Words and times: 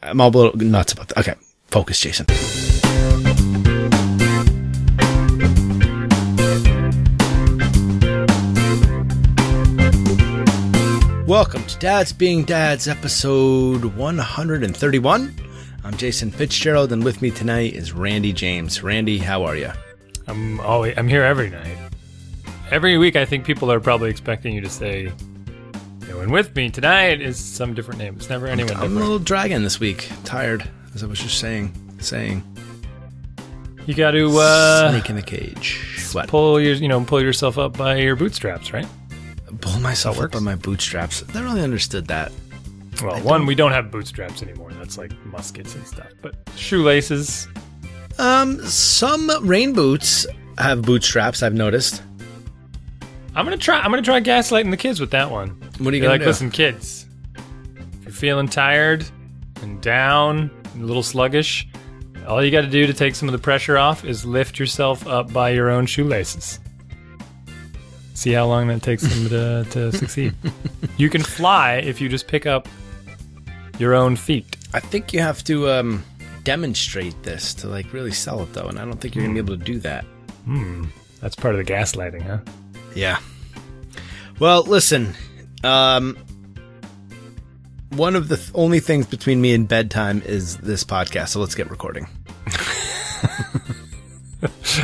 I'm 0.00 0.20
all 0.20 0.28
a 0.28 0.30
little 0.30 0.56
nuts 0.58 0.92
about 0.92 1.08
that. 1.08 1.18
Okay, 1.18 1.34
focus, 1.66 1.98
Jason. 1.98 2.26
Welcome 11.26 11.64
to 11.64 11.78
Dads 11.78 12.12
Being 12.12 12.44
Dads, 12.44 12.86
episode 12.86 13.84
131. 13.84 15.34
I'm 15.84 15.96
Jason 15.96 16.30
Fitzgerald, 16.30 16.92
and 16.92 17.02
with 17.04 17.20
me 17.20 17.30
tonight 17.32 17.74
is 17.74 17.92
Randy 17.92 18.32
James. 18.32 18.82
Randy, 18.84 19.18
how 19.18 19.42
are 19.42 19.56
you? 19.56 19.72
I'm 20.28 20.60
always 20.60 20.96
I'm 20.96 21.08
here 21.08 21.24
every 21.24 21.50
night. 21.50 21.76
Every 22.70 22.98
week, 22.98 23.16
I 23.16 23.24
think 23.24 23.44
people 23.44 23.72
are 23.72 23.80
probably 23.80 24.10
expecting 24.10 24.54
you 24.54 24.60
to 24.60 24.70
say, 24.70 25.10
"And 26.10 26.30
with 26.32 26.54
me 26.56 26.70
tonight 26.70 27.20
is 27.20 27.38
some 27.38 27.74
different 27.74 27.98
name." 27.98 28.14
It's 28.16 28.28
never 28.28 28.46
anyone 28.46 28.72
I'm 28.72 28.78
a 28.78 28.80
different. 28.82 28.94
little 28.96 29.18
dragging 29.18 29.62
this 29.62 29.78
week. 29.80 30.08
Tired, 30.24 30.68
as 30.94 31.02
I 31.02 31.06
was 31.06 31.18
just 31.18 31.38
saying. 31.38 31.72
Saying. 32.00 32.42
You 33.86 33.94
got 33.94 34.10
to 34.12 34.28
uh, 34.38 34.90
Snake 34.90 35.08
in 35.10 35.16
the 35.16 35.22
cage. 35.22 35.80
What? 36.12 36.28
pull 36.28 36.60
your 36.60 36.74
you 36.74 36.88
know 36.88 37.02
pull 37.04 37.22
yourself 37.22 37.58
up 37.58 37.76
by 37.76 37.96
your 37.96 38.16
bootstraps, 38.16 38.72
right? 38.72 38.86
Pull 39.60 39.80
myself 39.80 40.20
up 40.20 40.32
by 40.32 40.38
my 40.40 40.54
bootstraps. 40.54 41.24
I 41.34 41.42
really 41.42 41.62
understood 41.62 42.06
that. 42.08 42.30
Well, 43.02 43.20
one 43.22 43.46
we 43.46 43.54
don't 43.54 43.72
have 43.72 43.90
bootstraps 43.90 44.42
anymore. 44.42 44.72
That's 44.72 44.98
like 44.98 45.12
muskets 45.26 45.74
and 45.74 45.86
stuff. 45.86 46.08
But 46.22 46.34
shoelaces. 46.56 47.48
Um, 48.18 48.60
some 48.64 49.30
rain 49.46 49.72
boots 49.72 50.26
have 50.58 50.82
bootstraps. 50.82 51.42
I've 51.42 51.54
noticed. 51.54 52.02
I'm 53.34 53.44
gonna 53.44 53.56
try. 53.56 53.78
I'm 53.78 53.90
gonna 53.90 54.02
try 54.02 54.20
gaslighting 54.20 54.70
the 54.70 54.76
kids 54.76 55.00
with 55.00 55.10
that 55.12 55.30
one. 55.30 55.50
What 55.78 55.92
are 55.92 55.96
you 55.96 56.02
gonna 56.02 56.18
do? 56.18 56.18
like, 56.18 56.20
do? 56.20 56.26
listen, 56.26 56.50
kids. 56.50 57.06
If 58.00 58.04
you're 58.04 58.12
feeling 58.12 58.48
tired 58.48 59.04
and 59.62 59.80
down, 59.80 60.50
and 60.74 60.82
a 60.82 60.86
little 60.86 61.02
sluggish, 61.02 61.68
all 62.26 62.44
you 62.44 62.50
got 62.50 62.60
to 62.60 62.68
do 62.68 62.86
to 62.86 62.92
take 62.92 63.14
some 63.14 63.28
of 63.28 63.32
the 63.32 63.38
pressure 63.38 63.78
off 63.78 64.04
is 64.04 64.24
lift 64.24 64.58
yourself 64.58 65.06
up 65.06 65.32
by 65.32 65.50
your 65.50 65.70
own 65.70 65.86
shoelaces. 65.86 66.60
See 68.14 68.32
how 68.32 68.46
long 68.46 68.68
that 68.68 68.82
takes 68.82 69.02
them 69.02 69.28
to, 69.28 69.70
to 69.70 69.92
succeed. 69.92 70.34
You 70.96 71.08
can 71.08 71.22
fly 71.22 71.74
if 71.76 72.00
you 72.00 72.08
just 72.08 72.26
pick 72.26 72.46
up 72.46 72.68
your 73.78 73.94
own 73.94 74.16
feet. 74.16 74.56
I 74.74 74.80
think 74.80 75.12
you 75.12 75.20
have 75.20 75.42
to 75.44 75.70
um 75.70 76.04
demonstrate 76.44 77.22
this 77.22 77.54
to 77.54 77.68
like 77.68 77.92
really 77.92 78.10
sell 78.12 78.42
it 78.42 78.52
though, 78.52 78.68
and 78.68 78.78
I 78.78 78.84
don't 78.84 79.00
think 79.00 79.14
you're 79.14 79.24
gonna 79.24 79.34
be 79.34 79.40
able 79.40 79.56
to 79.56 79.64
do 79.64 79.78
that. 79.80 80.04
Hmm. 80.44 80.84
That's 81.20 81.34
part 81.34 81.54
of 81.54 81.64
the 81.64 81.72
gaslighting, 81.72 82.22
huh? 82.22 82.38
Yeah. 82.98 83.20
Well, 84.40 84.62
listen. 84.64 85.14
Um, 85.62 86.16
one 87.90 88.16
of 88.16 88.26
the 88.28 88.36
th- 88.36 88.50
only 88.54 88.80
things 88.80 89.06
between 89.06 89.40
me 89.40 89.54
and 89.54 89.68
bedtime 89.68 90.20
is 90.26 90.56
this 90.58 90.82
podcast. 90.84 91.28
So 91.28 91.40
let's 91.40 91.54
get 91.54 91.70
recording. 91.70 92.08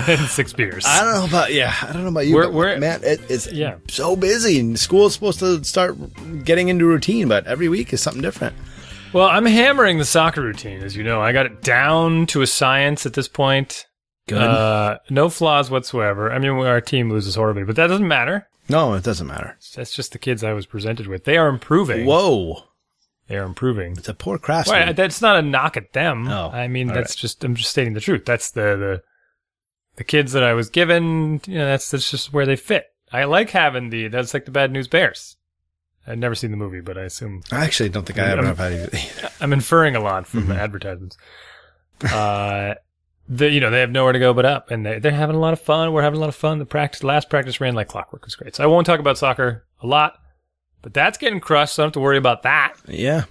and 0.08 0.20
six 0.28 0.52
beers. 0.52 0.84
I 0.86 1.04
don't 1.04 1.14
know 1.14 1.24
about 1.26 1.52
yeah. 1.52 1.74
I 1.82 1.92
don't 1.92 2.02
know 2.02 2.08
about 2.08 2.26
you, 2.26 2.34
We're- 2.34 2.50
we're- 2.50 2.78
man, 2.78 3.00
it, 3.04 3.20
it's 3.28 3.50
Yeah. 3.52 3.76
so 3.88 4.16
busy. 4.16 4.58
And 4.60 4.78
school's 4.78 5.14
supposed 5.14 5.38
to 5.40 5.62
start 5.64 5.96
getting 6.44 6.68
into 6.68 6.84
routine, 6.86 7.28
but 7.28 7.46
every 7.46 7.68
week 7.68 7.92
is 7.92 8.00
something 8.00 8.22
different. 8.22 8.54
Well, 9.12 9.26
I'm 9.26 9.46
hammering 9.46 9.98
the 9.98 10.04
soccer 10.04 10.40
routine, 10.42 10.82
as 10.82 10.96
you 10.96 11.04
know. 11.04 11.20
I 11.20 11.32
got 11.32 11.46
it 11.46 11.62
down 11.62 12.26
to 12.26 12.42
a 12.42 12.46
science 12.48 13.06
at 13.06 13.12
this 13.12 13.28
point. 13.28 13.86
Good. 14.26 14.38
Uh, 14.40 14.98
no 15.10 15.28
flaws 15.28 15.70
whatsoever. 15.70 16.32
I 16.32 16.38
mean, 16.38 16.50
our 16.52 16.80
team 16.80 17.10
loses 17.10 17.34
horribly, 17.34 17.64
but 17.64 17.76
that 17.76 17.88
doesn't 17.88 18.08
matter. 18.08 18.48
no, 18.68 18.94
it 18.94 19.04
doesn't 19.04 19.26
matter. 19.26 19.58
That's 19.74 19.94
just 19.94 20.12
the 20.12 20.18
kids 20.18 20.42
I 20.42 20.52
was 20.54 20.64
presented 20.66 21.06
with. 21.06 21.24
They 21.24 21.36
are 21.36 21.48
improving. 21.48 22.06
Whoa, 22.06 22.62
They 23.28 23.36
are 23.36 23.44
improving. 23.44 23.92
it's 23.98 24.08
a 24.08 24.14
poor 24.14 24.38
craftsman. 24.38 24.86
Well, 24.86 24.94
that's 24.94 25.20
not 25.20 25.36
a 25.36 25.42
knock 25.42 25.76
at 25.76 25.92
them. 25.92 26.26
Oh, 26.28 26.48
I 26.50 26.68
mean, 26.68 26.88
all 26.88 26.94
that's 26.94 27.12
right. 27.16 27.20
just 27.20 27.44
I'm 27.44 27.54
just 27.54 27.70
stating 27.70 27.92
the 27.92 28.00
truth. 28.00 28.24
That's 28.24 28.50
the 28.50 28.76
the 28.76 29.02
the 29.96 30.04
kids 30.04 30.32
that 30.32 30.42
I 30.42 30.54
was 30.54 30.70
given. 30.70 31.40
You 31.46 31.58
know, 31.58 31.66
that's 31.66 31.90
that's 31.90 32.10
just 32.10 32.32
where 32.32 32.46
they 32.46 32.56
fit. 32.56 32.86
I 33.12 33.24
like 33.24 33.50
having 33.50 33.90
the 33.90 34.08
that's 34.08 34.32
like 34.32 34.46
the 34.46 34.50
Bad 34.50 34.72
News 34.72 34.88
Bears. 34.88 35.36
I've 36.06 36.18
never 36.18 36.34
seen 36.34 36.50
the 36.50 36.56
movie, 36.56 36.80
but 36.80 36.96
I 36.98 37.02
assume 37.02 37.42
I 37.52 37.64
actually 37.64 37.90
don't 37.90 38.04
think 38.06 38.18
I 38.18 38.22
ever 38.30 38.38
I'm- 38.38 38.46
have 38.46 38.58
had 38.58 38.72
either. 38.72 39.30
I'm 39.40 39.52
inferring 39.52 39.96
a 39.96 40.00
lot 40.00 40.26
from 40.26 40.40
Mm-hmm. 40.44 40.48
the 40.50 40.56
advertisements. 40.60 41.16
Uh, 42.10 42.74
the 43.28 43.48
you 43.50 43.60
know 43.60 43.70
they 43.70 43.80
have 43.80 43.90
nowhere 43.90 44.12
to 44.12 44.18
go 44.18 44.34
but 44.34 44.44
up, 44.44 44.70
and 44.70 44.84
they 44.84 44.98
they're 44.98 45.12
having 45.12 45.36
a 45.36 45.40
lot 45.40 45.52
of 45.52 45.60
fun. 45.60 45.92
We're 45.92 46.02
having 46.02 46.18
a 46.18 46.20
lot 46.20 46.28
of 46.28 46.34
fun. 46.36 46.58
The 46.58 46.66
practice 46.66 47.02
last 47.02 47.30
practice 47.30 47.60
ran 47.60 47.74
like 47.74 47.88
clockwork. 47.88 48.22
It 48.22 48.26
was 48.26 48.34
great. 48.36 48.54
So 48.56 48.64
I 48.64 48.66
won't 48.66 48.86
talk 48.86 49.00
about 49.00 49.18
soccer 49.18 49.64
a 49.80 49.86
lot, 49.86 50.18
but 50.82 50.92
that's 50.94 51.18
getting 51.18 51.40
crushed. 51.40 51.74
So 51.74 51.82
I 51.82 51.84
don't 51.84 51.88
have 51.88 51.92
to 51.94 52.00
worry 52.00 52.18
about 52.18 52.42
that. 52.42 52.74
Yeah, 52.86 53.24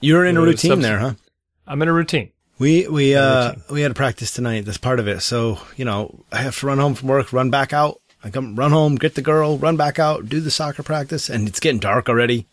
you're 0.00 0.24
in 0.24 0.36
a 0.36 0.40
routine 0.40 0.70
subs- 0.70 0.82
there, 0.82 0.98
huh? 0.98 1.14
I'm 1.66 1.82
in 1.82 1.88
a 1.88 1.92
routine. 1.92 2.30
We 2.58 2.88
we 2.88 3.14
uh 3.14 3.54
we 3.70 3.82
had 3.82 3.90
a 3.90 3.94
practice 3.94 4.32
tonight. 4.32 4.64
That's 4.64 4.78
part 4.78 4.98
of 5.00 5.06
it. 5.08 5.20
So 5.20 5.58
you 5.76 5.84
know, 5.84 6.24
I 6.32 6.38
have 6.38 6.58
to 6.60 6.66
run 6.66 6.78
home 6.78 6.94
from 6.94 7.08
work, 7.08 7.32
run 7.32 7.50
back 7.50 7.72
out. 7.72 8.00
I 8.24 8.30
come 8.30 8.56
run 8.56 8.72
home, 8.72 8.96
get 8.96 9.14
the 9.14 9.22
girl, 9.22 9.58
run 9.58 9.76
back 9.76 10.00
out, 10.00 10.28
do 10.28 10.40
the 10.40 10.50
soccer 10.50 10.82
practice, 10.82 11.28
and 11.30 11.46
it's 11.46 11.60
getting 11.60 11.78
dark 11.78 12.08
already. 12.08 12.48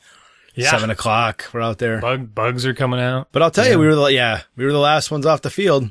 Yeah, 0.54 0.70
Seven 0.72 0.90
o'clock. 0.90 1.50
We're 1.52 1.62
out 1.62 1.80
there. 1.80 2.00
bug 2.00 2.34
bugs 2.36 2.66
are 2.66 2.74
coming 2.74 3.00
out. 3.00 3.30
But 3.32 3.42
I'll 3.42 3.52
tell 3.52 3.68
you, 3.68 3.80
we 3.80 3.88
were 3.88 3.96
the 3.96 4.06
yeah, 4.14 4.42
we 4.56 4.64
were 4.64 4.72
the 4.72 4.78
last 4.80 5.10
ones 5.12 5.26
off 5.26 5.42
the 5.42 5.50
field. 5.50 5.90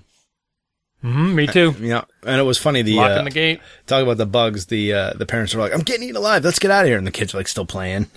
Hmm 1.05 1.35
me 1.35 1.47
too. 1.47 1.75
You 1.79 1.89
know, 1.91 2.05
and 2.27 2.41
it 2.41 2.45
was 2.45 2.57
funny. 2.59 2.83
The 2.83 2.95
Locking 2.97 3.19
uh, 3.19 3.25
the 3.25 3.31
gate. 3.31 3.61
talk 3.87 4.03
about 4.03 4.17
the 4.17 4.27
bugs. 4.27 4.67
The 4.67 4.93
uh, 4.93 5.13
the 5.15 5.27
parents 5.27 5.55
were 5.55 5.61
like, 5.61 5.75
"I'm 5.75 5.81
getting 5.83 6.05
eaten 6.05 6.17
alive. 6.17 6.43
Let's 6.45 6.59
get 6.59 6.71
out 6.71 6.85
of 6.85 6.89
here," 6.89 6.97
and 6.99 7.07
the 7.07 7.11
kids 7.13 7.35
are 7.35 7.39
like 7.39 7.49
still 7.49 7.67
playing. 7.67 8.07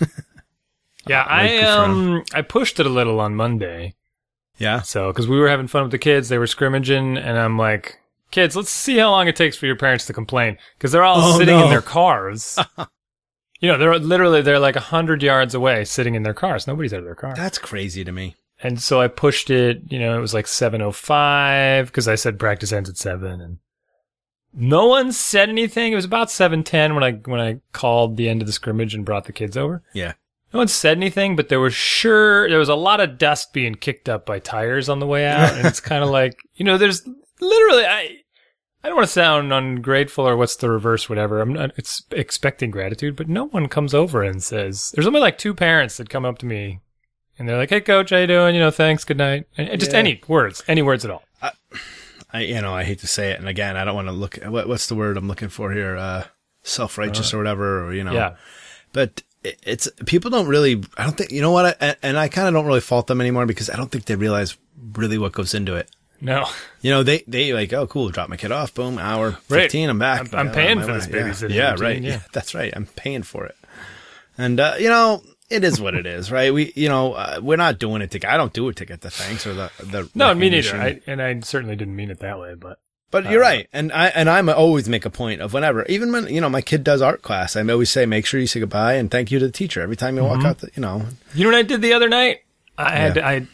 Yeah, 1.06 1.22
I 1.22 1.48
good 1.48 1.58
for 1.76 1.84
'em. 1.84 1.90
um 1.90 2.24
I 2.34 2.42
pushed 2.42 2.78
it 2.80 2.84
a 2.86 2.90
little 2.90 3.18
on 3.20 3.34
Monday. 3.34 3.94
yeah. 4.58 4.82
So 4.82 5.08
because 5.10 5.26
we 5.26 5.38
were 5.38 5.48
having 5.48 5.66
fun 5.66 5.82
with 5.84 5.90
the 5.92 5.98
kids, 5.98 6.28
they 6.28 6.36
were 6.38 6.46
scrimmaging, 6.46 7.16
and 7.16 7.38
I'm 7.38 7.56
like, 7.56 7.98
kids, 8.30 8.54
let's 8.54 8.70
see 8.70 8.98
how 8.98 9.10
long 9.10 9.26
it 9.26 9.34
takes 9.36 9.56
for 9.56 9.64
your 9.64 9.76
parents 9.76 10.04
to 10.06 10.12
complain 10.12 10.58
because 10.76 10.92
they're 10.92 11.04
all 11.04 11.20
Oh, 11.34 11.38
sitting 11.38 11.56
no. 11.56 11.64
in 11.64 11.70
their 11.70 11.80
cars. 11.80 12.58
you 13.60 13.68
know, 13.72 13.78
they're 13.78 13.98
literally 13.98 14.42
they're 14.42 14.58
like 14.58 14.76
a 14.76 14.80
hundred 14.80 15.22
yards 15.22 15.54
away, 15.54 15.84
sitting 15.86 16.14
in 16.14 16.24
their 16.24 16.34
cars. 16.34 16.66
Nobody's 16.66 16.92
out 16.92 16.98
of 16.98 17.04
their 17.06 17.14
car. 17.14 17.32
That's 17.34 17.56
crazy 17.56 18.04
to 18.04 18.12
me. 18.12 18.36
And 18.62 18.80
so 18.80 19.00
I 19.00 19.08
pushed 19.08 19.50
it. 19.50 19.82
You 19.88 19.98
know, 19.98 20.16
it 20.16 20.20
was 20.20 20.34
like 20.34 20.46
seven 20.46 20.82
oh 20.82 20.92
five 20.92 21.86
because 21.86 22.08
I 22.08 22.16
said 22.16 22.38
practice 22.38 22.72
ends 22.72 22.88
at 22.88 22.96
seven, 22.96 23.40
and 23.40 23.58
no 24.52 24.86
one 24.86 25.12
said 25.12 25.48
anything. 25.48 25.92
It 25.92 25.96
was 25.96 26.04
about 26.04 26.30
seven 26.30 26.64
ten 26.64 26.94
when 26.94 27.04
I 27.04 27.12
when 27.12 27.40
I 27.40 27.60
called 27.72 28.16
the 28.16 28.28
end 28.28 28.42
of 28.42 28.46
the 28.46 28.52
scrimmage 28.52 28.94
and 28.94 29.04
brought 29.04 29.24
the 29.24 29.32
kids 29.32 29.56
over. 29.56 29.82
Yeah. 29.92 30.14
No 30.52 30.58
one 30.58 30.68
said 30.68 30.96
anything, 30.96 31.36
but 31.36 31.50
there 31.50 31.60
was 31.60 31.74
sure 31.74 32.48
there 32.48 32.58
was 32.58 32.70
a 32.70 32.74
lot 32.74 33.00
of 33.00 33.18
dust 33.18 33.52
being 33.52 33.74
kicked 33.74 34.08
up 34.08 34.24
by 34.24 34.38
tires 34.38 34.88
on 34.88 34.98
the 34.98 35.06
way 35.06 35.26
out, 35.26 35.52
and 35.52 35.66
it's 35.66 35.80
kind 35.80 36.02
of 36.02 36.10
like 36.20 36.38
you 36.54 36.64
know, 36.64 36.78
there's 36.78 37.06
literally 37.40 37.84
I. 37.84 38.18
I 38.80 38.86
don't 38.86 38.96
want 38.96 39.08
to 39.08 39.12
sound 39.12 39.52
ungrateful 39.52 40.26
or 40.26 40.36
what's 40.36 40.54
the 40.54 40.70
reverse, 40.70 41.08
whatever. 41.08 41.40
I'm 41.40 41.52
not 41.52 41.72
it's 41.76 42.04
expecting 42.12 42.70
gratitude, 42.70 43.16
but 43.16 43.28
no 43.28 43.46
one 43.46 43.66
comes 43.66 43.92
over 43.92 44.22
and 44.22 44.40
says. 44.40 44.92
There's 44.94 45.06
only 45.06 45.18
like 45.18 45.36
two 45.36 45.52
parents 45.52 45.96
that 45.96 46.08
come 46.08 46.24
up 46.24 46.38
to 46.38 46.46
me, 46.46 46.78
and 47.38 47.48
they're 47.48 47.56
like, 47.56 47.70
"Hey, 47.70 47.80
coach, 47.80 48.10
how 48.10 48.16
you 48.18 48.26
doing? 48.26 48.54
You 48.54 48.60
know, 48.60 48.70
thanks, 48.70 49.04
good 49.04 49.16
night." 49.18 49.46
And 49.56 49.78
just 49.80 49.92
Yeah. 49.92 49.98
any 49.98 50.20
words, 50.28 50.62
any 50.68 50.82
words 50.82 51.04
at 51.04 51.10
all. 51.10 51.22
I 52.30 52.40
you 52.42 52.60
know 52.60 52.74
I 52.74 52.84
hate 52.84 52.98
to 53.00 53.06
say 53.06 53.30
it, 53.30 53.38
and 53.40 53.48
again 53.48 53.76
I 53.76 53.84
don't 53.84 53.94
want 53.94 54.08
to 54.08 54.12
look. 54.12 54.36
What, 54.44 54.68
what's 54.68 54.86
the 54.86 54.94
word 54.94 55.16
I'm 55.16 55.28
looking 55.28 55.48
for 55.48 55.72
here? 55.72 55.96
Uh, 55.96 56.24
self 56.62 56.98
righteous 56.98 57.32
or 57.32 57.38
whatever, 57.38 57.84
or 57.86 57.94
you 57.94 58.04
know. 58.04 58.12
Yeah, 58.12 58.34
But 58.92 59.22
it- 59.42 59.58
it's 59.62 59.88
people 60.04 60.30
don't 60.30 60.46
really. 60.46 60.82
I 60.98 61.04
don't 61.04 61.16
think 61.16 61.30
you 61.32 61.40
know 61.40 61.52
what. 61.52 61.80
I, 61.82 61.96
and 62.02 62.18
I 62.18 62.28
kind 62.28 62.46
of 62.48 62.54
don't 62.54 62.66
really 62.66 62.80
fault 62.82 63.06
them 63.06 63.20
anymore 63.20 63.46
because 63.46 63.70
I 63.70 63.76
don't 63.76 63.90
think 63.90 64.04
they 64.04 64.14
realize 64.16 64.56
really 64.92 65.16
what 65.16 65.32
goes 65.32 65.54
into 65.54 65.74
it. 65.74 65.88
no, 66.20 66.46
You 66.82 66.90
know, 66.90 67.02
they 67.02 67.22
they 67.28 67.52
like, 67.54 67.72
oh, 67.72 67.86
cool, 67.86 68.10
drop 68.10 68.28
my 68.28 68.36
kid 68.36 68.52
off, 68.52 68.74
boom, 68.74 68.98
hour 68.98 69.30
Right. 69.48 69.62
fifteen, 69.62 69.88
I'm 69.88 69.98
back. 70.00 70.18
I'm- 70.18 70.28
I'm 70.34 70.46
Yeah, 70.48 70.52
paying 70.52 70.80
for 70.82 70.92
this. 70.92 71.06
Yeah. 71.06 71.14
babysitting 71.22 71.54
Yeah, 71.54 71.70
routine, 71.70 71.84
right. 71.86 72.02
yeah. 72.02 72.20
that's 72.32 72.54
right. 72.54 72.72
I'm 72.76 72.86
paying 72.86 73.22
for 73.22 73.46
it, 73.46 73.56
and 74.36 74.58
uh, 74.60 74.74
you 74.78 74.88
know, 74.90 75.22
it 75.50 75.64
is 75.64 75.80
what 75.80 75.94
it 75.94 76.06
is, 76.06 76.30
right? 76.30 76.52
We, 76.52 76.72
you 76.76 76.88
know, 76.88 77.14
uh, 77.14 77.40
we're 77.42 77.56
not 77.56 77.78
doing 77.78 78.02
it 78.02 78.10
to. 78.12 78.30
I 78.30 78.36
don't 78.36 78.52
do 78.52 78.68
it 78.68 78.76
to 78.76 78.84
get 78.84 79.00
the 79.00 79.10
thanks 79.10 79.46
or 79.46 79.54
the 79.54 79.70
the. 79.78 80.10
no, 80.14 80.34
me 80.34 80.50
neither. 80.50 80.76
I, 80.76 81.00
and 81.06 81.22
I 81.22 81.40
certainly 81.40 81.76
didn't 81.76 81.96
mean 81.96 82.10
it 82.10 82.20
that 82.20 82.38
way, 82.38 82.54
but 82.54 82.80
But 83.10 83.30
you're 83.30 83.40
right, 83.40 83.66
and 83.72 83.90
I 83.92 84.08
and 84.08 84.28
I'm 84.28 84.48
always 84.48 84.88
make 84.88 85.04
a 85.06 85.10
point 85.10 85.40
of 85.40 85.54
whenever, 85.54 85.84
even 85.86 86.12
when 86.12 86.28
you 86.28 86.40
know 86.40 86.50
my 86.50 86.60
kid 86.60 86.84
does 86.84 87.00
art 87.00 87.22
class, 87.22 87.56
I 87.56 87.62
always 87.66 87.90
say 87.90 88.04
make 88.06 88.26
sure 88.26 88.38
you 88.40 88.46
say 88.46 88.60
goodbye 88.60 88.94
and 88.94 89.10
thank 89.10 89.30
you 89.30 89.38
to 89.38 89.46
the 89.46 89.52
teacher 89.52 89.80
every 89.80 89.96
time 89.96 90.16
you 90.16 90.22
Mm-hmm. 90.22 90.36
walk 90.36 90.44
out. 90.44 90.58
The, 90.58 90.70
you 90.74 90.82
know, 90.82 91.06
You 91.34 91.44
know 91.44 91.50
what 91.50 91.58
I 91.58 91.62
did 91.62 91.80
the 91.82 91.94
other 91.94 92.08
night? 92.08 92.40
I 92.76 92.90
had 92.96 93.16
Yeah. 93.16 93.28
I 93.28 93.46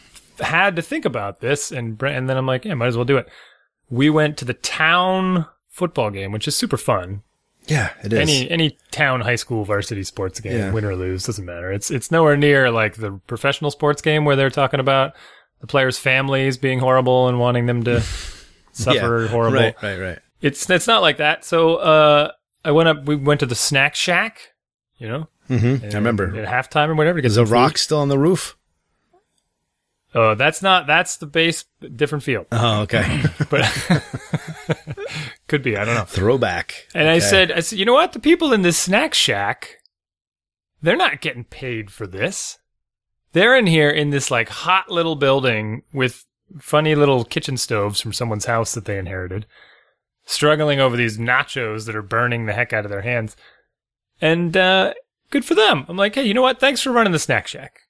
had 0.44 0.74
to 0.76 0.82
think 0.82 1.04
about 1.04 1.38
this, 1.40 1.70
and 1.70 2.02
and 2.02 2.28
then 2.28 2.36
I'm 2.36 2.46
like, 2.46 2.64
yeah, 2.64 2.74
might 2.74 2.88
as 2.88 2.96
well 2.96 3.04
do 3.04 3.16
it. 3.18 3.28
We 3.88 4.10
went 4.10 4.36
to 4.38 4.44
the 4.44 4.54
town 4.54 5.46
football 5.68 6.10
game, 6.10 6.32
which 6.32 6.48
is 6.48 6.56
super 6.56 6.76
fun. 6.76 7.22
Yeah, 7.66 7.90
it 8.02 8.12
is. 8.12 8.18
Any 8.18 8.50
any 8.50 8.78
town 8.90 9.20
high 9.20 9.36
school 9.36 9.64
varsity 9.64 10.02
sports 10.04 10.40
game, 10.40 10.58
Yeah. 10.58 10.72
win 10.72 10.84
or 10.84 10.94
lose, 10.96 11.24
doesn't 11.24 11.44
matter. 11.44 11.72
It's 11.72 11.90
it's 11.90 12.10
nowhere 12.10 12.36
near 12.36 12.70
like 12.70 12.94
the 12.96 13.12
professional 13.26 13.70
sports 13.70 14.02
game 14.02 14.24
where 14.24 14.36
they're 14.36 14.50
talking 14.50 14.80
about 14.80 15.12
the 15.60 15.66
players' 15.66 15.98
families 15.98 16.56
being 16.58 16.78
horrible 16.78 17.28
and 17.28 17.38
wanting 17.40 17.66
them 17.66 17.82
to 17.84 18.00
suffer 18.72 19.22
Yeah, 19.24 19.28
horrible. 19.28 19.58
Right, 19.58 19.74
right, 19.82 19.98
right. 19.98 20.18
It's 20.40 20.68
it's 20.68 20.86
not 20.86 21.00
like 21.02 21.16
that. 21.18 21.44
So 21.44 21.76
uh, 21.76 22.32
I 22.64 22.70
went 22.72 22.88
up. 22.88 23.06
We 23.06 23.16
went 23.16 23.40
to 23.40 23.46
the 23.46 23.54
snack 23.54 23.94
shack. 23.94 24.40
You 24.98 25.08
know, 25.08 25.28
Mm-hmm. 25.50 25.84
I 25.90 25.94
remember. 25.94 26.34
at 26.36 26.48
halftime 26.48 26.88
or 26.88 26.94
whatever. 26.94 27.18
To 27.18 27.22
get 27.22 27.30
Is 27.30 27.36
food. 27.36 27.48
rock 27.48 27.76
still 27.78 27.98
on 27.98 28.08
the 28.08 28.18
roof? 28.18 28.56
Oh, 30.14 30.34
that's 30.36 30.62
not. 30.62 30.86
That's 30.86 31.16
the 31.16 31.26
base. 31.26 31.64
Different 31.96 32.22
field, 32.22 32.46
Oh, 32.52 32.82
okay. 32.82 33.22
but 33.50 33.64
could 35.48 35.62
be. 35.62 35.76
I 35.76 35.84
don't 35.84 35.94
know. 35.96 36.04
Throwback. 36.04 36.86
And 36.94 37.08
I 37.08 37.18
said, 37.18 37.50
I 37.52 37.60
said, 37.60 37.78
you 37.78 37.84
know 37.84 37.94
what? 37.94 38.12
The 38.12 38.20
people 38.20 38.52
in 38.52 38.62
this 38.62 38.78
snack 38.78 39.12
shack, 39.14 39.78
they're 40.82 40.96
not 40.96 41.20
getting 41.20 41.44
paid 41.44 41.90
for 41.90 42.06
this. 42.06 42.58
They're 43.32 43.56
in 43.56 43.66
here 43.66 43.90
in 43.90 44.10
this 44.10 44.30
like 44.30 44.48
hot 44.48 44.88
little 44.90 45.16
building 45.16 45.82
with 45.92 46.24
funny 46.60 46.94
little 46.94 47.24
kitchen 47.24 47.56
stoves 47.56 48.00
from 48.00 48.12
someone's 48.12 48.44
house 48.44 48.74
that 48.74 48.84
they 48.84 48.98
inherited, 48.98 49.46
struggling 50.24 50.78
over 50.78 50.96
these 50.96 51.18
nachos 51.18 51.86
that 51.86 51.96
are 51.96 52.02
burning 52.02 52.46
the 52.46 52.52
heck 52.52 52.72
out 52.72 52.84
of 52.84 52.90
their 52.90 53.02
hands. 53.02 53.34
And 54.20 54.56
uh, 54.56 54.94
good 55.30 55.44
for 55.44 55.56
them. 55.56 55.84
I'm 55.88 55.96
like, 55.96 56.14
hey, 56.14 56.22
you 56.22 56.34
know 56.34 56.42
what? 56.42 56.60
Thanks 56.60 56.80
for 56.80 56.92
running 56.92 57.12
the 57.12 57.18
snack 57.18 57.48
shack. 57.48 57.80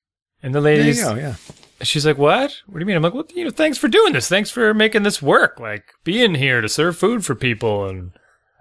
And 0.42 0.54
the 0.54 0.60
There 0.62 0.72
you 0.76 0.80
ladies, 0.82 1.02
go. 1.02 1.14
Yeah. 1.14 1.34
She's 1.82 2.06
like, 2.06 2.18
"What? 2.18 2.62
What 2.66 2.74
do 2.74 2.80
you 2.80 2.86
mean?" 2.86 2.96
I'm 2.96 3.02
like, 3.02 3.14
"Well, 3.14 3.26
you 3.34 3.44
know, 3.44 3.50
thanks 3.50 3.78
for 3.78 3.88
doing 3.88 4.12
this. 4.12 4.28
Thanks 4.28 4.50
for 4.50 4.72
making 4.74 5.02
this 5.02 5.22
work. 5.22 5.58
Like 5.60 5.92
being 6.04 6.34
here 6.34 6.60
to 6.60 6.68
serve 6.68 6.96
food 6.96 7.24
for 7.24 7.34
people." 7.34 7.86
And 7.88 8.12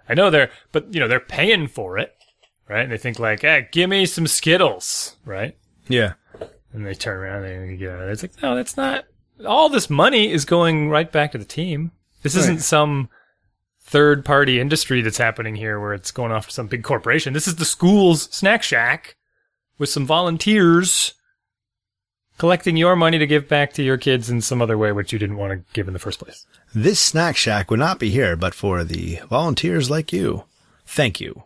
I 0.10 0.14
know 0.14 0.30
they're, 0.30 0.52
but 0.72 0.94
you 0.94 1.00
know, 1.00 1.08
they're 1.08 1.20
paying 1.20 1.68
for 1.68 1.98
it, 1.98 2.16
right? 2.68 2.84
And 2.84 2.92
they 2.92 2.98
think 2.98 3.20
like, 3.20 3.42
"Hey, 3.42 3.68
give 3.72 3.90
me 3.90 4.06
some 4.06 4.28
Skittles," 4.28 5.18
right? 5.26 5.56
Yeah. 5.88 6.14
And 6.74 6.86
they 6.86 6.94
turn 6.94 7.20
around 7.20 7.44
and 7.44 7.70
they 7.70 7.78
get 7.78 7.92
out. 7.92 8.10
It's 8.10 8.24
like, 8.24 8.42
no, 8.42 8.56
that's 8.56 8.76
not. 8.76 9.06
All 9.46 9.70
this 9.70 9.90
money 9.90 10.32
is 10.32 10.46
going 10.46 10.90
right 10.90 11.12
back 11.12 11.32
to 11.32 11.38
the 11.38 11.46
team. 11.46 11.92
This 12.24 12.36
isn't 12.36 12.62
some 12.62 13.10
third 13.82 14.26
party 14.26 14.60
industry 14.60 15.02
that's 15.02 15.18
happening 15.18 15.56
here 15.56 15.80
where 15.80 15.94
it's 15.94 16.12
going 16.12 16.32
off 16.32 16.48
to 16.48 16.54
some 16.54 16.68
big 16.68 16.84
corporation. 16.84 17.34
This 17.34 17.48
is 17.48 17.58
the 17.58 17.66
school's 17.66 18.24
snack 18.36 18.64
shack 18.64 19.18
with 19.78 19.90
some 19.90 20.06
volunteers 20.06 21.14
collecting 22.38 22.78
your 22.78 22.96
money 22.96 23.18
to 23.18 23.28
give 23.28 23.48
back 23.48 23.74
to 23.74 23.84
your 23.84 23.98
kids 23.98 24.30
in 24.30 24.42
some 24.42 24.62
other 24.62 24.78
way 24.78 24.92
which 24.92 25.14
you 25.14 25.20
didn't 25.20 25.38
want 25.38 25.52
to 25.52 25.74
give 25.74 25.88
in 25.88 25.94
the 25.94 26.00
first 26.00 26.20
place. 26.20 26.46
This 26.74 27.00
snack 27.00 27.38
shack 27.38 27.70
would 27.70 27.80
not 27.80 28.00
be 28.00 28.10
here 28.10 28.36
but 28.36 28.54
for 28.54 28.84
the 28.84 29.20
volunteers 29.30 29.90
like 29.90 30.12
you. 30.12 30.44
Thank 30.86 31.20
you. 31.20 31.44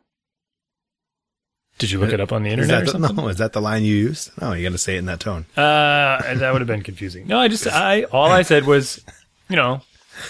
Did 1.77 1.91
you 1.91 1.99
look 1.99 2.11
it 2.11 2.19
up 2.19 2.31
on 2.31 2.41
the 2.41 2.49
internet 2.49 2.73
or 2.73 2.77
that 2.79 2.85
the, 2.85 2.91
something? 3.07 3.15
no, 3.23 3.27
is 3.27 3.37
that 3.37 3.53
the 3.53 3.61
line 3.61 3.83
you 3.83 3.95
used? 3.95 4.31
No, 4.41 4.53
you 4.53 4.63
got 4.63 4.71
to 4.71 4.79
say 4.79 4.95
it 4.95 4.99
in 4.99 5.05
that 5.05 5.19
tone. 5.19 5.45
Uh, 5.55 6.33
that 6.35 6.51
would 6.51 6.61
have 6.61 6.67
been 6.67 6.81
confusing. 6.81 7.27
No, 7.27 7.37
I 7.39 7.47
just 7.47 7.67
I 7.67 8.03
all 8.05 8.31
I 8.31 8.41
said 8.41 8.65
was, 8.65 9.03
you 9.47 9.55
know, 9.55 9.81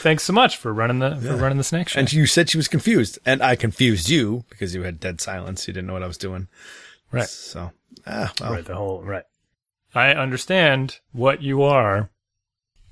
thanks 0.02 0.24
so 0.24 0.34
much 0.34 0.58
for 0.58 0.74
running 0.74 1.00
the 1.00 1.16
for 1.16 1.38
running 1.38 1.58
the 1.58 1.64
snack 1.64 1.88
shack. 1.88 2.00
And 2.00 2.12
you 2.12 2.26
said 2.26 2.50
she 2.50 2.58
was 2.58 2.68
confused, 2.68 3.18
and 3.26 3.42
I 3.42 3.56
confused 3.56 4.10
you 4.10 4.44
because 4.50 4.76
you 4.76 4.84
had 4.84 5.00
dead 5.00 5.22
silence. 5.22 5.68
You 5.68 5.74
didn't 5.74 5.88
know 5.88 5.94
what 5.94 6.04
I 6.04 6.08
was 6.08 6.18
doing. 6.18 6.50
Right. 7.12 7.30
So, 7.30 7.72
ah, 8.06 8.34
well, 8.42 8.52
Right, 8.52 8.66
the 8.66 8.76
whole 8.76 9.02
right. 9.02 9.24
I 9.96 10.12
understand 10.12 11.00
what 11.12 11.42
you 11.42 11.64
are. 11.64 12.10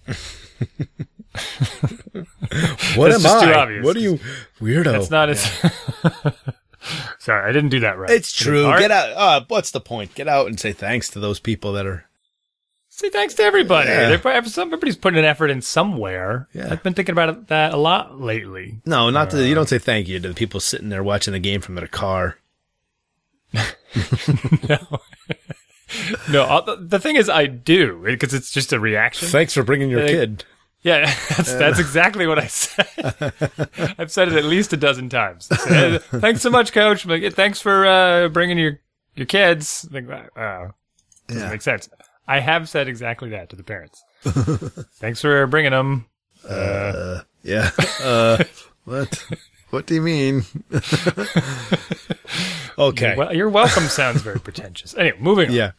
what 2.95 3.09
That's 3.09 3.15
am 3.15 3.21
just 3.21 3.25
I? 3.25 3.45
too 3.45 3.53
obvious. 3.53 3.86
What 3.86 3.95
are 3.95 4.00
you, 4.00 4.19
weirdo? 4.62 4.83
That's 4.86 5.09
not 5.09 5.30
as. 5.30 5.44
Sorry, 7.19 7.50
I 7.50 7.51
didn't 7.51 7.69
do 7.69 7.80
that 7.81 7.97
right. 7.97 8.09
It's 8.12 8.31
true. 8.31 8.65
Art- 8.65 8.80
Get 8.80 8.92
out. 8.92 9.09
Uh, 9.12 9.45
what's 9.47 9.71
the 9.71 9.81
point? 9.81 10.13
Get 10.15 10.27
out 10.27 10.47
and 10.47 10.59
say 10.59 10.71
thanks 10.71 11.09
to 11.09 11.19
those 11.19 11.39
people 11.39 11.74
that 11.74 11.86
are. 11.86 12.06
Say 12.89 13.09
thanks 13.09 13.33
to 13.36 13.44
everybody. 13.44 13.89
Yeah. 13.89 14.15
They're 14.15 14.45
Somebody's 14.45 14.95
putting 14.95 15.19
an 15.19 15.25
effort 15.25 15.50
in 15.50 15.62
somewhere. 15.62 16.48
Yeah. 16.53 16.69
I've 16.71 16.83
been 16.83 16.94
thinking 16.94 17.12
about 17.12 17.48
that 17.48 17.74
a 17.74 17.77
lot 17.77 18.21
lately. 18.21 18.80
No, 18.86 19.09
not 19.09 19.31
to. 19.31 19.45
You 19.45 19.56
don't 19.56 19.68
say 19.68 19.80
thank 19.80 20.07
you 20.07 20.19
to 20.19 20.30
the 20.30 20.33
people 20.33 20.59
sitting 20.62 20.89
there 20.89 21.03
watching 21.03 21.33
the 21.33 21.39
game 21.39 21.59
from 21.59 21.75
their 21.75 21.88
car. 21.88 22.38
no, 23.53 25.00
no. 26.31 26.44
uh, 26.44 26.62
The, 26.62 26.75
the 26.77 27.00
thing 27.00 27.15
is, 27.15 27.30
I 27.30 27.45
do 27.45 28.01
because 28.03 28.33
it's 28.33 28.51
just 28.51 28.74
a 28.74 28.80
reaction. 28.80 29.27
Thanks 29.27 29.53
for 29.53 29.63
bringing 29.63 29.89
your 29.89 30.03
Uh, 30.03 30.07
kid. 30.07 30.44
Yeah, 30.81 31.06
that's 31.36 31.53
that's 31.53 31.80
exactly 31.80 32.27
what 32.27 32.38
I 32.38 32.45
said. 32.47 32.88
I've 33.97 34.12
said 34.12 34.27
it 34.27 34.36
at 34.36 34.45
least 34.45 34.71
a 34.74 34.77
dozen 34.77 35.09
times. 35.09 35.45
Said, 35.47 36.03
Thanks 36.03 36.42
so 36.42 36.51
much, 36.51 36.74
Coach. 36.74 37.06
Like, 37.07 37.33
Thanks 37.33 37.59
for 37.59 37.86
uh, 37.88 38.27
bringing 38.30 38.57
your 38.59 38.80
your 39.15 39.25
kids. 39.25 39.88
Like, 39.92 40.07
wow, 40.36 40.74
doesn't 41.27 41.50
make 41.50 41.63
sense. 41.63 41.89
I 42.27 42.39
have 42.39 42.69
said 42.69 42.88
exactly 42.88 43.30
that 43.31 43.50
to 43.50 43.56
the 43.56 43.63
parents. 43.63 44.03
Thanks 45.00 45.21
for 45.21 45.48
bringing 45.48 45.71
them. 45.71 46.06
Uh, 46.48 47.21
yeah. 47.44 47.71
Uh, 48.01 48.44
what? 48.83 49.25
What 49.71 49.88
do 49.88 49.95
you 49.95 50.01
mean? 50.01 50.44
Okay. 52.77 53.16
Well, 53.16 53.36
your 53.36 53.50
welcome 53.50 53.83
sounds 53.86 54.22
very 54.22 54.39
pretentious. 54.39 54.95
Anyway, 54.95 55.18
moving 55.19 55.50
on. 55.50 55.56
Yeah. 55.56 55.72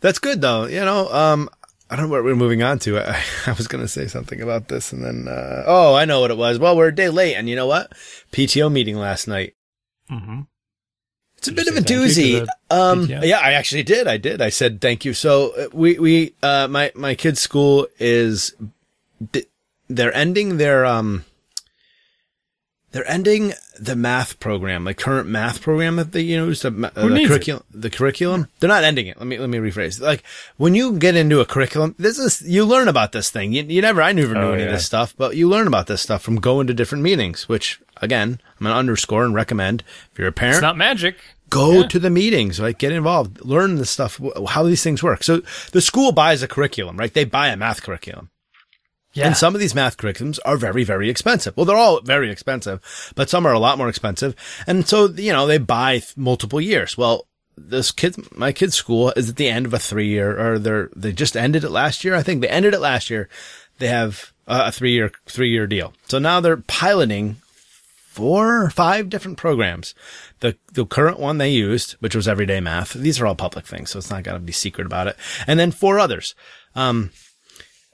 That's 0.00 0.18
good 0.18 0.40
though. 0.40 0.66
You 0.66 0.84
know, 0.84 1.08
um, 1.12 1.48
I 1.90 1.96
don't 1.96 2.06
know 2.06 2.12
what 2.12 2.24
we're 2.24 2.36
moving 2.36 2.62
on 2.62 2.78
to. 2.80 2.98
I, 3.10 3.22
I 3.46 3.52
was 3.52 3.66
going 3.68 3.82
to 3.82 3.88
say 3.88 4.06
something 4.06 4.40
about 4.40 4.68
this 4.68 4.92
and 4.92 5.02
then, 5.04 5.26
uh, 5.28 5.64
oh, 5.66 5.94
I 5.94 6.04
know 6.04 6.20
what 6.20 6.30
it 6.30 6.36
was. 6.36 6.58
Well, 6.58 6.76
we're 6.76 6.88
a 6.88 6.94
day 6.94 7.08
late 7.08 7.34
and 7.34 7.48
you 7.48 7.56
know 7.56 7.66
what? 7.66 7.92
PTO 8.32 8.70
meeting 8.70 8.96
last 8.96 9.26
night. 9.28 9.54
hmm 10.08 10.40
It's 11.38 11.48
a 11.48 11.52
bit 11.52 11.66
of 11.68 11.74
a 11.74 11.78
say 11.78 11.82
thank 11.84 11.90
you 11.90 12.14
to 12.14 12.20
doozy. 12.20 12.46
Um, 12.70 13.06
PTO? 13.06 13.26
yeah, 13.26 13.38
I 13.38 13.52
actually 13.52 13.82
did. 13.82 14.06
I 14.06 14.16
did. 14.18 14.40
I 14.40 14.50
said 14.50 14.80
thank 14.80 15.04
you. 15.04 15.14
So 15.14 15.50
uh, 15.56 15.68
we, 15.72 15.98
we, 15.98 16.34
uh, 16.42 16.68
my, 16.68 16.92
my 16.94 17.14
kid's 17.14 17.40
school 17.40 17.86
is, 17.98 18.54
they're 19.88 20.14
ending 20.14 20.58
their, 20.58 20.84
um, 20.84 21.24
they're 22.92 23.08
ending 23.10 23.52
the 23.78 23.94
math 23.94 24.40
program, 24.40 24.84
the 24.84 24.94
current 24.94 25.28
math 25.28 25.60
program 25.60 25.96
that 25.96 26.12
they 26.12 26.22
use, 26.22 26.62
the, 26.62 26.68
uh, 26.96 27.06
the 27.08 27.26
curriculum, 27.26 27.62
the 27.70 27.90
curriculum. 27.90 28.48
They're 28.60 28.68
not 28.68 28.82
ending 28.84 29.06
it. 29.06 29.18
Let 29.18 29.26
me, 29.26 29.38
let 29.38 29.48
me 29.50 29.58
rephrase. 29.58 30.00
Like 30.00 30.22
when 30.56 30.74
you 30.74 30.98
get 30.98 31.14
into 31.14 31.40
a 31.40 31.44
curriculum, 31.44 31.94
this 31.98 32.18
is, 32.18 32.42
you 32.42 32.64
learn 32.64 32.88
about 32.88 33.12
this 33.12 33.30
thing. 33.30 33.52
You, 33.52 33.62
you 33.64 33.82
never, 33.82 34.00
I 34.02 34.12
never 34.12 34.34
knew 34.34 34.40
Oh, 34.40 34.52
any 34.52 34.64
of 34.64 34.72
this 34.72 34.86
stuff, 34.86 35.14
but 35.16 35.36
you 35.36 35.48
learn 35.48 35.66
about 35.66 35.86
this 35.86 36.00
stuff 36.02 36.22
from 36.22 36.36
going 36.40 36.66
to 36.66 36.74
different 36.74 37.04
meetings, 37.04 37.48
which 37.48 37.80
again, 37.98 38.40
I'm 38.58 38.64
going 38.64 38.72
to 38.74 38.78
underscore 38.78 39.24
and 39.24 39.34
recommend 39.34 39.84
if 40.12 40.18
you're 40.18 40.28
a 40.28 40.32
parent 40.32 40.56
It's 40.56 40.62
not 40.62 40.76
magic. 40.76 41.16
go 41.50 41.80
Yeah. 41.82 41.86
to 41.88 41.98
the 41.98 42.10
meetings, 42.10 42.58
right? 42.60 42.76
Get 42.76 42.92
involved, 42.92 43.44
learn 43.44 43.76
the 43.76 43.86
stuff, 43.86 44.20
how 44.48 44.62
these 44.64 44.82
things 44.82 45.02
work. 45.02 45.22
So 45.22 45.42
the 45.72 45.80
school 45.80 46.12
buys 46.12 46.42
a 46.42 46.48
curriculum, 46.48 46.96
right? 46.96 47.12
They 47.12 47.24
buy 47.24 47.48
a 47.48 47.56
math 47.56 47.82
curriculum. 47.82 48.30
Yeah. 49.14 49.26
And 49.26 49.36
some 49.36 49.54
of 49.54 49.60
these 49.60 49.74
math 49.74 49.96
curriculums 49.96 50.38
are 50.44 50.56
very, 50.56 50.84
very 50.84 51.08
expensive. 51.08 51.56
Well, 51.56 51.66
they're 51.66 51.76
all 51.76 52.00
very 52.02 52.30
expensive, 52.30 53.12
but 53.16 53.30
some 53.30 53.46
are 53.46 53.52
a 53.52 53.58
lot 53.58 53.78
more 53.78 53.88
expensive. 53.88 54.36
And 54.66 54.86
so, 54.86 55.06
you 55.08 55.32
know, 55.32 55.46
they 55.46 55.58
buy 55.58 56.02
multiple 56.16 56.60
years. 56.60 56.96
Well, 56.96 57.26
this 57.56 57.90
kid, 57.90 58.16
my 58.36 58.52
kid's 58.52 58.76
school 58.76 59.12
is 59.16 59.30
at 59.30 59.36
the 59.36 59.48
end 59.48 59.66
of 59.66 59.74
a 59.74 59.78
three 59.78 60.08
year, 60.08 60.38
or 60.38 60.58
they're, 60.58 60.90
they 60.94 61.12
just 61.12 61.36
ended 61.36 61.64
it 61.64 61.70
last 61.70 62.04
year. 62.04 62.14
I 62.14 62.22
think 62.22 62.42
they 62.42 62.48
ended 62.48 62.74
it 62.74 62.80
last 62.80 63.10
year. 63.10 63.28
They 63.78 63.88
have 63.88 64.32
uh, 64.46 64.64
a 64.66 64.72
three 64.72 64.92
year, 64.92 65.10
three 65.26 65.50
year 65.50 65.66
deal. 65.66 65.94
So 66.06 66.18
now 66.18 66.40
they're 66.40 66.58
piloting 66.58 67.36
four 68.18 68.64
or 68.64 68.70
five 68.70 69.08
different 69.08 69.38
programs. 69.38 69.94
The 70.40 70.56
the 70.72 70.84
current 70.84 71.20
one 71.20 71.38
they 71.38 71.50
used, 71.50 71.92
which 72.00 72.16
was 72.16 72.26
everyday 72.26 72.60
math. 72.60 72.92
These 72.92 73.20
are 73.20 73.26
all 73.26 73.36
public 73.36 73.64
things, 73.64 73.90
so 73.90 73.98
it's 73.98 74.10
not 74.10 74.24
going 74.24 74.36
to 74.36 74.44
be 74.44 74.52
secret 74.52 74.86
about 74.86 75.06
it. 75.06 75.16
And 75.46 75.58
then 75.58 75.70
four 75.70 76.00
others. 76.00 76.34
Um, 76.74 77.10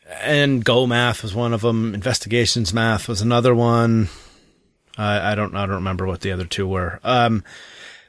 and 0.09 0.65
Go 0.65 0.87
Math 0.87 1.23
was 1.23 1.35
one 1.35 1.53
of 1.53 1.63
them. 1.63 1.95
Investigations 1.95 2.73
Math 2.73 3.09
was 3.09 3.21
another 3.21 3.55
one. 3.55 4.09
I 4.97 5.33
I 5.33 5.35
don't 5.35 5.55
I 5.55 5.67
don't 5.67 5.77
remember 5.77 6.07
what 6.07 6.21
the 6.21 6.33
other 6.33 6.45
two 6.45 6.67
were. 6.67 7.01
Um, 7.03 7.43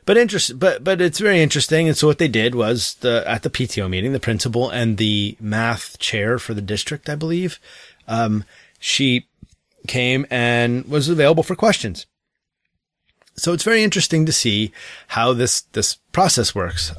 but 0.05 0.17
interest, 0.17 0.59
but 0.59 0.83
but 0.83 1.01
it's 1.01 1.19
very 1.19 1.41
interesting. 1.41 1.87
And 1.87 1.97
so 1.97 2.07
what 2.07 2.19
they 2.19 2.27
did 2.27 2.53
was 2.53 2.95
the 2.95 3.23
at 3.27 3.43
the 3.43 3.49
PTO 3.49 3.89
meeting, 3.89 4.13
the 4.13 4.19
principal 4.19 4.69
and 4.69 4.97
the 4.97 5.35
math 5.39 5.97
chair 5.99 6.37
for 6.37 6.53
the 6.53 6.61
district, 6.61 7.09
I 7.09 7.15
believe, 7.15 7.59
um, 8.07 8.43
she 8.79 9.27
came 9.87 10.25
and 10.29 10.85
was 10.85 11.09
available 11.09 11.43
for 11.43 11.55
questions. 11.55 12.05
So 13.37 13.53
it's 13.53 13.63
very 13.63 13.83
interesting 13.83 14.25
to 14.25 14.31
see 14.31 14.71
how 15.07 15.33
this 15.33 15.61
this 15.61 15.95
process 16.11 16.53
works. 16.53 16.93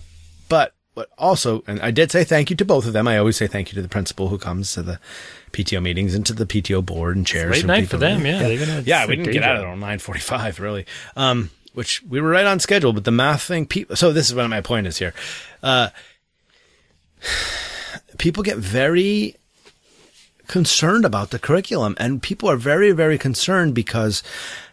But 0.49 0.75
what 0.97 1.11
also, 1.19 1.63
and 1.67 1.79
I 1.81 1.91
did 1.91 2.11
say 2.11 2.25
thank 2.25 2.49
you 2.49 2.57
to 2.57 2.65
both 2.65 2.87
of 2.87 2.95
them. 2.95 3.07
I 3.07 3.19
always 3.19 3.37
say 3.37 3.47
thank 3.47 3.71
you 3.71 3.77
to 3.77 3.83
the 3.83 3.89
principal 3.89 4.29
who 4.29 4.39
comes 4.39 4.73
to 4.73 4.83
the 4.83 4.99
PTO 5.53 5.83
meetings 5.83 6.15
and 6.15 6.25
to 6.25 6.33
the 6.33 6.47
PTO 6.47 6.85
board 6.85 7.17
and 7.17 7.27
chairs. 7.27 7.51
Late 7.51 7.59
and 7.61 7.69
night 7.69 7.89
for 7.89 7.99
them, 7.99 8.25
yeah. 8.25 8.39
They're 8.39 8.81
yeah, 8.81 9.07
we 9.07 9.17
didn't 9.17 9.33
get 9.33 9.43
out 9.43 9.57
of 9.57 9.63
there 9.63 9.71
on 9.71 9.81
nine 9.81 9.99
forty-five, 9.99 10.59
really. 10.59 10.87
Um, 11.15 11.51
which 11.75 12.03
we 12.05 12.23
were 12.23 12.31
right 12.31 12.47
on 12.47 12.61
schedule, 12.61 12.95
but 12.95 13.05
the 13.05 13.11
math 13.11 13.43
thing. 13.43 13.67
Pe- 13.67 13.85
so 13.95 14.11
this 14.11 14.27
is 14.31 14.35
what 14.35 14.49
my 14.49 14.63
point 14.63 14.87
is 14.87 14.97
here. 14.97 15.13
Uh, 15.63 15.91
people 18.19 18.43
get 18.43 18.57
very 18.57 19.37
concerned 20.47 21.05
about 21.05 21.31
the 21.31 21.39
curriculum, 21.39 21.95
and 21.99 22.23
people 22.23 22.49
are 22.49 22.57
very, 22.57 22.93
very 22.93 23.19
concerned 23.19 23.75
because 23.75 24.23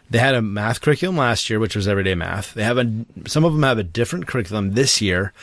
they 0.08 0.18
had 0.18 0.34
a 0.34 0.40
math 0.40 0.80
curriculum 0.80 1.18
last 1.18 1.50
year, 1.50 1.58
which 1.58 1.76
was 1.76 1.86
everyday 1.86 2.14
math. 2.14 2.54
They 2.54 2.64
have 2.64 2.78
a 2.78 3.04
some 3.26 3.44
of 3.44 3.52
them 3.52 3.62
have 3.62 3.78
a 3.78 3.84
different 3.84 4.26
curriculum 4.26 4.72
this 4.72 5.02
year, 5.02 5.34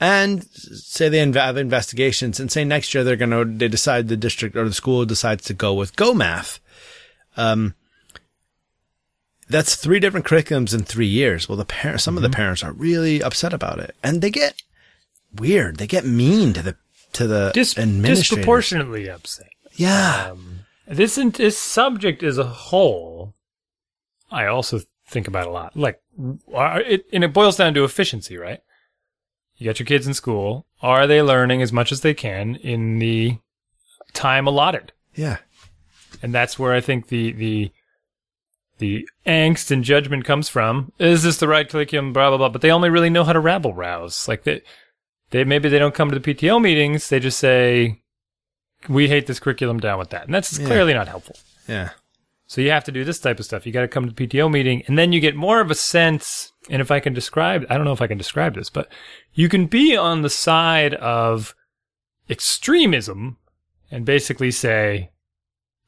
and 0.00 0.44
say 0.44 1.08
they 1.08 1.18
inv- 1.24 1.34
have 1.34 1.56
investigations, 1.58 2.40
and 2.40 2.50
say 2.50 2.64
next 2.64 2.94
year 2.94 3.04
they're 3.04 3.16
gonna 3.16 3.44
they 3.44 3.68
decide 3.68 4.08
the 4.08 4.16
district 4.16 4.56
or 4.56 4.66
the 4.66 4.74
school 4.74 5.04
decides 5.04 5.44
to 5.44 5.54
go 5.54 5.74
with 5.74 5.94
Go 5.96 6.14
Math. 6.14 6.58
Um, 7.36 7.74
that's 9.48 9.74
three 9.76 10.00
different 10.00 10.26
curriculums 10.26 10.72
in 10.72 10.84
three 10.84 11.06
years. 11.06 11.48
Well, 11.48 11.58
the 11.58 11.64
parents, 11.64 12.04
some 12.04 12.16
of 12.16 12.22
the 12.22 12.30
parents 12.30 12.62
are 12.62 12.72
really 12.72 13.22
upset 13.22 13.52
about 13.52 13.78
it, 13.78 13.94
and 14.02 14.22
they 14.22 14.30
get 14.30 14.62
weird. 15.34 15.76
They 15.76 15.86
get 15.86 16.04
mean 16.06 16.52
to 16.54 16.62
the 16.62 16.76
to 17.14 17.26
the 17.26 17.50
Dis- 17.52 17.74
disproportionately 17.74 19.08
upset. 19.10 19.48
Yeah. 19.74 20.28
Um, 20.32 20.60
this 20.86 21.16
this 21.16 21.58
subject 21.58 22.22
as 22.22 22.38
a 22.38 22.44
whole, 22.44 23.34
I 24.30 24.46
also 24.46 24.80
think 25.08 25.28
about 25.28 25.46
a 25.46 25.50
lot. 25.50 25.76
Like, 25.76 26.00
are- 26.54 26.80
it, 26.80 27.04
and 27.12 27.24
it 27.24 27.32
boils 27.32 27.56
down 27.56 27.74
to 27.74 27.84
efficiency, 27.84 28.36
right? 28.36 28.60
You 29.60 29.66
got 29.66 29.78
your 29.78 29.86
kids 29.86 30.06
in 30.06 30.14
school. 30.14 30.64
Are 30.80 31.06
they 31.06 31.20
learning 31.20 31.60
as 31.60 31.70
much 31.72 31.92
as 31.92 32.00
they 32.00 32.14
can 32.14 32.56
in 32.56 32.98
the 32.98 33.36
time 34.14 34.46
allotted? 34.46 34.92
yeah. 35.14 35.36
and 36.22 36.34
that's 36.34 36.58
where 36.58 36.72
I 36.72 36.80
think 36.80 37.08
the 37.08 37.32
the 37.32 37.70
the 38.78 39.06
angst 39.26 39.70
and 39.70 39.84
judgment 39.84 40.24
comes 40.24 40.48
from. 40.48 40.92
Is 40.98 41.22
this 41.22 41.36
the 41.36 41.46
right 41.48 41.68
curriculum? 41.68 42.12
Blah 42.14 42.30
blah 42.30 42.38
blah. 42.38 42.48
But 42.48 42.62
they 42.62 42.70
only 42.72 42.88
really 42.88 43.10
know 43.10 43.24
how 43.24 43.34
to 43.34 43.40
rabble 43.40 43.74
rouse. 43.74 44.26
Like 44.26 44.44
they, 44.44 44.62
they 45.30 45.44
maybe 45.44 45.68
they 45.68 45.78
don't 45.78 45.94
come 45.94 46.10
to 46.10 46.18
the 46.18 46.34
PTO 46.34 46.60
meetings. 46.60 47.10
They 47.10 47.20
just 47.20 47.38
say, 47.38 48.00
"We 48.88 49.08
hate 49.08 49.26
this 49.26 49.38
curriculum. 49.40 49.78
Down 49.80 49.98
with 49.98 50.08
that," 50.10 50.24
and 50.24 50.34
that's 50.34 50.58
Yeah. 50.58 50.66
clearly 50.66 50.94
not 50.94 51.08
helpful. 51.08 51.36
Yeah. 51.68 51.90
So 52.50 52.60
you 52.60 52.72
have 52.72 52.82
to 52.82 52.90
do 52.90 53.04
this 53.04 53.20
type 53.20 53.38
of 53.38 53.44
stuff. 53.44 53.64
You 53.64 53.72
got 53.72 53.82
to 53.82 53.86
come 53.86 54.08
to 54.08 54.12
the 54.12 54.26
PTO 54.26 54.50
meeting, 54.50 54.82
and 54.88 54.98
then 54.98 55.12
you 55.12 55.20
get 55.20 55.36
more 55.36 55.60
of 55.60 55.70
a 55.70 55.74
sense. 55.76 56.52
And 56.68 56.82
if 56.82 56.90
I 56.90 56.98
can 56.98 57.14
describe, 57.14 57.64
I 57.70 57.76
don't 57.76 57.84
know 57.84 57.92
if 57.92 58.02
I 58.02 58.08
can 58.08 58.18
describe 58.18 58.56
this, 58.56 58.68
but 58.68 58.88
you 59.32 59.48
can 59.48 59.66
be 59.66 59.96
on 59.96 60.22
the 60.22 60.28
side 60.28 60.94
of 60.94 61.54
extremism 62.28 63.36
and 63.88 64.04
basically 64.04 64.50
say 64.50 65.10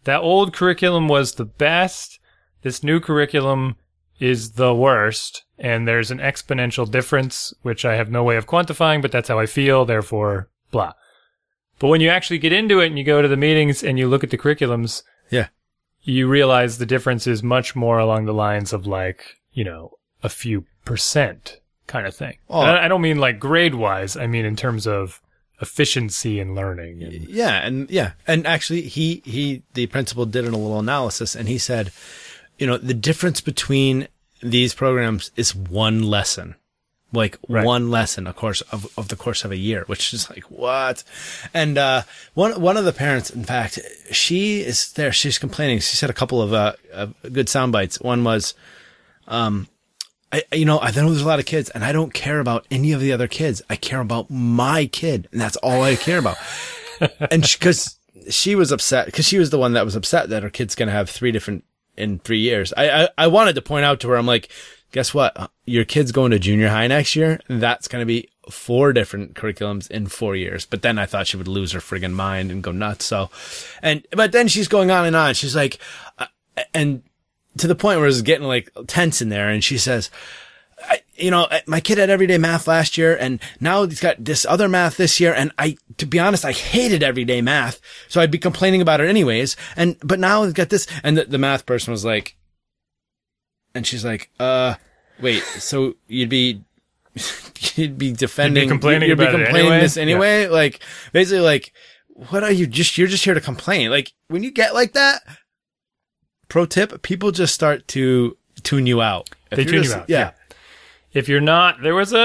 that 0.04 0.21
old 0.21 0.54
curriculum 0.54 1.09
was 1.09 1.35
the 1.35 1.45
best. 1.45 2.21
This 2.62 2.85
new 2.85 3.00
curriculum 3.00 3.75
is 4.21 4.52
the 4.52 4.73
worst, 4.73 5.42
and 5.59 5.88
there's 5.88 6.12
an 6.12 6.19
exponential 6.19 6.88
difference, 6.88 7.52
which 7.62 7.85
I 7.85 7.97
have 7.97 8.09
no 8.09 8.23
way 8.23 8.37
of 8.37 8.47
quantifying, 8.47 9.02
but 9.02 9.11
that's 9.11 9.28
how 9.28 9.40
I 9.40 9.47
feel. 9.47 9.85
Therefore, 9.85 10.49
blah. 10.71 10.92
But 11.81 11.88
when 11.88 12.00
you 12.00 12.09
actually 12.09 12.38
get 12.38 12.52
into 12.52 12.78
it 12.78 12.87
and 12.87 12.99
you 12.99 13.02
go 13.02 13.21
to 13.21 13.26
the 13.26 13.37
meetings 13.37 13.83
and 13.83 13.99
you 13.99 14.07
look 14.07 14.23
at 14.23 14.31
the 14.31 14.38
curriculums, 14.38 15.02
Yeah. 15.28 15.49
You 16.02 16.28
realize 16.28 16.78
the 16.78 16.87
difference 16.87 17.26
is 17.26 17.42
much 17.42 17.76
more 17.76 17.99
along 17.99 18.25
the 18.25 18.35
lines 18.35 18.73
of 18.73 18.87
like, 18.87 19.38
you 19.52 19.64
know, 19.64 19.92
a 20.23 20.28
few 20.28 20.64
percent 20.85 21.61
kind 21.87 22.06
of 22.06 22.14
thing. 22.14 22.38
Oh. 22.49 22.61
I 22.61 22.88
don't 22.88 23.02
mean 23.02 23.18
like 23.18 23.38
grade 23.38 23.75
wise. 23.75 24.16
I 24.16 24.26
mean 24.26 24.44
in 24.44 24.56
terms 24.56 24.87
of 24.87 25.21
efficiency 25.62 26.40
in 26.40 26.54
learning. 26.54 27.02
And, 27.02 27.28
Yeah, 27.28 27.64
and 27.64 27.88
yeah, 27.88 28.12
and 28.26 28.47
actually, 28.47 28.82
he 28.82 29.23
he 29.25 29.62
the 29.73 29.87
principal 29.87 30.26
did 30.26 30.44
a 30.44 30.50
little 30.50 30.78
analysis, 30.78 31.35
and 31.35 31.49
he 31.49 31.56
said, 31.56 31.92
you 32.59 32.66
know, 32.66 32.76
the 32.76 32.92
difference 32.92 33.40
between 33.40 34.09
these 34.42 34.75
programs 34.75 35.30
is 35.37 35.54
one 35.54 36.02
lesson, 36.02 36.56
like 37.12 37.38
Right. 37.49 37.64
one 37.64 37.90
lesson, 37.90 38.26
of 38.26 38.37
course, 38.37 38.61
of 38.73 38.87
of 38.97 39.09
the 39.09 39.16
course 39.16 39.45
of 39.45 39.50
a 39.50 39.57
year, 39.57 39.85
which 39.87 40.14
is 40.14 40.31
like 40.31 40.45
what, 40.45 41.04
and 41.52 41.76
uh, 41.78 42.02
one 42.35 42.61
one 42.61 42.76
of 42.76 42.85
the 42.85 42.92
parents, 42.92 43.31
in 43.31 43.45
fact, 43.45 43.78
she 44.11 44.61
is 44.61 44.92
there, 44.92 45.12
she's 45.12 45.38
complaining. 45.38 45.78
She 45.78 45.97
said 45.97 46.11
a 46.11 46.14
couple 46.14 46.40
of 46.40 46.52
uh, 46.52 46.73
uh 46.92 47.07
good 47.31 47.49
sound 47.49 47.73
bites. 47.73 48.00
One 48.00 48.25
was, 48.25 48.54
um. 49.28 49.69
I, 50.35 50.45
you 50.50 50.64
know, 50.64 50.81
I 50.81 50.87
know 50.92 51.11
there's 51.11 51.21
a 51.21 51.28
lot 51.28 51.40
of 51.40 51.45
kids 51.45 51.69
and 51.69 51.85
I 51.85 51.92
don't 51.92 52.14
care 52.14 52.40
about 52.40 52.66
any 52.71 52.92
of 52.92 53.00
the 53.00 53.12
other 53.12 53.28
kids. 53.28 53.61
I 53.69 53.76
care 53.76 54.00
about 54.00 54.31
my 54.31 54.87
kid 54.87 55.28
and 55.31 55.38
that's 55.38 55.57
all 55.57 55.83
I 55.83 55.95
care 55.95 56.19
about 56.19 56.38
and 57.31 57.42
because 57.42 57.99
she, 58.31 58.54
was 58.54 58.73
upset 58.73 59.04
because 59.04 59.26
she 59.26 59.37
was 59.38 59.50
the 59.50 59.59
one 59.59 59.75
that 59.75 59.85
was 59.85 59.95
upset 59.95 60.31
that 60.31 60.42
her 60.42 60.49
kid's 60.49 60.75
going 60.75 60.87
to 60.87 60.92
have 60.95 61.11
three 61.11 61.33
different 61.33 61.64
in 61.97 62.19
three 62.19 62.38
years. 62.38 62.73
I, 62.75 63.02
I 63.02 63.09
I 63.19 63.26
wanted 63.26 63.57
to 63.57 63.62
point 63.62 63.85
out 63.85 64.00
to 64.00 64.09
her, 64.09 64.16
I'm 64.16 64.26
like, 64.26 64.49
guess 64.92 65.12
what? 65.12 65.50
Your 65.64 65.84
kid's 65.84 66.12
going 66.12 66.30
to 66.30 66.38
junior 66.38 66.68
high 66.68 66.87
next 66.87 67.16
year. 67.16 67.40
That's 67.49 67.88
going 67.88 68.02
to 68.02 68.06
be 68.06 68.28
four 68.50 68.92
different 68.92 69.34
curriculums 69.34 69.90
in 69.90 70.06
four 70.06 70.37
years. 70.37 70.66
But 70.66 70.82
then 70.82 70.99
I 70.99 71.06
thought 71.06 71.26
she 71.26 71.37
would 71.37 71.49
lose 71.49 71.72
her 71.72 71.80
friggin' 71.80 72.12
mind 72.12 72.50
and 72.50 72.62
go 72.62 72.72
nuts. 72.72 73.04
So, 73.04 73.30
and 73.82 74.06
but 74.12 74.32
then 74.32 74.49
she's 74.49 74.68
going 74.68 74.90
on 74.90 75.06
and 75.06 75.16
on. 75.16 75.34
She's 75.34 75.56
like, 75.56 75.78
uh, 76.18 76.26
and 76.75 77.02
to 77.58 77.66
the 77.66 77.75
point 77.75 77.99
where 77.99 78.08
it's 78.08 78.22
getting 78.22 78.46
like 78.46 78.70
tense 78.87 79.20
in 79.20 79.28
there. 79.28 79.49
And 79.49 79.62
she 79.62 79.78
says, 79.78 80.11
you 81.14 81.30
know, 81.30 81.49
my 81.66 81.80
kid 81.80 81.99
had 81.99 82.11
everyday 82.11 82.38
math 82.38 82.66
last 82.66 82.99
year 82.99 83.16
and 83.16 83.40
now 83.61 83.87
he's 83.87 84.00
got 84.00 84.25
this 84.25 84.44
other 84.44 84.68
math 84.68 84.96
this 84.96 85.20
year. 85.20 85.32
And 85.32 85.52
I, 85.58 85.76
to 85.99 86.06
be 86.06 86.18
honest, 86.18 86.44
I 86.44 86.52
hated 86.52 87.02
everyday 87.02 87.42
math. 87.42 87.80
So 88.08 88.20
I'd 88.20 88.30
be 88.30 88.38
complaining 88.38 88.82
about 88.82 89.00
it 89.00 89.08
anyways. 89.08 89.56
And, 89.76 89.96
but 90.02 90.18
now 90.18 90.42
he's 90.44 90.52
got 90.52 90.70
this. 90.70 90.87
And 91.02 91.16
the, 91.16 91.25
the 91.25 91.38
math 91.38 91.66
person 91.66 91.92
was 91.92 92.04
like, 92.04 92.37
and 93.75 93.87
she's 93.87 94.05
like, 94.05 94.31
uh, 94.41 94.75
wait, 95.21 95.43
so 95.43 95.95
you'd 96.09 96.29
be, 96.29 96.62
you'd 97.75 97.99
be 97.99 98.12
defending, 98.12 98.62
you'd 98.64 98.67
be 98.69 98.71
complaining 98.71 99.09
you'd 99.09 99.19
be 99.19 99.25
about 99.25 99.41
it 99.41 99.45
complaining 99.45 99.71
anyway? 99.73 99.81
this 99.81 99.97
anyway? 99.97 100.47
Like, 100.49 100.81
basically 101.12 101.41
like, 101.41 101.73
what 102.09 102.43
are 102.45 102.52
you 102.52 102.67
just, 102.67 102.99
you're 102.99 103.09
just 103.09 103.25
here 103.25 103.35
to 103.35 103.41
complain. 103.41 103.91
Like, 103.91 104.12
when 104.29 104.43
you 104.43 104.50
get 104.50 104.75
like 104.75 104.93
that, 104.93 105.23
pro 106.49 106.67
tip, 106.67 107.02
people 107.02 107.31
just 107.31 107.55
start 107.55 107.88
to 107.88 108.37
tune 108.62 108.87
you 108.87 109.00
out. 109.00 109.31
If 109.50 109.57
They 109.57 109.62
you're 109.64 109.73
tune 109.73 109.83
you 109.85 109.95
out, 109.95 110.09
Yeah. 110.09 110.19
yeah. 110.19 110.31
If 111.14 111.29
you're 111.29 111.43
not, 111.43 111.83
there 111.83 111.95
was 111.95 112.14
a 112.14 112.19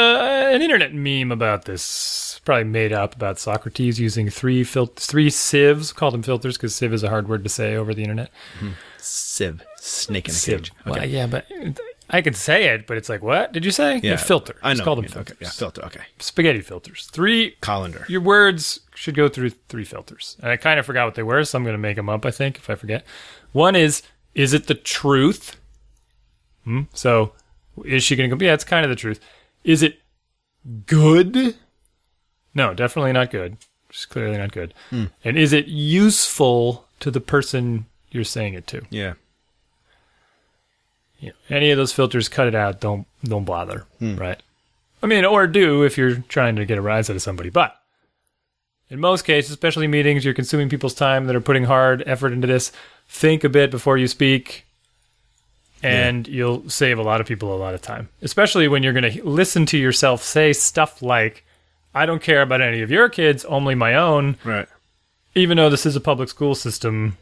an 0.53 0.61
internet 0.61 0.93
meme 0.93 1.29
about 1.33 1.65
this, 1.65 2.39
probably 2.45 2.63
made 2.63 2.93
up 2.93 3.15
about 3.17 3.37
Socrates 3.37 3.99
using 3.99 4.29
three 4.29 4.63
fil- 4.63 4.93
three 4.95 5.29
sieves. 5.29 5.91
Called 5.91 6.13
them 6.13 6.23
filters 6.23 6.55
because 6.55 6.73
sieve 6.73 6.93
is 6.93 7.03
a 7.03 7.09
hard 7.09 7.27
word 7.27 7.43
to 7.43 7.49
say 7.49 7.75
over 7.75 7.93
the 7.93 8.01
internet. 8.03 8.31
Sieve. 8.97 9.61
Snake 9.87 10.27
in 10.27 10.31
a 10.31 10.33
Sieve. 10.33 10.57
cage. 10.63 10.71
Well, 10.85 11.05
yeah, 11.05 11.27
but 11.27 11.45
I 12.09 12.21
can 12.21 12.33
say 12.33 12.65
it, 12.65 12.87
but 12.87 12.97
it's 12.97 13.09
like, 13.09 13.21
what 13.21 13.51
did 13.51 13.65
you 13.65 13.71
say? 13.71 13.99
Yeah. 14.03 14.13
A 14.13 14.17
filter. 14.17 14.55
I 14.61 14.69
know. 14.69 14.71
It's 14.73 14.81
called 14.81 14.97
what 14.99 15.07
them 15.07 15.13
filters. 15.13 15.31
Okay. 15.33 15.45
Yeah. 15.45 15.49
Filter. 15.51 15.85
Okay. 15.85 16.01
Spaghetti 16.19 16.61
filters. 16.61 17.07
Three. 17.11 17.51
Colander. 17.61 18.05
Your 18.07 18.21
words 18.21 18.79
should 18.95 19.15
go 19.15 19.27
through 19.27 19.51
three 19.69 19.83
filters. 19.83 20.37
And 20.41 20.51
I 20.51 20.57
kind 20.57 20.79
of 20.79 20.85
forgot 20.85 21.05
what 21.05 21.15
they 21.15 21.23
were, 21.23 21.43
so 21.43 21.57
I'm 21.57 21.63
going 21.63 21.73
to 21.73 21.79
make 21.79 21.95
them 21.95 22.09
up. 22.09 22.25
I 22.25 22.31
think 22.31 22.57
if 22.57 22.69
I 22.69 22.75
forget. 22.75 23.05
One 23.51 23.75
is, 23.75 24.03
is 24.35 24.53
it 24.53 24.67
the 24.67 24.75
truth? 24.75 25.57
Hmm? 26.63 26.81
So, 26.93 27.33
is 27.85 28.03
she 28.03 28.15
going 28.15 28.29
to 28.29 28.35
go? 28.35 28.45
Yeah, 28.45 28.53
it's 28.53 28.63
kind 28.63 28.85
of 28.85 28.89
the 28.89 28.95
truth. 28.95 29.19
Is 29.63 29.83
it 29.83 29.99
good? 30.85 31.55
No, 32.53 32.73
definitely 32.73 33.13
not 33.13 33.31
good. 33.31 33.57
It's 33.89 34.05
clearly 34.05 34.37
not 34.37 34.51
good. 34.51 34.73
And 34.91 35.37
is 35.37 35.53
it 35.53 35.67
useful 35.67 36.87
to 36.99 37.09
the 37.11 37.21
person 37.21 37.85
you're 38.11 38.23
saying 38.23 38.53
it 38.53 38.67
to? 38.67 38.81
Yeah. 38.89 39.13
You 41.19 41.29
know, 41.29 41.55
any 41.55 41.71
of 41.71 41.77
those 41.77 41.91
filters, 41.93 42.29
cut 42.29 42.47
it 42.47 42.55
out. 42.55 42.79
Don't 42.79 43.05
don't 43.23 43.45
bother. 43.45 43.85
Hmm. 43.99 44.15
Right. 44.15 44.41
I 45.01 45.07
mean, 45.07 45.25
or 45.25 45.47
do 45.47 45.83
if 45.83 45.97
you're 45.97 46.15
trying 46.15 46.55
to 46.57 46.65
get 46.65 46.77
a 46.77 46.81
rise 46.81 47.09
out 47.09 47.15
of 47.15 47.21
somebody. 47.21 47.49
But 47.49 47.75
in 48.89 48.99
most 48.99 49.23
cases, 49.23 49.51
especially 49.51 49.87
meetings, 49.87 50.23
you're 50.25 50.33
consuming 50.33 50.69
people's 50.69 50.93
time 50.93 51.25
that 51.27 51.35
are 51.35 51.41
putting 51.41 51.65
hard 51.65 52.03
effort 52.05 52.33
into 52.33 52.47
this. 52.47 52.71
Think 53.09 53.43
a 53.43 53.49
bit 53.49 53.71
before 53.71 53.97
you 53.97 54.07
speak, 54.07 54.65
and 55.83 56.27
you'll 56.27 56.69
save 56.69 56.97
a 56.99 57.03
lot 57.03 57.21
of 57.21 57.27
people 57.27 57.53
a 57.53 57.57
lot 57.57 57.73
of 57.73 57.81
time. 57.81 58.09
Especially 58.21 58.67
when 58.67 58.83
you're 58.83 58.93
going 58.93 59.11
to 59.11 59.23
listen 59.23 59.65
to 59.67 59.77
yourself 59.77 60.23
say 60.23 60.51
stuff 60.53 61.01
like, 61.01 61.43
"I 61.93 62.05
don't 62.05 62.21
care 62.21 62.41
about 62.41 62.61
any 62.61 62.81
of 62.81 62.91
your 62.91 63.09
kids, 63.09 63.45
only 63.45 63.75
my 63.75 63.93
own." 63.95 64.37
Right. 64.43 64.67
Even 65.35 65.57
though 65.57 65.69
this 65.69 65.85
is 65.85 65.95
a 65.95 66.01
public 66.01 66.29
school 66.29 66.55
system, 66.55 67.17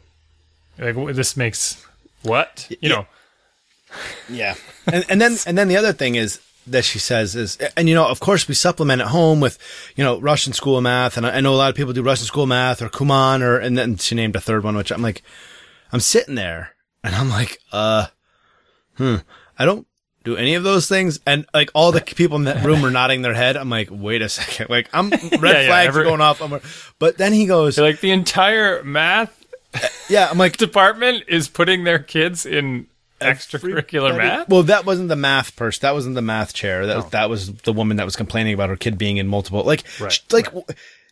like 0.78 0.96
this 1.14 1.36
makes 1.36 1.84
what 2.22 2.66
you 2.70 2.76
Yeah. 2.80 2.88
know. 2.90 3.06
Yeah. 4.28 4.54
and 4.86 5.04
and 5.08 5.20
then 5.20 5.36
and 5.46 5.56
then 5.58 5.68
the 5.68 5.76
other 5.76 5.92
thing 5.92 6.14
is 6.14 6.40
that 6.68 6.84
she 6.84 6.98
says 6.98 7.36
is 7.36 7.56
and 7.76 7.88
you 7.88 7.94
know 7.94 8.08
of 8.08 8.18
course 8.18 8.48
we 8.48 8.54
supplement 8.54 9.00
at 9.00 9.08
home 9.08 9.38
with 9.40 9.56
you 9.94 10.02
know 10.04 10.18
Russian 10.20 10.52
school 10.52 10.80
math. 10.80 11.16
And 11.16 11.26
I, 11.26 11.36
I 11.36 11.40
know 11.40 11.54
a 11.54 11.56
lot 11.56 11.70
of 11.70 11.76
people 11.76 11.92
do 11.92 12.02
Russian 12.02 12.26
school 12.26 12.46
math 12.46 12.82
or 12.82 12.88
Kumon 12.88 13.40
or 13.42 13.58
and 13.58 13.76
then 13.78 13.96
she 13.96 14.14
named 14.14 14.34
a 14.36 14.40
third 14.40 14.64
one 14.64 14.76
which 14.76 14.90
I'm 14.90 15.02
like 15.02 15.22
I'm 15.92 16.00
sitting 16.00 16.34
there 16.34 16.74
and 17.04 17.14
I'm 17.14 17.28
like 17.30 17.58
uh 17.72 18.06
hmm 18.96 19.16
I 19.58 19.64
don't 19.64 19.86
do 20.24 20.36
any 20.36 20.54
of 20.54 20.64
those 20.64 20.88
things. 20.88 21.20
And 21.24 21.46
like 21.54 21.70
all 21.72 21.92
the 21.92 22.00
people 22.00 22.36
in 22.36 22.44
that 22.44 22.64
room 22.64 22.84
are 22.84 22.90
nodding 22.90 23.22
their 23.22 23.32
head. 23.34 23.56
I'm 23.56 23.70
like 23.70 23.88
wait 23.92 24.22
a 24.22 24.28
second. 24.28 24.68
Like 24.68 24.88
I'm 24.92 25.10
red 25.10 25.20
Yeah, 25.22 25.38
yeah, 25.38 25.66
flags 25.68 25.88
every- 25.88 26.02
are 26.02 26.04
going 26.04 26.20
off. 26.20 26.42
I'm, 26.42 26.60
but 26.98 27.16
then 27.16 27.32
he 27.32 27.46
goes 27.46 27.78
Like 27.78 28.00
the 28.00 28.10
entire 28.10 28.82
math 28.82 29.32
yeah 30.08 30.28
I'm 30.30 30.38
like 30.38 30.56
department 30.56 31.24
is 31.28 31.48
putting 31.48 31.84
their 31.84 31.98
kids 32.00 32.44
in 32.44 32.88
extracurricular 33.20 34.16
math. 34.16 34.48
Well, 34.48 34.62
that 34.64 34.84
wasn't 34.84 35.08
the 35.08 35.16
math 35.16 35.56
person. 35.56 35.80
That 35.82 35.94
wasn't 35.94 36.14
the 36.14 36.22
math 36.22 36.52
chair. 36.54 36.86
That 36.86 36.96
was, 36.96 37.06
that 37.06 37.30
was 37.30 37.52
the 37.52 37.72
woman 37.72 37.96
that 37.98 38.04
was 38.04 38.16
complaining 38.16 38.54
about 38.54 38.68
her 38.68 38.76
kid 38.76 38.98
being 38.98 39.16
in 39.16 39.28
multiple. 39.28 39.62
Like, 39.64 39.84
Right, 40.00 40.18
like 40.32 40.48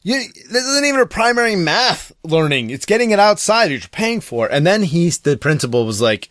you. 0.02 0.18
This 0.50 0.64
isn't 0.64 0.84
even 0.84 1.00
a 1.00 1.06
primary 1.06 1.56
math 1.56 2.12
learning. 2.22 2.70
It's 2.70 2.86
getting 2.86 3.10
it 3.10 3.18
outside. 3.18 3.70
You're 3.70 3.80
paying 3.90 4.20
for. 4.20 4.46
it. 4.46 4.52
And 4.52 4.66
then 4.66 4.82
he's 4.82 5.18
the 5.20 5.36
principal 5.36 5.86
was 5.86 6.00
like, 6.00 6.28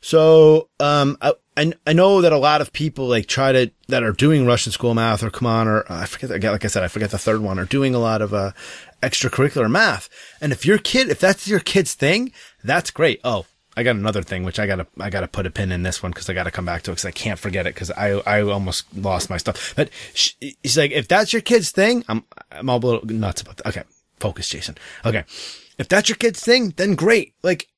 so 0.00 0.68
um, 0.80 1.16
I, 1.22 1.32
I 1.56 1.72
I 1.86 1.92
know 1.94 2.20
that 2.20 2.32
a 2.32 2.38
lot 2.38 2.60
of 2.60 2.72
people 2.72 3.06
like 3.06 3.26
try 3.26 3.52
to 3.52 3.70
that 3.88 4.02
are 4.02 4.12
doing 4.12 4.44
Russian 4.44 4.72
school 4.72 4.92
math 4.94 5.22
or 5.22 5.30
Kumon 5.30 5.66
or 5.66 5.90
uh, 5.90 6.00
I 6.02 6.06
forget. 6.06 6.30
Again, 6.30 6.52
like 6.52 6.64
I 6.64 6.68
said, 6.68 6.82
I 6.82 6.88
forget 6.88 7.10
the 7.10 7.18
third 7.18 7.40
one. 7.40 7.58
Are 7.58 7.64
doing 7.64 7.94
a 7.94 7.98
lot 7.98 8.20
of 8.20 8.34
uh 8.34 8.52
extracurricular 9.02 9.70
math. 9.70 10.08
And 10.40 10.52
if 10.52 10.64
your 10.66 10.78
kid, 10.78 11.08
if 11.10 11.20
that's 11.20 11.46
your 11.48 11.60
kid's 11.60 11.94
thing, 11.94 12.32
that's 12.62 12.90
great. 12.90 13.20
Oh, 13.24 13.46
I 13.76 13.82
got 13.82 13.96
another 13.96 14.22
thing 14.22 14.44
which 14.44 14.58
I 14.58 14.66
gotta 14.66 14.86
I 14.98 15.10
gotta 15.10 15.28
put 15.28 15.46
a 15.46 15.50
pin 15.50 15.72
in 15.72 15.82
this 15.82 16.02
one 16.02 16.12
because 16.12 16.28
I 16.28 16.34
gotta 16.34 16.50
come 16.50 16.64
back 16.64 16.82
to 16.82 16.90
it 16.90 16.94
because 16.94 17.04
I 17.04 17.10
can't 17.10 17.38
forget 17.38 17.66
it 17.66 17.74
because 17.74 17.90
I 17.90 18.20
I 18.26 18.42
almost 18.42 18.84
lost 18.96 19.30
my 19.30 19.36
stuff. 19.36 19.74
But 19.76 19.90
she, 20.12 20.56
she's 20.62 20.78
like, 20.78 20.92
if 20.92 21.08
that's 21.08 21.32
your 21.32 21.42
kid's 21.42 21.70
thing, 21.70 22.04
I'm 22.08 22.24
I'm 22.50 22.70
all 22.70 22.78
a 22.78 22.86
little 22.86 23.06
nuts 23.06 23.42
about 23.42 23.56
that. 23.58 23.66
Okay, 23.68 23.82
focus, 24.20 24.48
Jason. 24.48 24.76
Okay, 25.04 25.24
if 25.78 25.88
that's 25.88 26.08
your 26.08 26.16
kid's 26.16 26.40
thing, 26.42 26.74
then 26.76 26.94
great. 26.94 27.34
Like, 27.42 27.68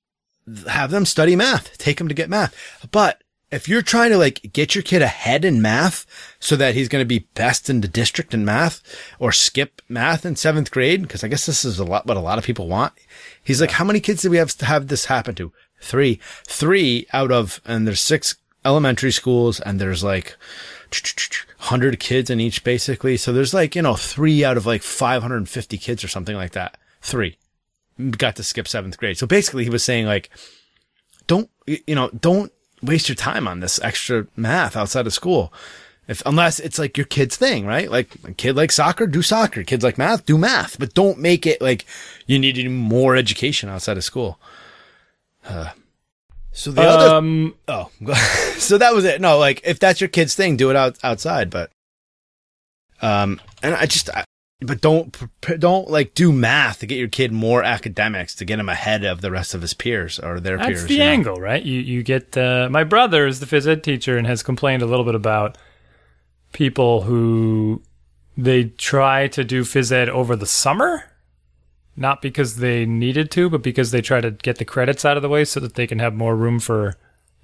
have 0.68 0.90
them 0.90 1.06
study 1.06 1.36
math, 1.36 1.76
take 1.78 1.98
them 1.98 2.08
to 2.08 2.14
get 2.14 2.30
math. 2.30 2.54
But 2.90 3.22
if 3.50 3.68
you're 3.68 3.82
trying 3.82 4.10
to 4.10 4.18
like 4.18 4.52
get 4.52 4.74
your 4.74 4.82
kid 4.82 5.02
ahead 5.02 5.44
in 5.44 5.62
math 5.62 6.04
so 6.40 6.56
that 6.56 6.74
he's 6.74 6.88
going 6.88 7.02
to 7.02 7.06
be 7.08 7.28
best 7.34 7.70
in 7.70 7.80
the 7.80 7.88
district 7.88 8.34
in 8.34 8.44
math 8.44 8.82
or 9.18 9.30
skip 9.32 9.80
math 9.88 10.26
in 10.26 10.36
seventh 10.36 10.70
grade, 10.70 11.02
because 11.02 11.22
I 11.22 11.28
guess 11.28 11.46
this 11.46 11.64
is 11.64 11.78
a 11.78 11.84
lot 11.84 12.06
what 12.06 12.16
a 12.16 12.20
lot 12.20 12.38
of 12.38 12.44
people 12.44 12.68
want. 12.68 12.92
He's 13.42 13.60
like, 13.60 13.72
how 13.72 13.84
many 13.84 14.00
kids 14.00 14.22
do 14.22 14.30
we 14.30 14.36
have 14.38 14.52
to 14.56 14.66
have 14.66 14.88
this 14.88 15.06
happen 15.06 15.34
to? 15.36 15.52
Three, 15.86 16.20
three 16.46 17.06
out 17.12 17.32
of, 17.32 17.60
and 17.64 17.86
there's 17.86 18.02
six 18.02 18.36
elementary 18.64 19.12
schools 19.12 19.60
and 19.60 19.80
there's 19.80 20.02
like 20.02 20.36
100 20.90 22.00
kids 22.00 22.28
in 22.28 22.40
each 22.40 22.64
basically. 22.64 23.16
So 23.16 23.32
there's 23.32 23.54
like, 23.54 23.74
you 23.74 23.82
know, 23.82 23.94
three 23.94 24.44
out 24.44 24.56
of 24.56 24.66
like 24.66 24.82
550 24.82 25.78
kids 25.78 26.04
or 26.04 26.08
something 26.08 26.36
like 26.36 26.52
that. 26.52 26.76
Three 27.00 27.38
got 28.10 28.36
to 28.36 28.42
skip 28.42 28.68
seventh 28.68 28.98
grade. 28.98 29.18
So 29.18 29.26
basically 29.26 29.64
he 29.64 29.70
was 29.70 29.84
saying 29.84 30.06
like, 30.06 30.30
don't, 31.26 31.50
you 31.66 31.94
know, 31.94 32.10
don't 32.10 32.52
waste 32.82 33.08
your 33.08 33.16
time 33.16 33.48
on 33.48 33.60
this 33.60 33.80
extra 33.80 34.26
math 34.36 34.76
outside 34.76 35.06
of 35.06 35.14
school. 35.14 35.52
If, 36.08 36.22
unless 36.24 36.60
it's 36.60 36.78
like 36.78 36.96
your 36.96 37.06
kid's 37.06 37.36
thing, 37.36 37.66
right? 37.66 37.90
Like 37.90 38.14
a 38.24 38.32
kid 38.32 38.54
like 38.54 38.70
soccer, 38.70 39.06
do 39.06 39.22
soccer. 39.22 39.64
Kids 39.64 39.82
like 39.82 39.98
math, 39.98 40.24
do 40.24 40.38
math, 40.38 40.78
but 40.78 40.94
don't 40.94 41.18
make 41.18 41.46
it 41.46 41.60
like 41.60 41.84
you 42.26 42.38
need 42.38 42.70
more 42.70 43.16
education 43.16 43.68
outside 43.68 43.96
of 43.96 44.04
school. 44.04 44.38
Uh, 45.46 45.70
so 46.52 46.70
the 46.70 46.82
other, 46.82 47.14
Um, 47.14 47.54
oh, 47.68 47.90
so 48.56 48.78
that 48.78 48.94
was 48.94 49.04
it. 49.04 49.20
No, 49.20 49.38
like 49.38 49.60
if 49.64 49.78
that's 49.78 50.00
your 50.00 50.08
kid's 50.08 50.34
thing, 50.34 50.56
do 50.56 50.70
it 50.70 50.76
out 50.76 50.98
outside. 51.04 51.50
But, 51.50 51.70
um, 53.02 53.40
and 53.62 53.74
I 53.74 53.86
just, 53.86 54.08
I, 54.10 54.24
but 54.60 54.80
don't 54.80 55.14
don't 55.58 55.90
like 55.90 56.14
do 56.14 56.32
math 56.32 56.80
to 56.80 56.86
get 56.86 56.96
your 56.98 57.08
kid 57.08 57.30
more 57.30 57.62
academics 57.62 58.34
to 58.36 58.44
get 58.46 58.58
him 58.58 58.70
ahead 58.70 59.04
of 59.04 59.20
the 59.20 59.30
rest 59.30 59.54
of 59.54 59.60
his 59.60 59.74
peers 59.74 60.18
or 60.18 60.40
their 60.40 60.56
That's 60.56 60.68
peers. 60.68 60.86
the 60.86 60.94
you 60.94 61.00
know? 61.00 61.04
angle, 61.04 61.36
right? 61.40 61.62
You 61.62 61.78
you 61.80 62.02
get 62.02 62.36
uh, 62.38 62.68
my 62.70 62.82
brother 62.84 63.26
is 63.26 63.40
the 63.40 63.46
phys 63.46 63.66
ed 63.66 63.84
teacher 63.84 64.16
and 64.16 64.26
has 64.26 64.42
complained 64.42 64.82
a 64.82 64.86
little 64.86 65.04
bit 65.04 65.14
about 65.14 65.58
people 66.54 67.02
who 67.02 67.82
they 68.34 68.64
try 68.64 69.28
to 69.28 69.44
do 69.44 69.62
phys 69.62 69.92
ed 69.92 70.08
over 70.08 70.34
the 70.34 70.46
summer, 70.46 71.04
not 71.96 72.20
because 72.22 72.56
they 72.56 72.84
needed 72.86 73.30
to, 73.32 73.48
but 73.50 73.62
because 73.62 73.90
they 73.90 74.00
try 74.02 74.20
to 74.20 74.30
get 74.30 74.58
the 74.58 74.64
credits 74.64 75.04
out 75.04 75.16
of 75.16 75.22
the 75.22 75.28
way 75.28 75.44
so 75.44 75.60
that 75.60 75.74
they 75.74 75.86
can 75.86 75.98
have 75.98 76.14
more 76.14 76.36
room 76.36 76.60
for 76.60 76.96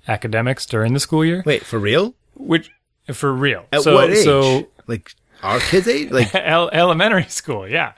academics 0.09 0.67
during 0.67 0.93
the 0.95 1.01
school 1.01 1.25
year. 1.25 1.43
Wait, 1.47 1.65
for 1.65 1.79
real? 1.79 2.15
Which 2.35 2.71
for 3.13 3.33
real. 3.33 3.67
At 3.73 3.83
so 3.83 3.95
what 3.95 4.11
age? 4.11 4.25
so 4.25 4.69
like 4.87 5.15
our 5.43 5.59
kids' 5.61 5.89
age? 5.89 6.11
Like 6.11 6.35
el- 6.35 6.71
elementary 6.71 7.25
school, 7.25 7.69
yeah. 7.69 7.93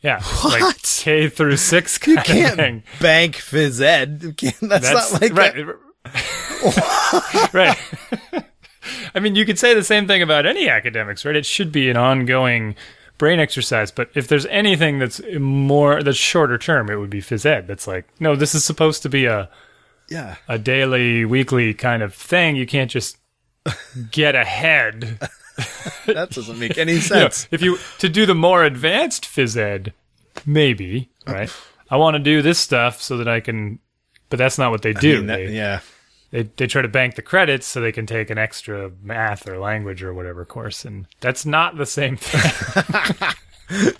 Yeah, 0.00 0.22
like 0.44 0.62
What? 0.62 0.82
K 1.00 1.28
through 1.28 1.56
six 1.56 1.98
you 2.06 2.16
can't 2.18 2.54
thing. 2.56 2.82
bank 3.00 3.34
phys 3.34 3.80
ed. 3.80 4.34
Can't- 4.36 4.54
That's, 4.60 4.92
not 5.12 5.20
like 5.20 5.32
right. 5.34 5.54
that. 5.56 7.50
right. 7.52 8.44
I 9.14 9.18
mean, 9.20 9.34
you 9.34 9.44
could 9.44 9.58
say 9.58 9.74
the 9.74 9.82
same 9.82 10.06
thing 10.06 10.22
about 10.22 10.46
any 10.46 10.68
academics, 10.68 11.24
right? 11.24 11.34
It 11.34 11.44
should 11.44 11.72
be 11.72 11.90
an 11.90 11.96
ongoing 11.96 12.76
brain 13.18 13.40
exercise, 13.40 13.90
but 13.90 14.08
if 14.14 14.28
there's 14.28 14.46
anything 14.46 14.98
that's 14.98 15.20
more 15.38 16.02
that's 16.02 16.16
shorter 16.16 16.56
term, 16.58 16.88
it 16.90 16.96
would 16.96 17.10
be 17.10 17.20
phys 17.20 17.44
ed. 17.44 17.66
That's 17.66 17.86
like, 17.86 18.06
no, 18.20 18.34
this 18.36 18.54
is 18.54 18.64
supposed 18.64 19.02
to 19.02 19.08
be 19.08 19.26
a 19.26 19.48
Yeah. 20.08 20.36
a 20.48 20.58
daily, 20.58 21.24
weekly 21.24 21.74
kind 21.74 22.02
of 22.02 22.14
thing. 22.14 22.56
You 22.56 22.66
can't 22.66 22.90
just 22.90 23.18
get 24.10 24.34
ahead. 24.34 25.18
That 26.06 26.30
doesn't 26.30 26.56
make 26.60 26.78
any 26.78 26.92
You 26.94 26.98
know, 26.98 27.04
sense. 27.28 27.48
if 27.50 27.62
you 27.62 27.78
to 27.98 28.08
do 28.08 28.26
the 28.26 28.34
more 28.34 28.62
advanced 28.64 29.24
phys 29.24 29.56
ed, 29.56 29.92
maybe, 30.46 31.10
right? 31.26 31.52
I 31.90 31.96
want 31.96 32.14
to 32.14 32.20
do 32.20 32.42
this 32.42 32.60
stuff 32.60 33.02
so 33.02 33.16
that 33.16 33.26
I 33.26 33.40
can 33.40 33.80
but 34.30 34.38
that's 34.38 34.56
not 34.56 34.70
what 34.70 34.82
they 34.82 34.90
I 34.94 35.00
do. 35.00 35.16
mean, 35.16 35.26
that- 35.26 35.36
they, 35.38 35.52
yeah. 35.56 35.80
They 36.30 36.42
they 36.56 36.66
try 36.66 36.82
to 36.82 36.88
bank 36.88 37.14
the 37.14 37.22
credits 37.22 37.66
so 37.66 37.80
they 37.80 37.92
can 37.92 38.06
take 38.06 38.30
an 38.30 38.38
extra 38.38 38.90
math 39.02 39.48
or 39.48 39.58
language 39.58 40.02
or 40.02 40.12
whatever 40.14 40.44
course 40.44 40.84
and 40.84 41.06
that's 41.20 41.44
not 41.46 41.76
the 41.76 41.86
same 41.86 42.16
thing 42.16 43.28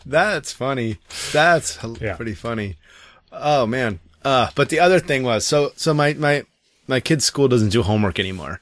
That's 0.06 0.50
funny. 0.52 0.96
That's 1.32 1.78
Yeah. 2.00 2.16
pretty 2.16 2.34
funny. 2.34 2.76
Oh 3.30 3.66
man. 3.66 4.00
Uh, 4.24 4.48
but 4.54 4.68
the 4.70 4.80
other 4.80 4.98
thing 4.98 5.22
was, 5.22 5.46
so, 5.46 5.72
so 5.76 5.92
my, 5.94 6.12
my, 6.14 6.44
my 6.86 7.00
kid's 7.00 7.24
school 7.24 7.48
doesn't 7.48 7.68
do 7.68 7.82
homework 7.82 8.18
anymore. 8.18 8.60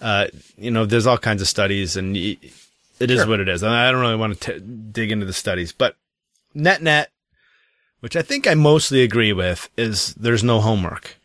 Uh, 0.00 0.28
you 0.56 0.70
know, 0.70 0.86
there's 0.86 1.06
all 1.06 1.18
kinds 1.18 1.42
of 1.42 1.48
studies 1.48 1.96
and 1.96 2.14
y- 2.14 2.38
it 3.00 3.10
is 3.10 3.26
what 3.26 3.40
it 3.40 3.48
is. 3.48 3.62
And 3.62 3.72
I 3.74 3.90
don't 3.90 4.00
really 4.00 4.16
want 4.16 4.40
to 4.40 4.54
t- 4.54 4.64
dig 4.92 5.10
into 5.12 5.26
the 5.26 5.32
studies, 5.32 5.72
but 5.72 5.96
net 6.54 6.80
net, 6.82 7.10
which 8.00 8.14
I 8.16 8.22
think 8.22 8.46
I 8.46 8.54
mostly 8.54 9.02
agree 9.02 9.32
with 9.32 9.68
is 9.76 10.14
there's 10.14 10.44
no 10.44 10.60
homework. 10.60 11.16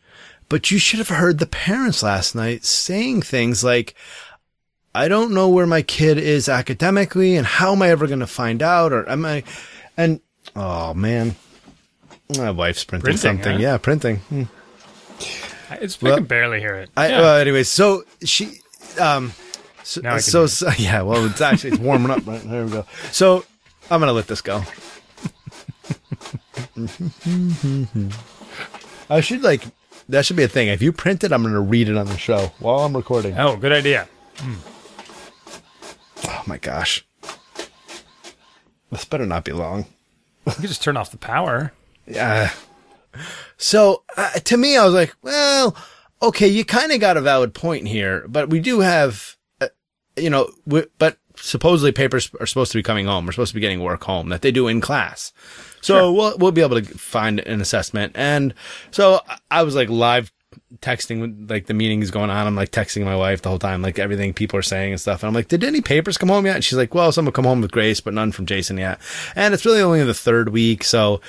But 0.48 0.70
you 0.70 0.78
should 0.78 0.98
have 0.98 1.08
heard 1.08 1.38
the 1.38 1.46
parents 1.46 2.02
last 2.02 2.34
night 2.34 2.64
saying 2.64 3.22
things 3.22 3.64
like, 3.64 3.94
I 4.94 5.08
don't 5.08 5.32
know 5.34 5.48
where 5.48 5.66
my 5.66 5.82
kid 5.82 6.18
is 6.18 6.48
academically 6.48 7.36
and 7.36 7.46
how 7.46 7.72
am 7.72 7.82
I 7.82 7.90
ever 7.90 8.06
going 8.06 8.20
to 8.20 8.26
find 8.26 8.62
out 8.62 8.92
or 8.92 9.08
am 9.08 9.24
I, 9.26 9.42
and 9.96 10.20
oh 10.54 10.94
man, 10.94 11.34
my 12.38 12.50
wife's 12.50 12.84
printing, 12.84 13.04
Printing, 13.04 13.20
something. 13.20 13.52
huh? 13.54 13.58
Yeah, 13.58 13.78
printing. 13.78 14.16
Hmm. 14.16 14.42
it's, 15.72 16.00
Well, 16.00 16.14
i 16.14 16.16
can 16.16 16.24
barely 16.26 16.60
hear 16.60 16.74
it 16.76 16.90
I, 16.96 17.08
Yeah. 17.08 17.20
well, 17.20 17.36
anyways, 17.38 17.68
so 17.68 18.04
she, 18.24 18.60
um, 19.00 19.32
so, 19.82 20.00
Now 20.00 20.10
I 20.10 20.14
can 20.14 20.22
so, 20.22 20.46
so- 20.46 20.70
yeah, 20.78 21.02
well, 21.02 21.26
it's 21.26 21.40
actually, 21.40 21.70
it's 21.70 21.78
warming 21.80 22.10
up 22.12 22.24
right 22.26 22.42
there 22.42 22.64
we 22.64 22.70
go. 22.70 22.86
So 23.12 23.44
I'm 23.90 24.00
going 24.00 24.08
to 24.08 24.12
let 24.12 24.28
this 24.28 24.40
go. 24.42 24.62
I 29.10 29.20
should 29.20 29.42
like, 29.42 29.64
that 30.08 30.24
should 30.24 30.36
be 30.36 30.42
a 30.44 30.48
thing. 30.48 30.68
If 30.68 30.82
you 30.82 30.92
print 30.92 31.24
it, 31.24 31.32
I'm 31.32 31.42
going 31.42 31.54
to 31.54 31.60
read 31.60 31.88
it 31.88 31.96
on 31.96 32.06
the 32.06 32.18
show 32.18 32.52
while 32.58 32.80
I'm 32.80 32.96
recording. 32.96 33.36
oh 33.38 33.56
good 33.56 33.72
idea 33.72 34.08
Oh 36.24 36.42
my 36.46 36.58
gosh. 36.58 37.04
This 38.90 39.04
better 39.04 39.26
not 39.26 39.44
be 39.44 39.52
long. 39.52 39.86
you 40.46 40.52
can 40.52 40.66
just 40.66 40.82
turn 40.82 40.96
off 40.96 41.10
the 41.10 41.16
power 41.16 41.72
Yeah. 42.06 42.52
So 43.56 44.04
uh, 44.16 44.30
to 44.32 44.56
me, 44.56 44.76
I 44.76 44.84
was 44.84 44.94
like, 44.94 45.14
well, 45.22 45.76
okay, 46.22 46.48
you 46.48 46.64
kind 46.64 46.92
of 46.92 47.00
got 47.00 47.16
a 47.16 47.20
valid 47.22 47.54
point 47.54 47.88
here, 47.88 48.26
but 48.28 48.50
we 48.50 48.60
do 48.60 48.80
have, 48.80 49.36
uh, 49.60 49.68
you 50.16 50.28
know, 50.28 50.50
we, 50.66 50.84
but 50.98 51.18
supposedly 51.36 51.92
papers 51.92 52.30
are 52.38 52.46
supposed 52.46 52.72
to 52.72 52.78
be 52.78 52.82
coming 52.82 53.06
home. 53.06 53.24
We're 53.26 53.32
supposed 53.32 53.52
to 53.52 53.54
be 53.54 53.60
getting 53.60 53.80
work 53.80 54.04
home 54.04 54.28
that 54.28 54.42
they 54.42 54.52
do 54.52 54.68
in 54.68 54.80
class. 54.80 55.32
So 55.94 56.12
we'll, 56.12 56.38
we'll 56.38 56.52
be 56.52 56.62
able 56.62 56.80
to 56.80 56.98
find 56.98 57.40
an 57.40 57.60
assessment. 57.60 58.12
And 58.16 58.54
so 58.90 59.20
I- 59.50 59.62
was 59.62 59.74
like 59.74 59.88
live 59.88 60.32
texting 60.78 61.20
when 61.20 61.46
like 61.48 61.66
the 61.66 61.74
meeting 61.74 62.02
is 62.02 62.10
going 62.10 62.30
on. 62.30 62.46
I'm 62.46 62.56
like 62.56 62.70
texting 62.70 63.04
my 63.04 63.16
wife 63.16 63.42
the 63.42 63.48
whole 63.48 63.58
time, 63.58 63.82
like 63.82 63.98
everything 63.98 64.32
people 64.34 64.58
are 64.58 64.62
saying 64.62 64.92
and 64.92 65.00
stuff. 65.00 65.22
And 65.22 65.28
I'm 65.28 65.34
like, 65.34 65.48
did 65.48 65.62
any 65.64 65.80
papers 65.80 66.18
come 66.18 66.28
home 66.28 66.46
yet? 66.46 66.56
And 66.56 66.64
she's 66.64 66.78
like, 66.78 66.94
well, 66.94 67.12
some 67.12 67.24
have 67.26 67.34
come 67.34 67.44
home 67.44 67.60
with 67.60 67.70
Grace, 67.72 68.00
but 68.00 68.14
none 68.14 68.32
from 68.32 68.46
Jason 68.46 68.78
yet. 68.78 69.00
And 69.34 69.54
it's 69.54 69.64
really 69.66 69.80
only 69.82 70.02
the 70.04 70.14
third 70.14 70.48
week. 70.50 70.82
So, 70.84 71.20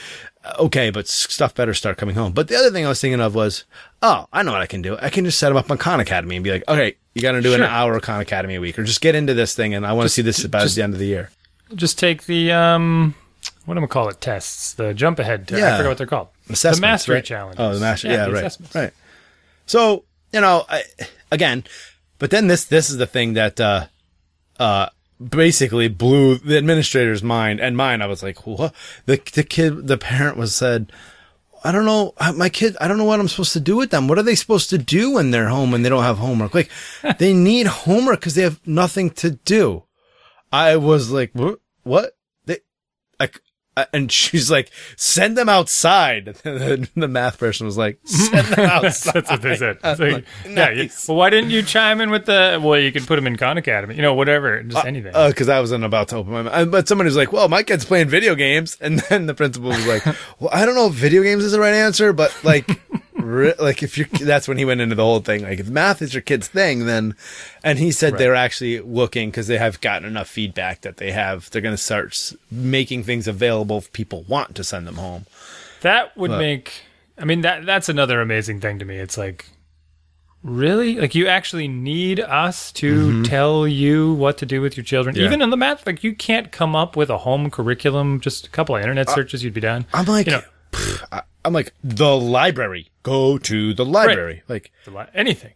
uh, 0.43 0.53
okay, 0.59 0.89
but 0.91 1.07
stuff 1.07 1.53
better 1.55 1.73
start 1.73 1.97
coming 1.97 2.15
home. 2.15 2.31
But 2.33 2.47
the 2.47 2.55
other 2.55 2.71
thing 2.71 2.85
I 2.85 2.89
was 2.89 3.01
thinking 3.01 3.19
of 3.21 3.35
was, 3.35 3.65
oh, 4.01 4.27
I 4.31 4.43
know 4.43 4.51
what 4.53 4.61
I 4.61 4.65
can 4.67 4.81
do. 4.81 4.97
I 5.01 5.09
can 5.09 5.25
just 5.25 5.39
set 5.39 5.49
them 5.49 5.57
up 5.57 5.69
on 5.71 5.77
Khan 5.77 5.99
Academy 5.99 6.35
and 6.37 6.43
be 6.43 6.51
like, 6.51 6.63
okay, 6.67 6.95
you 7.13 7.21
got 7.21 7.33
to 7.33 7.41
do 7.41 7.53
an 7.53 7.63
hour 7.63 7.95
of 7.95 8.01
Khan 8.03 8.21
Academy 8.21 8.55
a 8.55 8.61
week 8.61 8.77
or 8.79 8.83
just 8.83 9.01
get 9.01 9.13
into 9.15 9.33
this 9.33 9.55
thing. 9.55 9.73
And 9.73 9.85
I 9.85 9.93
want 9.93 10.05
to 10.05 10.09
see 10.09 10.21
this 10.21 10.45
by 10.47 10.61
just- 10.61 10.75
the 10.75 10.83
end 10.83 10.93
of 10.93 10.99
the 10.99 11.07
year. 11.07 11.29
just 11.75 11.99
take 11.99 12.25
the 12.25 12.51
um 12.51 13.13
what 13.65 13.77
am 13.77 13.83
I 13.83 13.87
call 13.87 14.09
it 14.09 14.21
tests 14.21 14.73
the 14.73 14.93
jump 14.93 15.19
ahead 15.19 15.47
test. 15.47 15.59
Yeah. 15.61 15.73
I 15.73 15.77
forgot 15.77 15.89
what 15.89 15.97
they're 15.97 16.07
called 16.07 16.27
Assessments, 16.49 16.79
the 16.79 16.81
mastery 16.81 17.15
right? 17.15 17.25
challenges 17.25 17.59
Oh, 17.59 17.73
the 17.73 17.79
mastery. 17.79 18.11
Yeah, 18.11 18.25
the 18.25 18.31
right. 18.31 18.39
assessments. 18.45 18.75
Right. 18.75 18.93
So, 19.65 20.05
you 20.31 20.41
know, 20.41 20.65
I, 20.69 20.83
again, 21.31 21.63
but 22.19 22.31
then 22.31 22.47
this, 22.47 22.65
this 22.65 22.89
is 22.89 22.97
the 22.97 23.07
thing 23.07 23.33
that, 23.33 23.59
uh, 23.59 23.87
uh, 24.59 24.89
basically 25.19 25.87
blew 25.87 26.37
the 26.37 26.57
administrator's 26.57 27.23
mind 27.23 27.59
and 27.59 27.75
mine. 27.75 28.01
I 28.01 28.05
was 28.05 28.21
like, 28.23 28.45
what? 28.45 28.73
The, 29.05 29.19
the 29.33 29.43
kid, 29.43 29.87
the 29.87 29.97
parent 29.97 30.37
was 30.37 30.55
said, 30.55 30.91
I 31.63 31.71
don't 31.71 31.85
know, 31.85 32.13
my 32.35 32.49
kid, 32.49 32.77
I 32.79 32.87
don't 32.87 32.97
know 32.97 33.03
what 33.03 33.19
I'm 33.19 33.27
supposed 33.27 33.53
to 33.53 33.59
do 33.59 33.75
with 33.75 33.89
them. 33.89 34.07
What 34.07 34.17
are 34.19 34.23
they 34.23 34.35
supposed 34.35 34.69
to 34.69 34.77
do 34.77 35.13
when 35.13 35.31
they're 35.31 35.49
home 35.49 35.73
and 35.73 35.83
they 35.83 35.89
don't 35.89 36.03
have 36.03 36.17
homework? 36.19 36.53
Like, 36.53 36.69
they 37.17 37.33
need 37.33 37.67
homework 37.67 38.19
because 38.19 38.35
they 38.35 38.43
have 38.43 38.65
nothing 38.65 39.09
to 39.11 39.31
do. 39.31 39.83
I 40.51 40.77
was 40.77 41.11
like, 41.11 41.31
what? 41.33 41.59
What? 41.83 42.15
They, 42.45 42.59
like, 43.19 43.35
uh, 43.35 43.39
and 43.93 44.11
she's 44.11 44.49
like, 44.51 44.71
send 44.95 45.37
them 45.37 45.49
outside. 45.49 46.25
the 46.43 47.07
math 47.09 47.37
person 47.37 47.65
was 47.65 47.77
like, 47.77 47.99
send 48.05 48.47
them 48.47 48.59
outside. 48.69 49.13
That's 49.13 49.29
what 49.31 49.41
they 49.41 49.55
said. 49.55 49.77
Like, 49.83 49.99
like, 49.99 50.25
yeah, 50.47 50.69
you- 50.71 50.89
well, 51.07 51.17
why 51.17 51.29
didn't 51.29 51.49
you 51.49 51.61
chime 51.63 52.01
in 52.01 52.09
with 52.09 52.25
the? 52.25 52.59
Well, 52.61 52.79
you 52.79 52.91
could 52.91 53.07
put 53.07 53.15
them 53.15 53.27
in 53.27 53.35
Khan 53.37 53.57
Academy, 53.57 53.95
you 53.95 54.01
know, 54.01 54.13
whatever, 54.13 54.61
just 54.63 54.85
anything. 54.85 55.13
Uh, 55.15 55.31
cause 55.35 55.49
I 55.49 55.59
wasn't 55.59 55.83
about 55.83 56.09
to 56.09 56.17
open 56.17 56.33
my 56.33 56.41
mouth. 56.43 56.71
But 56.71 56.87
someone 56.87 57.05
was 57.05 57.15
like, 57.15 57.31
well, 57.31 57.47
my 57.49 57.63
kid's 57.63 57.85
playing 57.85 58.09
video 58.09 58.35
games. 58.35 58.77
And 58.81 58.99
then 58.99 59.25
the 59.25 59.33
principal 59.33 59.69
was 59.69 59.85
like, 59.87 60.05
well, 60.39 60.49
I 60.51 60.65
don't 60.65 60.75
know 60.75 60.87
if 60.87 60.93
video 60.93 61.23
games 61.23 61.43
is 61.43 61.51
the 61.51 61.59
right 61.59 61.73
answer, 61.73 62.13
but 62.13 62.35
like 62.43 62.67
Re- 63.27 63.53
like 63.59 63.83
if 63.83 63.97
you're, 63.97 64.07
that's 64.21 64.47
when 64.47 64.57
he 64.57 64.65
went 64.65 64.81
into 64.81 64.95
the 64.95 65.03
whole 65.03 65.19
thing. 65.19 65.43
Like 65.43 65.59
if 65.59 65.69
math 65.69 66.01
is 66.01 66.13
your 66.13 66.21
kid's 66.21 66.47
thing, 66.47 66.85
then, 66.85 67.15
and 67.63 67.77
he 67.79 67.91
said 67.91 68.17
they're 68.17 68.35
actually 68.35 68.79
looking 68.79 69.29
because 69.29 69.47
they 69.47 69.57
have 69.57 69.81
gotten 69.81 70.07
enough 70.07 70.27
feedback 70.29 70.81
that 70.81 70.97
they 70.97 71.11
have, 71.11 71.49
they're 71.51 71.61
going 71.61 71.73
to 71.75 71.81
start 71.81 72.33
making 72.51 73.03
things 73.03 73.27
available 73.27 73.77
if 73.79 73.91
people 73.93 74.23
want 74.27 74.55
to 74.55 74.63
send 74.63 74.87
them 74.87 74.95
home. 74.95 75.25
That 75.81 76.15
would 76.17 76.31
But- 76.31 76.39
make. 76.39 76.81
I 77.19 77.25
mean, 77.25 77.41
that 77.41 77.65
that's 77.65 77.89
another 77.89 78.21
amazing 78.21 78.59
thing 78.61 78.77
to 78.79 78.85
me. 78.85 78.97
It's 78.97 79.17
like, 79.17 79.47
really, 80.43 80.95
like 80.99 81.15
you 81.15 81.27
actually 81.27 81.67
need 81.67 82.19
us 82.19 82.71
to 82.73 83.23
tell 83.23 83.67
you 83.67 84.13
what 84.13 84.37
to 84.37 84.45
do 84.45 84.61
with 84.61 84.77
your 84.77 84.83
children, 84.83 85.15
Mm-hmm. 85.15 85.21
Yeah. 85.21 85.27
even 85.27 85.41
in 85.41 85.49
the 85.49 85.57
math. 85.57 85.85
Like 85.87 86.03
you 86.03 86.15
can't 86.15 86.51
come 86.51 86.75
up 86.75 86.95
with 86.95 87.09
a 87.09 87.17
home 87.19 87.49
curriculum. 87.49 88.19
Just 88.19 88.47
a 88.47 88.49
couple 88.51 88.75
of 88.75 88.81
internet 88.81 89.09
searches, 89.09 89.43
you'd 89.43 89.53
be 89.55 89.61
done. 89.61 89.85
I'm 89.93 90.05
like, 90.05 90.27
You 90.27 90.33
know- 90.33 90.41
I, 91.11 91.21
I'm 91.45 91.53
like 91.53 91.73
the 91.83 92.15
library. 92.17 92.89
Go 93.03 93.37
to 93.37 93.73
the 93.73 93.85
library. 93.85 94.43
Like, 94.47 94.71
The 94.85 94.91
li- 94.91 95.05
Anything, 95.13 95.53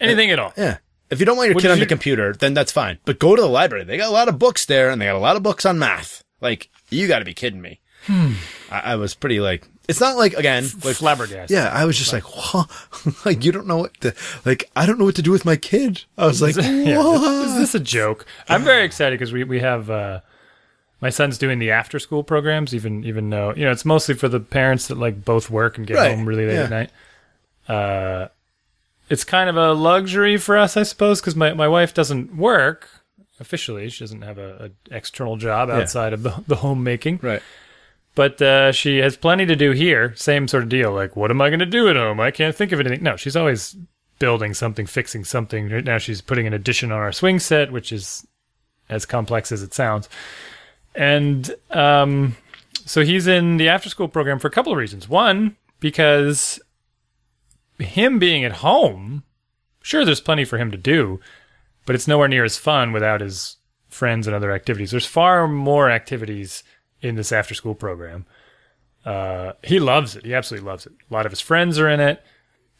anything 0.00 0.30
at 0.30 0.38
all. 0.38 0.52
yeah. 0.56 0.78
If 1.10 1.20
you 1.20 1.26
don't 1.26 1.36
want 1.36 1.48
your 1.48 1.54
What 1.56 1.62
kid 1.62 1.70
on 1.70 1.78
the 1.78 1.82
you- 1.84 1.86
computer, 1.88 2.32
then 2.32 2.54
that's 2.54 2.72
fine. 2.72 2.98
But 3.04 3.18
go 3.18 3.36
to 3.36 3.42
the 3.42 3.48
library. 3.48 3.84
They 3.84 3.96
got 3.98 4.08
a 4.08 4.12
lot 4.12 4.28
of 4.28 4.38
books 4.38 4.64
there, 4.64 4.88
and 4.90 5.00
they 5.00 5.06
got 5.06 5.16
a 5.16 5.18
lot 5.18 5.36
of 5.36 5.42
books 5.42 5.66
on 5.66 5.78
math. 5.78 6.24
Like, 6.40 6.70
you 6.90 7.06
got 7.08 7.18
to 7.18 7.24
be 7.24 7.34
kidding 7.34 7.60
me. 7.60 7.80
Hmm. 8.06 8.32
I, 8.70 8.80
I 8.92 8.96
was 8.96 9.14
pretty 9.14 9.38
like, 9.38 9.68
it's 9.88 10.00
not 10.00 10.16
like 10.16 10.32
again, 10.34 10.64
like 10.84 10.96
Flabbergasted. 10.96 11.54
Yeah, 11.54 11.68
I 11.72 11.84
was 11.84 11.98
just 11.98 12.12
like, 12.12 12.24
what? 12.54 12.70
like, 13.26 13.44
you 13.44 13.52
don't 13.52 13.66
know 13.66 13.76
what 13.78 14.00
to, 14.00 14.14
like, 14.44 14.70
I 14.74 14.86
don't 14.86 14.98
know 14.98 15.04
what 15.04 15.16
to 15.16 15.22
do 15.22 15.30
with 15.32 15.44
my 15.44 15.56
kid. 15.56 16.04
I 16.16 16.26
was 16.26 16.40
like, 16.40 16.56
Yeah, 16.60 17.44
is 17.44 17.56
this 17.56 17.74
a 17.74 17.80
joke? 17.80 18.24
I'm 18.48 18.64
very 18.64 18.84
excited 18.84 19.18
because 19.18 19.32
we, 19.32 19.44
we 19.44 19.60
have 19.60 19.90
uh, 19.90 20.20
my 21.02 21.10
son's 21.10 21.36
doing 21.36 21.58
the 21.58 21.70
after 21.70 21.98
school 21.98 22.22
programs, 22.22 22.74
even 22.74 23.04
even 23.04 23.28
though 23.28 23.52
you 23.54 23.64
know 23.64 23.72
it's 23.72 23.84
mostly 23.84 24.14
for 24.14 24.28
the 24.28 24.40
parents 24.40 24.86
that 24.88 24.96
like 24.96 25.24
both 25.24 25.50
work 25.50 25.76
and 25.76 25.86
get 25.86 25.96
Right, 25.96 26.14
home 26.14 26.24
really 26.24 26.46
late 26.46 26.54
yeah. 26.54 26.62
at 26.62 26.70
night. 26.70 26.90
Uh, 27.68 28.28
it's 29.10 29.24
kind 29.24 29.50
of 29.50 29.56
a 29.56 29.72
luxury 29.72 30.38
for 30.38 30.56
us, 30.56 30.76
I 30.76 30.84
suppose, 30.84 31.20
because 31.20 31.36
my, 31.36 31.52
my 31.52 31.68
wife 31.68 31.92
doesn't 31.92 32.34
work 32.34 32.88
officially. 33.40 33.90
She 33.90 34.04
doesn't 34.04 34.22
have 34.22 34.38
a, 34.38 34.70
a 34.90 34.94
external 34.96 35.36
job 35.36 35.68
outside 35.68 36.12
of 36.14 36.22
the, 36.22 36.42
the 36.46 36.56
homemaking. 36.56 37.18
Right. 37.20 37.42
But 38.14 38.40
uh, 38.40 38.72
she 38.72 38.98
has 38.98 39.16
plenty 39.16 39.44
to 39.46 39.56
do 39.56 39.72
here. 39.72 40.14
Same 40.16 40.46
sort 40.48 40.62
of 40.62 40.68
deal. 40.68 40.92
Like, 40.92 41.16
what 41.16 41.30
am 41.30 41.40
I 41.40 41.50
going 41.50 41.60
to 41.60 41.66
do 41.66 41.88
at 41.88 41.96
home? 41.96 42.20
I 42.20 42.30
can't 42.30 42.54
think 42.54 42.72
of 42.72 42.80
anything. 42.80 43.02
No, 43.02 43.16
she's 43.16 43.36
always 43.36 43.76
building 44.18 44.54
something, 44.54 44.86
fixing 44.86 45.24
something. 45.24 45.68
Right 45.68 45.84
now, 45.84 45.98
she's 45.98 46.20
putting 46.20 46.46
an 46.46 46.52
addition 46.52 46.92
on 46.92 46.98
our 46.98 47.12
swing 47.12 47.38
set, 47.38 47.72
which 47.72 47.90
is 47.92 48.26
as 48.88 49.04
complex 49.06 49.50
as 49.50 49.62
it 49.62 49.74
sounds. 49.74 50.08
And 50.94 51.54
um, 51.70 52.36
so 52.84 53.02
he's 53.02 53.26
in 53.26 53.56
the 53.56 53.68
after 53.68 53.88
school 53.88 54.08
program 54.08 54.38
for 54.38 54.48
a 54.48 54.52
couple 54.52 54.72
of 54.72 54.78
reasons. 54.78 55.08
One, 55.08 55.56
because 55.80 56.60
him 57.78 58.18
being 58.18 58.44
at 58.44 58.52
home, 58.52 59.24
sure, 59.82 60.04
there's 60.04 60.20
plenty 60.20 60.44
for 60.44 60.58
him 60.58 60.70
to 60.70 60.76
do, 60.76 61.20
but 61.86 61.94
it's 61.94 62.08
nowhere 62.08 62.28
near 62.28 62.44
as 62.44 62.56
fun 62.56 62.92
without 62.92 63.20
his 63.20 63.56
friends 63.88 64.26
and 64.26 64.34
other 64.34 64.52
activities. 64.52 64.90
There's 64.90 65.06
far 65.06 65.48
more 65.48 65.90
activities 65.90 66.62
in 67.00 67.16
this 67.16 67.32
after 67.32 67.54
school 67.54 67.74
program. 67.74 68.26
Uh, 69.04 69.52
he 69.64 69.80
loves 69.80 70.14
it. 70.14 70.24
He 70.24 70.34
absolutely 70.34 70.66
loves 70.66 70.86
it. 70.86 70.92
A 71.10 71.14
lot 71.14 71.26
of 71.26 71.32
his 71.32 71.40
friends 71.40 71.78
are 71.78 71.88
in 71.88 72.00
it. 72.00 72.22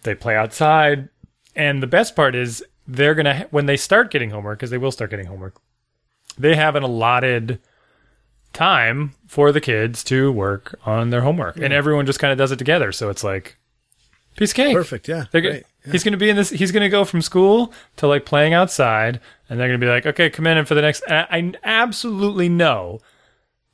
They 0.04 0.14
play 0.14 0.36
outside. 0.36 1.08
And 1.56 1.82
the 1.82 1.88
best 1.88 2.14
part 2.14 2.34
is 2.34 2.64
they're 2.86 3.14
going 3.14 3.26
to, 3.26 3.48
when 3.50 3.66
they 3.66 3.76
start 3.76 4.10
getting 4.10 4.30
homework, 4.30 4.58
because 4.58 4.70
they 4.70 4.78
will 4.78 4.92
start 4.92 5.10
getting 5.10 5.26
homework, 5.26 5.60
they 6.38 6.54
have 6.54 6.76
an 6.76 6.82
allotted 6.82 7.60
time 8.52 9.14
for 9.26 9.52
the 9.52 9.60
kids 9.60 10.04
to 10.04 10.30
work 10.32 10.78
on 10.84 11.10
their 11.10 11.22
homework. 11.22 11.56
And 11.56 11.72
everyone 11.72 12.06
just 12.06 12.18
kind 12.18 12.32
of 12.32 12.38
does 12.38 12.52
it 12.52 12.56
together. 12.56 12.92
So 12.92 13.10
it's 13.10 13.24
like, 13.24 13.56
piece 14.36 14.50
of 14.50 14.56
cake. 14.56 14.74
Perfect. 14.74 15.08
Yeah. 15.08 15.24
They're 15.30 15.40
gonna, 15.40 15.52
Great. 15.54 15.66
He's 15.90 16.04
going 16.04 16.12
to 16.12 16.18
be 16.18 16.30
in 16.30 16.36
this. 16.36 16.50
He's 16.50 16.70
going 16.70 16.82
to 16.82 16.88
go 16.88 17.04
from 17.04 17.22
school 17.22 17.72
to 17.96 18.06
like 18.06 18.24
playing 18.24 18.54
outside, 18.54 19.20
and 19.48 19.58
they're 19.58 19.66
going 19.66 19.80
to 19.80 19.84
be 19.84 19.90
like, 19.90 20.06
"Okay, 20.06 20.30
come 20.30 20.46
in 20.46 20.56
and 20.56 20.68
for 20.68 20.76
the 20.76 20.82
next." 20.82 21.02
And 21.08 21.26
I, 21.28 21.28
I 21.30 21.52
absolutely 21.64 22.48
know 22.48 23.00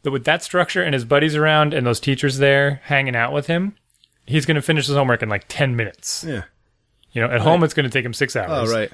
that 0.02 0.10
with 0.10 0.24
that 0.24 0.42
structure 0.42 0.82
and 0.82 0.94
his 0.94 1.04
buddies 1.04 1.36
around 1.36 1.74
and 1.74 1.86
those 1.86 2.00
teachers 2.00 2.38
there 2.38 2.80
hanging 2.84 3.14
out 3.14 3.34
with 3.34 3.46
him, 3.46 3.76
he's 4.24 4.46
going 4.46 4.54
to 4.54 4.62
finish 4.62 4.86
his 4.86 4.96
homework 4.96 5.22
in 5.22 5.28
like 5.28 5.44
ten 5.48 5.76
minutes. 5.76 6.24
Yeah. 6.26 6.44
You 7.12 7.22
know, 7.22 7.28
at 7.28 7.40
home 7.40 7.62
it's 7.62 7.74
going 7.74 7.84
to 7.84 7.90
take 7.90 8.06
him 8.06 8.14
six 8.14 8.36
oh, 8.36 8.40
hours. 8.40 8.72
Oh, 8.72 8.74
right. 8.74 8.92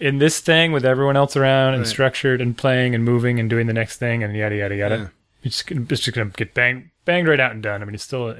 In 0.00 0.18
this 0.18 0.40
thing 0.40 0.70
with 0.72 0.84
everyone 0.84 1.16
else 1.16 1.36
around 1.36 1.74
and 1.74 1.82
Right. 1.82 1.88
structured 1.88 2.40
and 2.40 2.56
playing 2.56 2.94
and 2.94 3.04
moving 3.04 3.40
and 3.40 3.50
doing 3.50 3.66
the 3.66 3.72
next 3.72 3.96
thing 3.96 4.22
and 4.22 4.36
yada 4.36 4.54
yada 4.56 4.76
yada, 4.76 4.96
Yeah. 4.96 5.06
it's 5.42 5.56
just 5.56 5.66
gonna, 5.66 5.80
it's 5.90 6.00
just 6.02 6.14
to 6.14 6.24
get 6.36 6.54
banged 6.54 6.90
banged 7.04 7.26
right 7.28 7.40
out 7.40 7.52
and 7.52 7.62
done. 7.62 7.82
I 7.82 7.84
mean, 7.84 7.94
it's 7.94 8.04
still. 8.04 8.34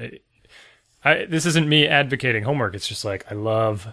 I, 1.03 1.25
this 1.25 1.45
isn't 1.45 1.67
me 1.67 1.87
advocating 1.87 2.43
homework. 2.43 2.75
It's 2.75 2.87
just 2.87 3.03
like 3.05 3.25
I 3.31 3.35
love 3.35 3.87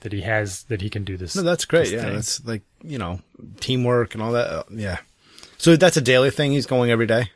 that 0.00 0.12
he 0.12 0.20
has 0.22 0.64
that 0.64 0.80
he 0.82 0.88
can 0.90 1.04
do 1.04 1.16
this. 1.16 1.34
No, 1.36 1.42
that's 1.42 1.64
great. 1.64 1.90
Yeah. 1.90 2.02
thing. 2.02 2.14
That's 2.14 2.44
like, 2.44 2.62
you 2.82 2.98
know, 2.98 3.20
teamwork 3.60 4.14
and 4.14 4.22
all 4.22 4.32
that. 4.32 4.48
Uh, 4.50 4.62
yeah. 4.70 4.98
So 5.58 5.76
that's 5.76 5.96
a 5.96 6.02
daily 6.02 6.30
thing. 6.30 6.52
He's 6.52 6.66
going 6.66 6.90
every 6.90 7.06
day. 7.06 7.30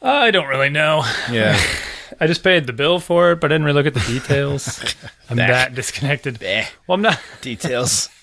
I 0.00 0.30
don't 0.30 0.46
really 0.46 0.68
know. 0.70 1.02
Yeah. 1.30 1.60
I 2.20 2.26
just 2.28 2.42
paid 2.44 2.66
the 2.66 2.72
bill 2.72 3.00
for 3.00 3.32
it, 3.32 3.40
but 3.40 3.50
I 3.50 3.54
didn't 3.54 3.64
really 3.66 3.82
look 3.82 3.86
at 3.86 3.94
the 3.94 4.12
details. 4.12 4.80
I'm 5.30 5.36
Bah. 5.36 5.46
that 5.48 5.74
disconnected. 5.74 6.42
Eh. 6.42 6.66
Well, 6.86 6.94
I'm 6.94 7.02
not. 7.02 7.20
Details. 7.40 8.08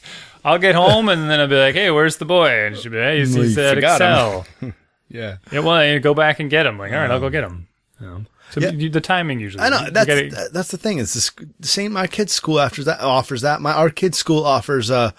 I'll 0.45 0.59
get 0.59 0.75
home 0.75 1.09
and 1.09 1.29
then 1.29 1.39
I'll 1.41 1.47
be 1.47 1.55
like, 1.59 1.73
"Hey, 1.75 1.89
where's 1.91 2.17
the 2.17 2.25
boy?" 2.25 2.47
And 2.67 2.77
she'll 2.77 2.91
be, 2.91 2.97
"Hey, 2.99 3.19
he's, 3.19 3.33
he's 3.33 3.57
at. 3.57 3.77
Excel." 3.79 4.45
yeah. 5.09 5.37
yeah, 5.51 5.59
well, 5.59 5.71
I 5.71 5.97
go 5.97 6.13
back 6.13 6.39
and 6.39 6.49
get 6.49 6.65
him. 6.65 6.77
Like, 6.79 6.91
all 6.93 6.99
right, 6.99 7.09
I'll 7.11 7.19
go 7.19 7.29
get 7.29 7.43
him. 7.43 7.67
You 7.99 8.07
know? 8.07 8.25
So 8.51 8.61
Yeah. 8.61 8.89
the 8.89 9.01
timing 9.01 9.39
usually. 9.39 9.63
I 9.63 9.69
know 9.69 9.89
that's 9.89 10.05
gotta- 10.07 10.29
that- 10.29 10.53
that's 10.53 10.69
the 10.69 10.77
thing. 10.77 10.99
Is 10.99 11.31
the 11.59 11.67
same? 11.67 11.91
My 11.93 12.05
kid's 12.07 12.31
school 12.33 12.59
offers 12.59 12.85
that 12.85 13.01
offers 13.01 13.41
that. 13.41 13.59
My 13.59 13.73
our 13.73 13.89
kid's 13.89 14.17
school 14.19 14.45
offers 14.45 14.91
uh, 14.91 15.11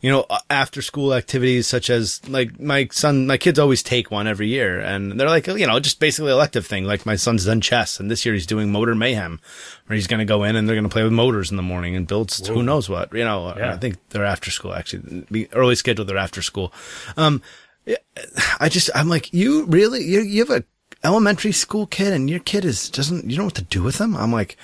you 0.00 0.10
know, 0.10 0.24
after 0.48 0.80
school 0.82 1.12
activities 1.14 1.66
such 1.66 1.90
as 1.90 2.20
like 2.28 2.58
my 2.58 2.88
son, 2.90 3.26
my 3.26 3.36
kids 3.36 3.58
always 3.58 3.82
take 3.82 4.10
one 4.10 4.26
every 4.26 4.48
year, 4.48 4.80
and 4.80 5.18
they're 5.20 5.28
like 5.28 5.46
you 5.46 5.66
know 5.66 5.78
just 5.80 6.00
basically 6.00 6.32
elective 6.32 6.66
thing. 6.66 6.84
Like 6.84 7.04
my 7.04 7.16
son's 7.16 7.44
done 7.44 7.60
chess, 7.60 8.00
and 8.00 8.10
this 8.10 8.24
year 8.24 8.34
he's 8.34 8.46
doing 8.46 8.72
motor 8.72 8.94
mayhem, 8.94 9.40
where 9.86 9.94
he's 9.96 10.06
going 10.06 10.20
to 10.20 10.24
go 10.24 10.42
in 10.44 10.56
and 10.56 10.66
they're 10.68 10.76
going 10.76 10.88
to 10.88 10.92
play 10.92 11.04
with 11.04 11.12
motors 11.12 11.50
in 11.50 11.56
the 11.56 11.62
morning 11.62 11.96
and 11.96 12.06
build 12.06 12.30
s- 12.30 12.46
who 12.46 12.62
knows 12.62 12.88
what. 12.88 13.12
You 13.12 13.24
know, 13.24 13.54
Yeah. 13.56 13.74
I 13.74 13.76
think 13.76 13.96
they're 14.10 14.24
after 14.24 14.50
school 14.50 14.72
actually. 14.72 15.26
Be 15.30 15.52
early 15.52 15.74
schedule, 15.74 16.04
They're 16.04 16.16
after 16.16 16.42
school. 16.42 16.72
Um, 17.16 17.42
I 18.58 18.68
just 18.68 18.88
I'm 18.94 19.08
like 19.08 19.32
you 19.34 19.64
really 19.66 20.02
you 20.04 20.20
you 20.20 20.44
have 20.46 20.50
a 20.62 20.64
elementary 21.02 21.52
school 21.52 21.86
kid 21.86 22.12
and 22.12 22.28
your 22.28 22.40
kid 22.40 22.64
is 22.64 22.88
doesn't 22.90 23.28
you 23.30 23.36
know 23.38 23.44
what 23.44 23.54
to 23.56 23.62
do 23.62 23.82
with 23.82 23.98
them. 23.98 24.16
I'm 24.16 24.32
like. 24.32 24.56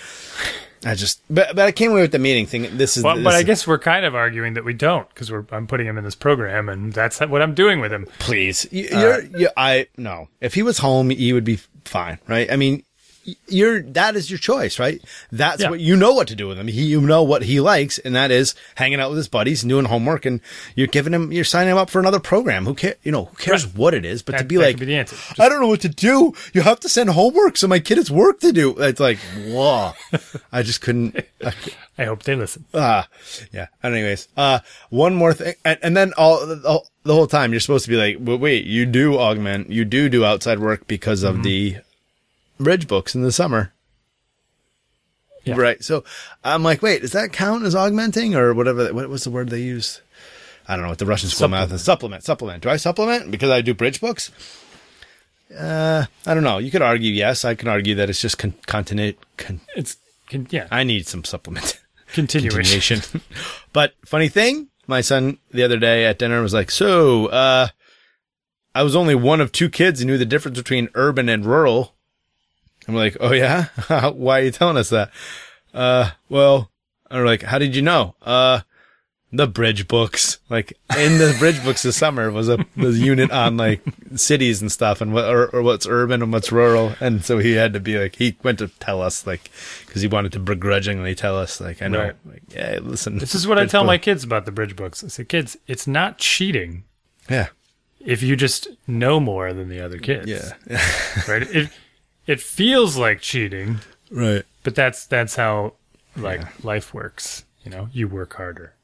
I 0.85 0.95
just, 0.95 1.21
but, 1.31 1.57
but 1.57 1.67
I 1.67 1.73
came 1.73 1.91
away 1.93 2.03
with 2.03 2.13
the 2.13 2.19
meeting 2.19 2.47
thing. 2.47 2.77
This 2.77 2.97
is, 2.97 3.03
Well, 3.03 3.17
this 3.17 3.25
but 3.25 3.35
I 3.35 3.39
is- 3.39 3.45
guess 3.45 3.67
we're 3.67 3.79
kind 3.79 4.05
of 4.05 4.15
arguing 4.15 4.55
that 4.55 4.65
we 4.65 4.73
don't 4.75 5.09
because 5.09 5.31
we're 5.31 5.45
I'm 5.51 5.67
putting 5.67 5.87
him 5.87 5.99
in 5.99 6.05
this 6.05 6.15
program 6.15 6.69
and 6.69 6.93
that's 6.93 7.21
what 7.21 7.43
I'm 7.43 7.55
doing 7.55 7.81
with 7.81 7.93
him. 7.93 8.07
please, 8.19 8.67
you, 8.71 8.89
uh, 8.93 9.01
you're, 9.01 9.21
you, 9.41 9.49
I, 9.57 9.87
no, 9.97 10.29
if 10.41 10.55
he 10.55 10.63
was 10.63 10.79
home, 10.79 11.11
he 11.11 11.33
would 11.33 11.45
be 11.45 11.59
fine, 11.85 12.19
right? 12.29 12.51
I 12.51 12.57
mean, 12.57 12.83
you're, 13.49 13.83
that 13.83 14.17
is 14.17 14.31
your 14.31 14.39
choice, 14.39 14.79
right? 14.79 15.01
That's 15.33 15.63
Yeah. 15.63 15.71
what, 15.71 15.81
you 15.81 15.97
know 15.97 16.13
what 16.13 16.29
to 16.29 16.35
do 16.37 16.49
with 16.49 16.59
him. 16.59 16.69
He, 16.69 16.83
you 16.85 17.01
know 17.01 17.23
what 17.23 17.43
he 17.43 17.61
likes, 17.61 17.99
and 17.99 18.15
that 18.15 18.31
is 18.31 18.55
hanging 18.77 19.01
out 19.01 19.11
with 19.11 19.17
his 19.19 19.29
buddies 19.29 19.63
and 19.63 19.71
doing 19.71 19.85
homework, 19.87 20.25
and 20.27 20.41
you're 20.75 20.87
giving 20.87 21.13
him, 21.13 21.33
you're 21.33 21.45
signing 21.45 21.73
him 21.73 21.79
up 21.79 21.91
for 21.91 21.99
another 22.01 22.21
program. 22.21 22.65
Who 22.67 22.75
cares, 22.75 22.97
you 23.03 23.13
know, 23.13 23.27
who 23.27 23.37
cares 23.37 23.65
Right. 23.67 23.77
what 23.77 23.95
it 23.95 24.05
is, 24.05 24.23
but 24.23 24.39
to 24.39 24.45
be 24.45 24.59
like, 24.59 24.79
be 24.79 24.87
the 24.87 24.97
answer. 24.97 25.17
Just- 25.17 25.41
I 25.41 25.49
don't 25.49 25.61
know 25.61 25.69
what 25.69 25.81
to 25.83 25.89
do. 25.89 26.35
You 26.53 26.61
have 26.63 26.81
to 26.81 26.89
send 26.89 27.11
homework, 27.11 27.57
so 27.57 27.67
my 27.69 27.79
kid 27.81 27.97
has 27.99 28.11
work 28.11 28.41
to 28.41 28.53
do. 28.53 28.77
It's 28.79 29.01
like, 29.01 29.19
whoa. 29.47 29.93
I 30.53 30.63
just 30.63 30.81
couldn't, 30.81 31.17
I, 31.45 31.53
I 31.99 32.05
hope 32.05 32.23
they 32.25 32.35
listen. 32.37 32.65
Ah, 32.75 33.09
yeah. 33.53 33.67
Anyways, 33.83 34.29
uh, 34.37 34.59
one 34.91 35.15
more 35.15 35.33
thing, 35.33 35.55
and, 35.65 35.79
and 35.83 35.97
then 35.97 36.13
all 36.19 36.47
the, 36.47 36.81
the 37.05 37.15
whole 37.15 37.27
time 37.27 37.53
you're 37.53 37.61
supposed 37.61 37.85
to 37.87 37.91
be 37.91 37.97
like, 37.97 38.17
well, 38.21 38.37
wait, 38.39 38.67
you 38.67 38.85
do 38.85 39.19
augment, 39.19 39.71
you 39.71 39.85
do 39.85 40.09
do 40.11 40.25
outside 40.25 40.59
work 40.59 40.87
because 40.87 41.23
of 41.23 41.43
the 41.43 41.77
bridge 42.59 42.87
books 42.89 43.15
in 43.15 43.23
the 43.23 43.33
summer, 43.33 43.73
Yeah. 45.45 45.57
right? 45.57 45.83
So 45.83 46.05
I'm 46.45 46.63
like, 46.63 46.83
wait, 46.83 47.03
does 47.03 47.13
that 47.13 47.33
count 47.33 47.65
as 47.65 47.75
augmenting 47.75 48.35
or 48.35 48.55
whatever? 48.55 48.93
What 48.93 49.09
was 49.09 49.25
the 49.25 49.31
word 49.31 49.49
they 49.51 49.61
used? 49.61 50.01
I 50.69 50.75
don't 50.75 50.83
know 50.85 50.89
what 50.91 50.99
the 50.99 51.07
Russian 51.07 51.29
school 51.31 51.49
math 51.49 51.71
is. 51.73 51.83
Supplement, 51.83 52.25
supplement. 52.25 52.63
Do 52.63 52.69
I 52.71 52.77
supplement 52.77 53.31
because 53.31 53.51
I 53.51 53.61
do 53.61 53.73
bridge 53.75 54.01
books? 54.01 54.33
Uh, 55.57 56.07
I 56.27 56.35
don't 56.35 56.43
know. 56.43 56.59
You 56.59 56.73
could 56.73 56.83
argue 56.83 57.13
yes. 57.13 57.45
I 57.45 57.55
can 57.55 57.69
argue 57.69 57.95
that 57.95 58.11
it's 58.11 58.21
just 58.21 58.37
con- 58.39 58.55
continu- 58.67 59.15
con- 59.37 59.61
It's 59.77 59.97
con- 60.29 60.49
yeah, 60.51 60.67
I 60.73 60.83
need 60.83 61.07
some 61.07 61.23
supplement. 61.25 61.79
continuation. 62.13 62.63
continuation. 62.99 63.21
but 63.73 63.95
funny 64.05 64.29
thing, 64.29 64.69
my 64.89 65.01
son 65.03 65.39
the 65.53 65.63
other 65.63 65.79
day 65.79 66.05
at 66.07 66.19
dinner 66.19 66.43
was 66.43 66.53
like, 66.53 66.73
"So, 66.73 67.27
uh, 67.27 67.69
I 68.75 68.83
was 68.83 68.97
only 68.97 69.15
one 69.15 69.41
of 69.41 69.53
two 69.53 69.69
kids 69.71 70.01
who 70.01 70.07
knew 70.07 70.19
the 70.19 70.25
difference 70.27 70.59
between 70.59 70.89
urban 70.95 71.29
and 71.29 71.47
rural." 71.47 71.95
I'm 72.89 72.95
like, 72.95 73.17
"Oh 73.21 73.33
yeah, 73.33 73.67
why 74.11 74.41
are 74.41 74.45
you 74.45 74.51
telling 74.51 74.77
us 74.77 74.91
that?" 74.91 75.11
Uh, 75.75 76.11
well, 76.29 76.71
I'm 77.11 77.25
like, 77.25 77.43
"How 77.43 77.59
did 77.59 77.75
you 77.77 77.83
know?" 77.83 78.15
Uh, 78.23 78.61
the 79.33 79.47
bridge 79.49 79.89
books. 79.89 80.39
Like 80.49 80.73
in 80.97 81.19
the 81.19 81.35
bridge 81.39 81.63
books 81.65 81.83
this 81.83 81.97
summer 81.97 82.31
was 82.31 82.49
a 82.49 82.65
was 82.77 82.97
a 82.97 83.05
unit 83.05 83.31
on 83.33 83.57
like 83.57 83.81
cities 84.15 84.63
and 84.63 84.71
stuff 84.71 85.01
and 85.01 85.13
what 85.13 85.25
or, 85.25 85.49
or 85.49 85.63
what's 85.63 85.87
urban 85.87 86.23
and 86.23 86.33
what's 86.33 86.53
rural. 86.53 86.95
And 87.01 87.25
so 87.25 87.39
he 87.39 87.53
had 87.53 87.73
to 87.73 87.81
be 87.81 87.99
like 87.99 88.15
he 88.17 88.37
went 88.45 88.61
to 88.61 88.69
tell 88.69 89.03
us 89.03 89.27
like 89.27 89.51
because 89.85 90.01
he 90.01 90.09
wanted 90.09 90.33
to 90.33 90.39
begrudgingly 90.39 91.15
tell 91.17 91.37
us 91.37 91.61
like 91.61 91.83
I 91.83 91.89
know 91.89 91.99
Right. 91.99 92.15
like 92.25 92.43
yeah 92.55 92.79
listen 92.81 93.19
This 93.19 93.35
is 93.35 93.47
what 93.49 93.59
I 93.59 93.67
tell 93.67 93.83
book- 93.83 93.89
my 93.89 93.99
kids 93.99 94.23
about 94.23 94.45
the 94.47 94.53
bridge 94.53 94.77
books. 94.77 95.03
I 95.03 95.09
say, 95.09 95.25
kids, 95.25 95.57
it's 95.67 95.87
not 95.89 96.19
cheating 96.19 96.85
yeah 97.29 97.49
if 98.01 98.23
you 98.23 98.37
just 98.37 98.69
know 98.87 99.19
more 99.19 99.53
than 99.53 99.69
the 99.69 99.81
other 99.81 99.99
kids. 99.99 100.29
yeah 100.29 100.53
Right? 101.29 101.43
It 101.43 101.71
it 102.27 102.41
feels 102.41 102.97
like 102.97 103.21
cheating, 103.21 103.79
right 104.11 104.45
but 104.67 104.75
that's 104.75 105.07
that's 105.07 105.37
how 105.37 105.75
like 106.17 106.65
life 106.65 106.93
works. 106.93 107.45
You 107.63 107.71
know, 107.71 107.89
you 107.93 108.09
work 108.09 108.35
harder. 108.35 108.75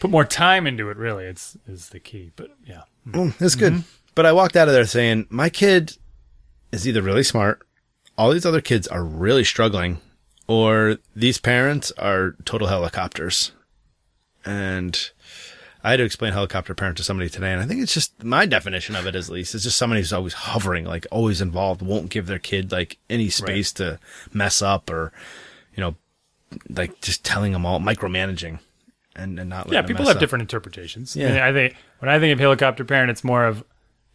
Put 0.00 0.10
more 0.10 0.26
time 0.26 0.66
into 0.66 0.90
it 0.90 0.98
really, 0.98 1.24
it's 1.24 1.56
is 1.66 1.88
the 1.88 1.98
key. 1.98 2.30
But 2.36 2.50
yeah. 2.66 2.82
Mm, 3.08 3.34
it's 3.40 3.54
good. 3.54 3.84
But 4.14 4.26
I 4.26 4.32
walked 4.32 4.54
out 4.54 4.68
of 4.68 4.74
there 4.74 4.84
saying, 4.84 5.28
my 5.30 5.48
kid 5.48 5.96
is 6.72 6.86
either 6.86 7.00
really 7.00 7.22
smart, 7.22 7.66
all 8.18 8.30
these 8.32 8.44
other 8.44 8.60
kids 8.60 8.86
are 8.86 9.02
really 9.02 9.44
struggling, 9.44 9.98
or 10.46 10.98
these 11.16 11.38
parents 11.38 11.90
are 11.92 12.36
total 12.44 12.68
helicopters. 12.68 13.52
And 14.44 15.10
I 15.88 15.92
had 15.92 15.96
to 15.98 16.04
explain 16.04 16.34
helicopter 16.34 16.74
parent 16.74 16.98
to 16.98 17.02
somebody 17.02 17.30
today, 17.30 17.50
and 17.50 17.62
I 17.62 17.64
think 17.66 17.80
it's 17.80 17.94
just 17.94 18.22
my 18.22 18.44
definition 18.44 18.94
of 18.94 19.06
it, 19.06 19.14
at 19.14 19.28
least, 19.30 19.54
is 19.54 19.62
just 19.62 19.78
somebody 19.78 20.02
who's 20.02 20.12
always 20.12 20.34
hovering, 20.34 20.84
like 20.84 21.06
always 21.10 21.40
involved, 21.40 21.80
won't 21.80 22.10
give 22.10 22.26
their 22.26 22.38
kid 22.38 22.70
like 22.70 22.98
any 23.08 23.30
space 23.30 23.72
to 23.74 23.98
mess 24.32 24.60
up 24.60 24.90
or, 24.90 25.12
you 25.74 25.80
know, 25.80 25.94
like 26.68 27.00
just 27.00 27.24
telling 27.24 27.52
them 27.52 27.64
all 27.64 27.80
micromanaging 27.80 28.58
and, 29.16 29.38
and 29.40 29.48
not 29.48 29.72
Yeah, 29.72 29.80
people 29.80 30.04
have 30.06 30.16
up. 30.16 30.20
different 30.20 30.42
interpretations. 30.42 31.16
Yeah. 31.16 31.28
And 31.28 31.38
I 31.38 31.52
think 31.54 31.74
when 32.00 32.10
I 32.10 32.18
think 32.18 32.32
of 32.34 32.38
helicopter 32.38 32.84
parent, 32.84 33.10
it's 33.10 33.24
more 33.24 33.46
of 33.46 33.64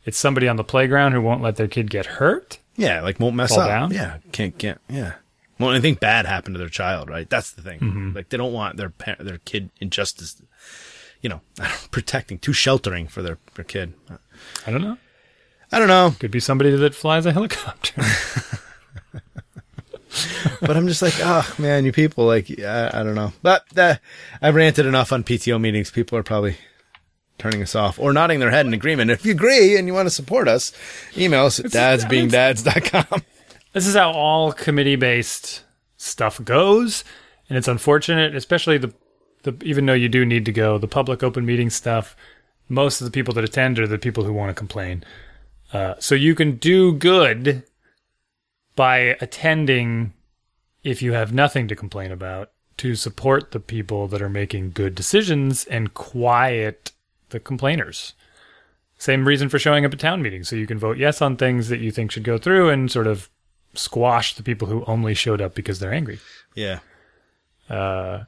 it's 0.06 0.18
somebody 0.18 0.48
on 0.48 0.58
the 0.58 0.64
playground 0.64 1.14
who 1.14 1.22
won't 1.22 1.42
let 1.42 1.56
their 1.56 1.68
kid 1.68 1.90
get 1.90 2.06
hurt. 2.06 2.60
Yeah, 2.76 3.02
like 3.02 3.20
won't 3.20 3.36
mess 3.36 3.58
up. 3.58 3.68
down? 3.68 3.92
Yeah, 3.92 4.18
can't 4.32 4.56
can't. 4.60 4.80
Yeah, 4.90 5.14
won't 5.60 5.74
anything 5.76 5.96
bad 5.96 6.26
happen 6.28 6.54
to 6.54 6.60
their 6.60 6.70
child, 6.70 7.10
right? 7.10 7.30
That's 7.30 7.52
the 7.52 7.62
thing. 7.64 7.80
Mm-hmm. 7.80 8.12
Like 8.16 8.30
they 8.30 8.38
don't 8.38 8.54
want 8.54 8.78
their 8.78 8.90
par- 8.90 9.18
their 9.20 9.40
kid 9.40 9.70
injustice. 9.80 10.42
You 11.24 11.30
know, 11.30 11.42
protecting, 11.92 12.38
too 12.38 12.54
sheltering 12.54 13.08
for 13.08 13.24
their 13.24 13.40
their 13.56 13.66
kid. 13.66 13.96
I 14.68 14.72
don't 14.72 14.82
know. 14.82 14.98
I 15.74 15.80
don't 15.80 15.88
know, 15.88 16.14
Could 16.20 16.30
be 16.30 16.40
somebody 16.40 16.70
that 16.70 16.94
flies 16.94 17.26
a 17.26 17.32
helicopter. 17.32 18.00
but 20.62 20.78
I'm 20.78 20.88
just 20.88 21.02
like, 21.02 21.16
oh 21.18 21.52
man, 21.58 21.84
you 21.84 21.92
people, 21.92 22.28
like, 22.28 22.48
I, 22.60 22.92
I 22.94 23.02
don't 23.02 23.16
know. 23.16 23.34
But 23.42 23.66
uh, 23.76 23.96
I've 24.40 24.54
ranted 24.54 24.86
enough 24.86 25.12
on 25.12 25.24
PTO 25.24 25.60
meetings. 25.60 25.90
People 25.90 26.16
are 26.20 26.24
probably 26.24 26.58
turning 27.40 27.64
us 27.64 27.74
off 27.74 27.98
or 27.98 28.14
nodding 28.14 28.40
their 28.40 28.52
head 28.52 28.68
in 28.68 28.74
agreement. 28.76 29.10
If 29.10 29.26
you 29.26 29.32
agree 29.32 29.76
and 29.76 29.88
you 29.88 29.96
want 29.96 30.06
to 30.06 30.14
support 30.14 30.48
us, 30.48 30.74
email 31.18 31.46
us 31.46 31.60
at 31.60 31.72
dadsbeingdads.com. 31.72 33.24
this 33.74 33.88
is 33.88 33.96
how 33.96 34.12
all 34.12 34.54
committee 34.54 34.96
based 34.96 35.64
stuff 35.98 36.44
goes, 36.44 37.04
and 37.50 37.58
it's 37.58 37.68
unfortunate, 37.68 38.36
especially 38.36 38.78
the 38.78 38.94
the 39.44 39.56
even 39.64 39.86
though 39.86 39.94
you 39.94 40.10
do 40.10 40.26
need 40.26 40.46
to 40.46 40.52
go, 40.52 40.78
the 40.78 40.88
public 40.88 41.24
open 41.24 41.46
meeting 41.46 41.70
stuff. 41.70 42.16
Most 42.70 43.02
of 43.02 43.06
the 43.06 43.12
people 43.12 43.34
that 43.36 43.44
attend 43.44 43.78
are 43.78 43.88
the 43.88 43.98
people 43.98 44.24
who 44.24 44.34
want 44.34 44.50
to 44.50 44.54
complain. 44.54 45.04
Uh, 45.72 45.96
so 46.00 46.16
you 46.16 46.34
can 46.34 46.56
do 46.56 46.94
good 46.94 47.64
by 48.76 48.98
attending 49.22 50.14
if 50.84 51.02
you 51.02 51.14
have 51.14 51.34
nothing 51.34 51.68
to 51.68 51.76
complain 51.76 52.12
about 52.12 52.52
to 52.78 52.96
support 52.96 53.52
the 53.52 53.60
people 53.60 54.08
that 54.08 54.22
are 54.22 54.30
making 54.30 54.72
good 54.72 54.96
decisions 54.96 55.66
and 55.66 55.94
quiet 55.94 56.92
the 57.30 57.40
complainers. 57.40 58.14
Same 58.98 59.28
reason 59.28 59.50
for 59.50 59.60
showing 59.60 59.86
up 59.86 59.94
at 59.94 60.00
town 60.00 60.22
meetings, 60.22 60.48
so 60.48 60.56
you 60.56 60.68
can 60.68 60.80
vote 60.80 60.98
yes 60.98 61.22
on 61.22 61.36
things 61.36 61.70
that 61.70 61.80
you 61.80 61.92
think 61.92 62.12
should 62.12 62.24
go 62.24 62.38
through 62.38 62.70
and 62.70 62.92
sort 62.92 63.08
of 63.08 63.30
squash 63.74 64.36
the 64.36 64.44
people 64.44 64.68
who 64.68 64.84
only 64.86 65.14
showed 65.14 65.42
up 65.42 65.56
because 65.56 65.80
they're 65.80 65.94
angry. 65.94 66.20
Yeah. 66.56 66.80
Uh, 67.70 68.24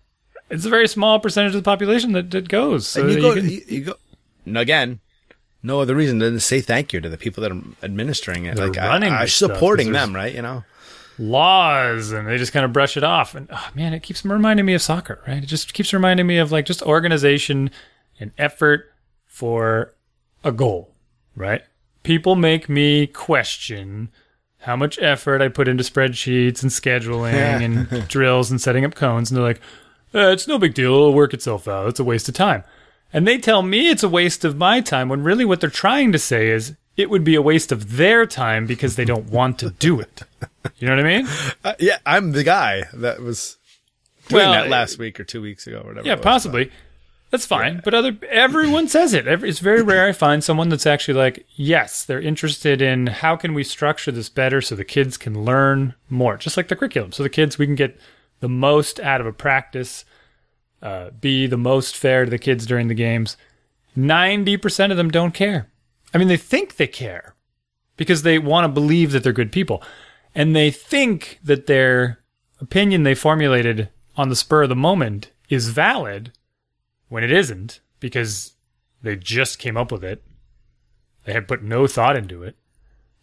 it's 0.49 0.65
a 0.65 0.69
very 0.69 0.87
small 0.87 1.19
percentage 1.19 1.55
of 1.55 1.63
the 1.63 1.67
population 1.69 2.11
that, 2.13 2.31
that 2.31 2.47
goes. 2.47 2.87
So 2.87 3.01
and 3.03 3.11
you 3.11 3.21
go, 3.21 3.33
you 3.33 3.41
can- 3.41 3.49
you, 3.49 3.61
you 3.67 3.81
go, 3.85 3.93
and 4.45 4.57
again, 4.57 4.99
no 5.63 5.79
other 5.79 5.95
reason 5.95 6.19
than 6.19 6.33
to 6.33 6.39
say 6.39 6.61
thank 6.61 6.93
you 6.93 7.01
to 7.01 7.09
the 7.09 7.17
people 7.17 7.41
that 7.41 7.51
are 7.51 7.61
administering 7.83 8.45
it. 8.45 8.57
Like, 8.57 8.75
running 8.75 9.11
I, 9.13 9.21
'cause 9.21 9.33
supporting 9.33 9.91
them, 9.91 10.13
right? 10.15 10.33
You 10.33 10.41
know? 10.43 10.63
laws 11.17 12.11
and 12.11 12.27
they 12.27 12.37
just 12.37 12.51
kind 12.51 12.65
of 12.65 12.73
brush 12.73 12.97
it 12.97 13.03
off 13.03 13.35
and 13.35 13.47
oh, 13.49 13.69
man 13.73 13.93
it 13.93 14.03
keeps 14.03 14.25
reminding 14.25 14.65
me 14.65 14.73
of 14.73 14.81
soccer 14.81 15.21
right 15.25 15.43
it 15.43 15.45
just 15.45 15.73
keeps 15.73 15.93
reminding 15.93 16.27
me 16.27 16.37
of 16.37 16.51
like 16.51 16.65
just 16.65 16.81
organization 16.81 17.71
and 18.19 18.31
effort 18.37 18.91
for 19.25 19.93
a 20.43 20.51
goal 20.51 20.93
right 21.33 21.61
people 22.03 22.35
make 22.35 22.67
me 22.67 23.07
question 23.07 24.09
how 24.59 24.75
much 24.75 24.99
effort 24.99 25.41
i 25.41 25.47
put 25.47 25.69
into 25.69 25.85
spreadsheets 25.85 26.61
and 26.61 26.71
scheduling 26.71 27.33
and 27.93 28.07
drills 28.09 28.51
and 28.51 28.59
setting 28.59 28.83
up 28.83 28.93
cones 28.93 29.31
and 29.31 29.37
they're 29.37 29.43
like 29.47 29.61
eh, 30.15 30.31
it's 30.31 30.47
no 30.47 30.57
big 30.57 30.73
deal 30.73 30.93
it'll 30.93 31.13
work 31.13 31.33
itself 31.33 31.67
out 31.67 31.87
it's 31.87 31.99
a 31.99 32.03
waste 32.03 32.27
of 32.29 32.35
time 32.35 32.63
and 33.13 33.27
they 33.27 33.37
tell 33.37 33.61
me 33.61 33.89
it's 33.89 34.03
a 34.03 34.09
waste 34.09 34.43
of 34.43 34.57
my 34.57 34.81
time 34.81 35.09
when 35.09 35.23
really 35.23 35.45
what 35.45 35.61
they're 35.61 35.69
trying 35.69 36.11
to 36.11 36.19
say 36.19 36.49
is 36.49 36.75
it 36.97 37.09
would 37.09 37.23
be 37.23 37.35
a 37.35 37.41
waste 37.41 37.71
of 37.71 37.97
their 37.97 38.25
time 38.25 38.65
because 38.65 38.95
they 38.95 39.05
don't 39.05 39.29
want 39.29 39.59
to 39.59 39.69
do 39.71 39.99
it 39.99 40.23
you 40.79 40.87
know 40.87 40.95
what 40.95 41.05
i 41.05 41.07
mean 41.07 41.27
Uh, 41.63 41.73
yeah, 41.79 41.97
I'm 42.05 42.31
the 42.31 42.43
guy 42.43 42.83
that 42.93 43.21
was 43.21 43.57
doing 44.27 44.43
Well, 44.43 44.53
that 44.53 44.69
last 44.69 44.97
week 44.97 45.19
or 45.19 45.23
two 45.23 45.41
weeks 45.41 45.67
ago 45.67 45.81
or 45.83 45.89
whatever. 45.89 46.07
Yeah, 46.07 46.15
possibly. 46.15 46.71
That's 47.31 47.45
fine. 47.45 47.81
But 47.83 47.93
other 47.93 48.17
everyone 48.29 48.87
says 48.87 49.13
it. 49.13 49.27
Every, 49.27 49.49
it's 49.49 49.59
very 49.59 49.81
rare 49.81 50.07
I 50.07 50.13
find 50.13 50.43
someone 50.43 50.69
that's 50.69 50.85
actually 50.85 51.15
like, 51.15 51.45
yes, 51.55 52.05
they're 52.05 52.21
interested 52.21 52.81
in 52.81 53.07
how 53.07 53.35
can 53.35 53.53
we 53.53 53.63
structure 53.63 54.11
this 54.11 54.29
better 54.29 54.61
so 54.61 54.75
the 54.75 54.85
kids 54.85 55.17
can 55.17 55.43
learn 55.43 55.95
more, 56.09 56.37
just 56.37 56.55
like 56.55 56.67
the 56.69 56.75
curriculum. 56.75 57.11
So 57.11 57.23
the 57.23 57.29
kids 57.29 57.57
we 57.57 57.65
can 57.65 57.75
get 57.75 57.99
the 58.45 58.49
most 58.49 58.99
out 58.99 59.21
of 59.21 59.25
a 59.25 59.33
practice, 59.33 60.05
uh, 60.83 61.09
be 61.19 61.47
the 61.47 61.57
most 61.57 61.97
fair 61.97 62.25
to 62.25 62.29
the 62.29 62.37
kids 62.37 62.67
during 62.67 62.89
the 62.89 62.93
games. 62.93 63.37
Ninety 63.95 64.55
percent 64.55 64.91
of 64.91 64.97
them 64.97 65.09
don't 65.09 65.33
care. 65.33 65.67
I 66.13 66.19
mean, 66.19 66.27
they 66.27 66.37
think 66.37 66.75
they 66.75 66.85
care 66.85 67.33
because 67.97 68.21
they 68.21 68.37
want 68.37 68.65
to 68.65 68.69
believe 68.71 69.11
that 69.13 69.23
they're 69.23 69.33
good 69.33 69.51
people, 69.51 69.81
and 70.35 70.55
they 70.55 70.69
think 70.69 71.39
that 71.43 71.65
their 71.65 72.19
opinion 72.61 73.01
they 73.01 73.15
formulated 73.15 73.89
on 74.15 74.29
the 74.29 74.35
spur 74.35 74.61
of 74.61 74.69
the 74.69 74.75
moment 74.75 75.31
is 75.49 75.69
valid 75.69 76.31
when 77.09 77.23
it 77.23 77.31
isn't 77.31 77.79
because 77.99 78.53
they 79.01 79.15
just 79.15 79.57
came 79.57 79.75
up 79.75 79.91
with 79.91 80.03
it. 80.03 80.21
They 81.23 81.33
have 81.33 81.47
put 81.47 81.63
no 81.63 81.87
thought 81.87 82.15
into 82.15 82.43
it. 82.43 82.55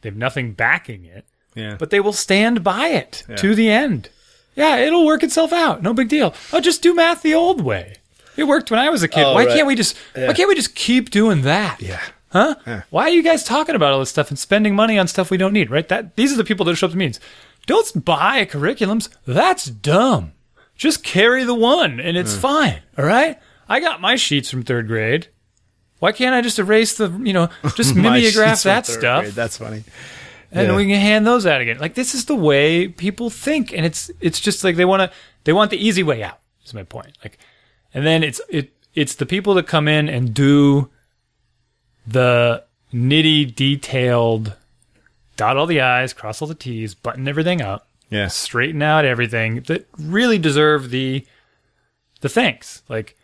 They 0.01 0.09
have 0.09 0.17
nothing 0.17 0.55
backing 0.55 1.05
it, 1.05 1.27
Yeah. 1.55 1.77
but 1.79 1.91
they 1.91 2.01
will 2.01 2.13
stand 2.13 2.65
by 2.65 2.89
it 2.89 3.23
to 3.37 3.55
the 3.55 3.71
end. 3.71 4.09
Yeah, 4.55 4.77
it'll 4.77 5.07
work 5.07 5.23
itself 5.23 5.53
out. 5.53 5.83
No 5.83 5.95
big 5.95 6.09
deal. 6.09 6.35
Oh, 6.53 6.61
just 6.61 6.83
do 6.83 6.95
math 6.95 7.23
the 7.23 7.35
old 7.35 7.62
way. 7.62 7.97
It 8.37 8.45
worked 8.45 8.71
when 8.71 8.81
I 8.81 8.91
was 8.91 9.03
a 9.03 9.09
kid. 9.09 9.25
Oh, 9.25 9.35
why 9.35 9.47
right. 9.47 9.55
can't 9.55 9.67
we 9.67 9.75
just 9.75 9.97
why 10.15 10.33
can't 10.33 10.49
we 10.49 10.55
just 10.55 10.75
keep 10.75 11.11
doing 11.11 11.43
that? 11.43 11.81
yeah. 11.81 12.01
Huh? 12.33 12.55
Why 12.88 13.05
are 13.05 13.11
you 13.11 13.23
guys 13.23 13.45
talking 13.45 13.75
about 13.75 13.93
all 13.93 13.99
this 13.99 14.09
stuff 14.09 14.31
and 14.31 14.38
spending 14.38 14.75
money 14.75 14.99
on 14.99 15.07
stuff 15.07 15.31
we 15.31 15.37
don't 15.37 15.53
need, 15.53 15.71
right? 15.71 15.87
That 15.88 16.17
these 16.17 16.33
are 16.33 16.37
the 16.37 16.45
people 16.45 16.65
that 16.65 16.77
show 16.77 16.87
up 16.87 16.93
to 16.93 16.97
meetings. 16.97 17.21
Don't 17.67 18.05
buy 18.05 18.47
curriculums. 18.47 19.11
That's 19.27 19.67
dumb. 19.67 20.33
Just 20.75 21.05
carry 21.05 21.45
the 21.45 21.55
one 21.55 22.01
and 22.01 22.17
it's 22.17 22.35
hmm. 22.35 22.41
fine. 22.41 22.83
All 22.97 23.05
right? 23.05 23.38
I 23.69 23.81
got 23.81 24.01
my 24.01 24.17
sheets 24.17 24.51
from 24.51 24.62
third 24.62 24.87
grade. 24.87 25.29
Why 25.99 26.12
can't 26.12 26.35
I 26.35 26.41
just 26.41 26.59
erase 26.59 26.97
the, 26.97 27.11
you 27.23 27.33
know, 27.33 27.49
just 27.77 27.95
mimeograph 27.97 28.62
that 28.65 28.87
stuff 28.87 29.23
grade, 29.23 29.35
That's 29.35 29.59
funny. 29.59 29.85
And 30.53 30.69
Yeah. 30.69 30.77
we 30.77 30.87
can 30.87 31.01
hand 31.01 31.27
those 31.27 31.47
out 31.47 31.61
again. 31.61 31.79
Like 31.79 31.95
this 31.95 32.15
is 32.15 32.27
the 32.27 32.37
way 32.37 32.87
people 32.88 33.31
think, 33.31 33.73
and 33.73 33.85
it's 33.85 34.11
it's 34.21 34.38
just 34.41 34.62
like 34.62 34.77
they 34.77 34.85
want 34.85 35.01
to 35.11 35.17
they 35.45 35.53
want 35.53 35.71
the 35.71 35.85
easy 35.85 36.03
way 36.03 36.23
out. 36.23 36.38
Is 36.65 36.75
my 36.75 36.85
point. 36.85 37.17
Like, 37.25 37.38
and 37.93 38.07
then 38.07 38.23
it's 38.23 38.41
it 38.49 38.73
it's 38.95 39.15
the 39.17 39.27
people 39.27 39.55
that 39.55 39.67
come 39.67 39.88
in 39.88 40.09
and 40.09 40.33
do 40.35 40.88
the 42.07 42.65
nitty 42.93 43.55
detailed, 43.55 44.55
dot 45.37 45.57
all 45.57 45.67
the 45.67 45.81
i's, 45.81 46.12
cross 46.12 46.43
all 46.43 46.49
the 46.49 46.55
t's, 46.55 46.95
button 46.95 47.27
everything 47.29 47.62
up, 47.62 47.87
Yeah. 48.11 48.29
straighten 48.29 48.83
out 48.83 49.05
everything 49.05 49.62
that 49.62 49.87
really 49.99 50.38
deserve 50.38 50.91
the 50.91 51.27
the 52.21 52.29
thanks. 52.29 52.83
Like 52.88 53.17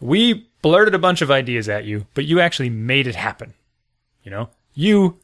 we 0.00 0.46
blurted 0.62 0.94
a 0.94 0.98
bunch 0.98 1.20
of 1.22 1.30
ideas 1.30 1.68
at 1.68 1.84
you, 1.84 2.06
but 2.14 2.24
you 2.24 2.40
actually 2.40 2.70
made 2.70 3.06
it 3.06 3.16
happen. 3.16 3.54
You 4.24 4.30
know, 4.30 4.50
you 4.74 5.18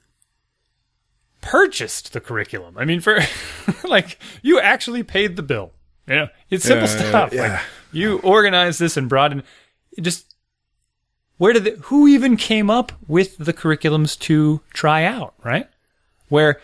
purchased 1.51 2.13
the 2.13 2.21
curriculum. 2.21 2.77
I 2.79 2.85
mean, 2.85 3.01
for 3.01 3.21
like 3.89 4.19
you 4.43 4.61
actually 4.61 5.03
paid 5.03 5.37
the 5.37 5.43
bill. 5.43 5.73
You 6.07 6.15
know, 6.15 6.29
it's 6.51 6.65
simple 6.65 6.89
Yeah, 6.89 6.95
yeah, 7.03 7.09
stuff. 7.09 7.33
yeah. 7.33 7.43
Like 7.53 7.61
you 7.93 8.19
organized 8.21 8.81
this 8.81 8.97
and 8.97 9.09
brought 9.09 9.33
in 9.33 9.43
just 10.01 10.35
where 11.39 11.53
did 11.53 11.65
the, 11.65 11.71
who 11.85 12.07
even 12.09 12.37
came 12.37 12.71
up 12.71 12.93
with 13.07 13.37
the 13.39 13.53
curriculums 13.53 14.19
to 14.21 14.61
try 14.73 15.05
out, 15.05 15.35
right? 15.45 15.69
Where 16.29 16.61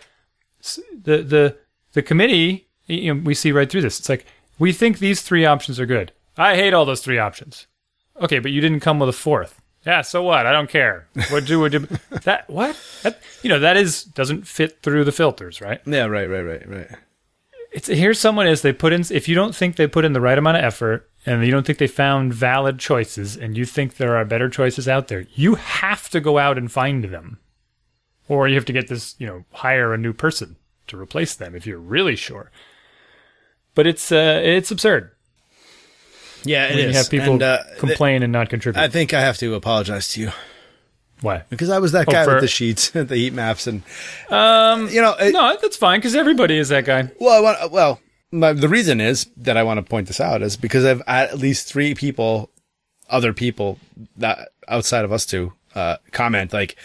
the 1.03 1.17
the 1.23 1.57
the 1.93 2.01
committee, 2.01 2.67
you 2.87 3.13
know, 3.13 3.21
we 3.23 3.33
see 3.33 3.51
right 3.51 3.69
through 3.69 3.81
this. 3.81 3.99
It's 3.99 4.09
like 4.09 4.25
we 4.59 4.73
think 4.73 4.99
these 4.99 5.21
three 5.21 5.45
options 5.45 5.79
are 5.79 5.85
good. 5.85 6.11
I 6.37 6.55
hate 6.55 6.73
all 6.73 6.85
those 6.85 7.01
three 7.01 7.17
options. 7.19 7.67
Okay, 8.21 8.39
but 8.39 8.51
you 8.51 8.61
didn't 8.61 8.79
come 8.81 8.99
with 8.99 9.09
a 9.09 9.13
fourth. 9.13 9.61
Yeah, 9.85 10.01
so 10.01 10.23
what? 10.23 10.45
I 10.45 10.51
don't 10.51 10.69
care. 10.69 11.07
What 11.29 11.45
do 11.45 11.59
would 11.59 11.73
you 11.73 11.79
that 12.23 12.49
what? 12.49 12.75
That, 13.03 13.19
you 13.43 13.49
know, 13.49 13.59
that 13.59 13.77
is 13.77 14.03
doesn't 14.03 14.47
fit 14.47 14.81
through 14.81 15.03
the 15.03 15.11
filters, 15.11 15.61
right? 15.61 15.79
Yeah, 15.85 16.05
right, 16.05 16.29
right, 16.29 16.41
right, 16.41 16.67
right. 16.67 16.87
It's 17.71 17.87
here's 17.87 18.19
someone 18.19 18.47
is 18.47 18.61
they 18.61 18.73
put 18.73 18.93
in 18.93 19.03
if 19.11 19.27
you 19.27 19.35
don't 19.35 19.53
think 19.55 19.75
they 19.75 19.85
put 19.85 20.05
in 20.05 20.13
the 20.13 20.21
right 20.21 20.37
amount 20.37 20.57
of 20.57 20.63
effort 20.63 21.09
and 21.25 21.45
you 21.45 21.51
don't 21.51 21.65
think 21.65 21.77
they 21.77 21.87
found 21.87 22.33
valid 22.33 22.79
choices 22.79 23.35
and 23.35 23.57
you 23.57 23.65
think 23.65 23.97
there 23.97 24.15
are 24.15 24.25
better 24.25 24.49
choices 24.49 24.87
out 24.87 25.07
there, 25.07 25.27
you 25.33 25.55
have 25.55 26.09
to 26.09 26.21
go 26.21 26.37
out 26.37 26.57
and 26.57 26.71
find 26.71 27.05
them. 27.05 27.39
Or 28.27 28.47
you 28.47 28.55
have 28.55 28.65
to 28.65 28.73
get 28.73 28.87
this, 28.87 29.15
you 29.19 29.27
know, 29.27 29.45
hire 29.51 29.93
a 29.93 29.99
new 29.99 30.13
person 30.13 30.55
to 30.87 30.99
replace 30.99 31.35
them 31.35 31.53
if 31.55 31.67
you're 31.67 31.77
really 31.77 32.15
sure. 32.15 32.49
But 33.75 33.85
it's 33.85 34.11
uh 34.11 34.41
it's 34.43 34.71
absurd. 34.71 35.11
Yeah, 36.45 36.67
it 36.67 36.75
when 36.75 36.87
you 36.89 36.93
have 36.93 37.09
people 37.09 37.33
And, 37.33 37.43
uh, 37.43 37.63
complain 37.79 38.23
and 38.23 38.31
not 38.31 38.49
contribute. 38.49 38.79
I 38.81 38.87
think 38.87 39.13
I 39.13 39.21
have 39.21 39.37
to 39.39 39.53
apologize 39.55 40.07
to 40.09 40.21
you 40.21 40.31
Why? 41.21 41.43
because 41.49 41.69
I 41.69 41.79
was 41.79 41.91
that 41.93 42.07
Oh, 42.07 42.11
guy 42.11 42.23
for- 42.25 42.33
with 42.35 42.41
the 42.41 42.47
sheets, 42.47 42.89
the 42.91 43.03
heat 43.15 43.33
maps, 43.33 43.67
and 43.67 43.81
Um, 44.29 44.89
you 44.89 45.01
know, 45.01 45.13
it, 45.19 45.33
no, 45.33 45.57
that's 45.61 45.77
fine 45.77 45.99
because 45.99 46.15
everybody 46.15 46.57
is 46.57 46.69
that 46.69 46.85
guy. 46.85 47.09
well, 47.19 47.33
I 47.37 47.39
want, 47.41 47.71
well, 47.71 47.99
my, 48.31 48.53
the 48.53 48.69
reason 48.69 48.99
is 49.01 49.27
that 49.37 49.57
I 49.57 49.63
want 49.63 49.77
to 49.79 49.83
point 49.89 50.07
this 50.07 50.19
out 50.21 50.41
is 50.41 50.57
because 50.57 50.85
I've 50.85 51.01
at 51.07 51.37
least 51.37 51.67
three 51.67 51.95
people, 51.95 52.49
other 53.09 53.33
people 53.33 53.79
that 54.17 54.49
outside 54.67 55.05
of 55.05 55.11
us 55.11 55.25
two, 55.25 55.53
uh, 55.73 55.97
comment 56.11 56.51
like 56.53 56.75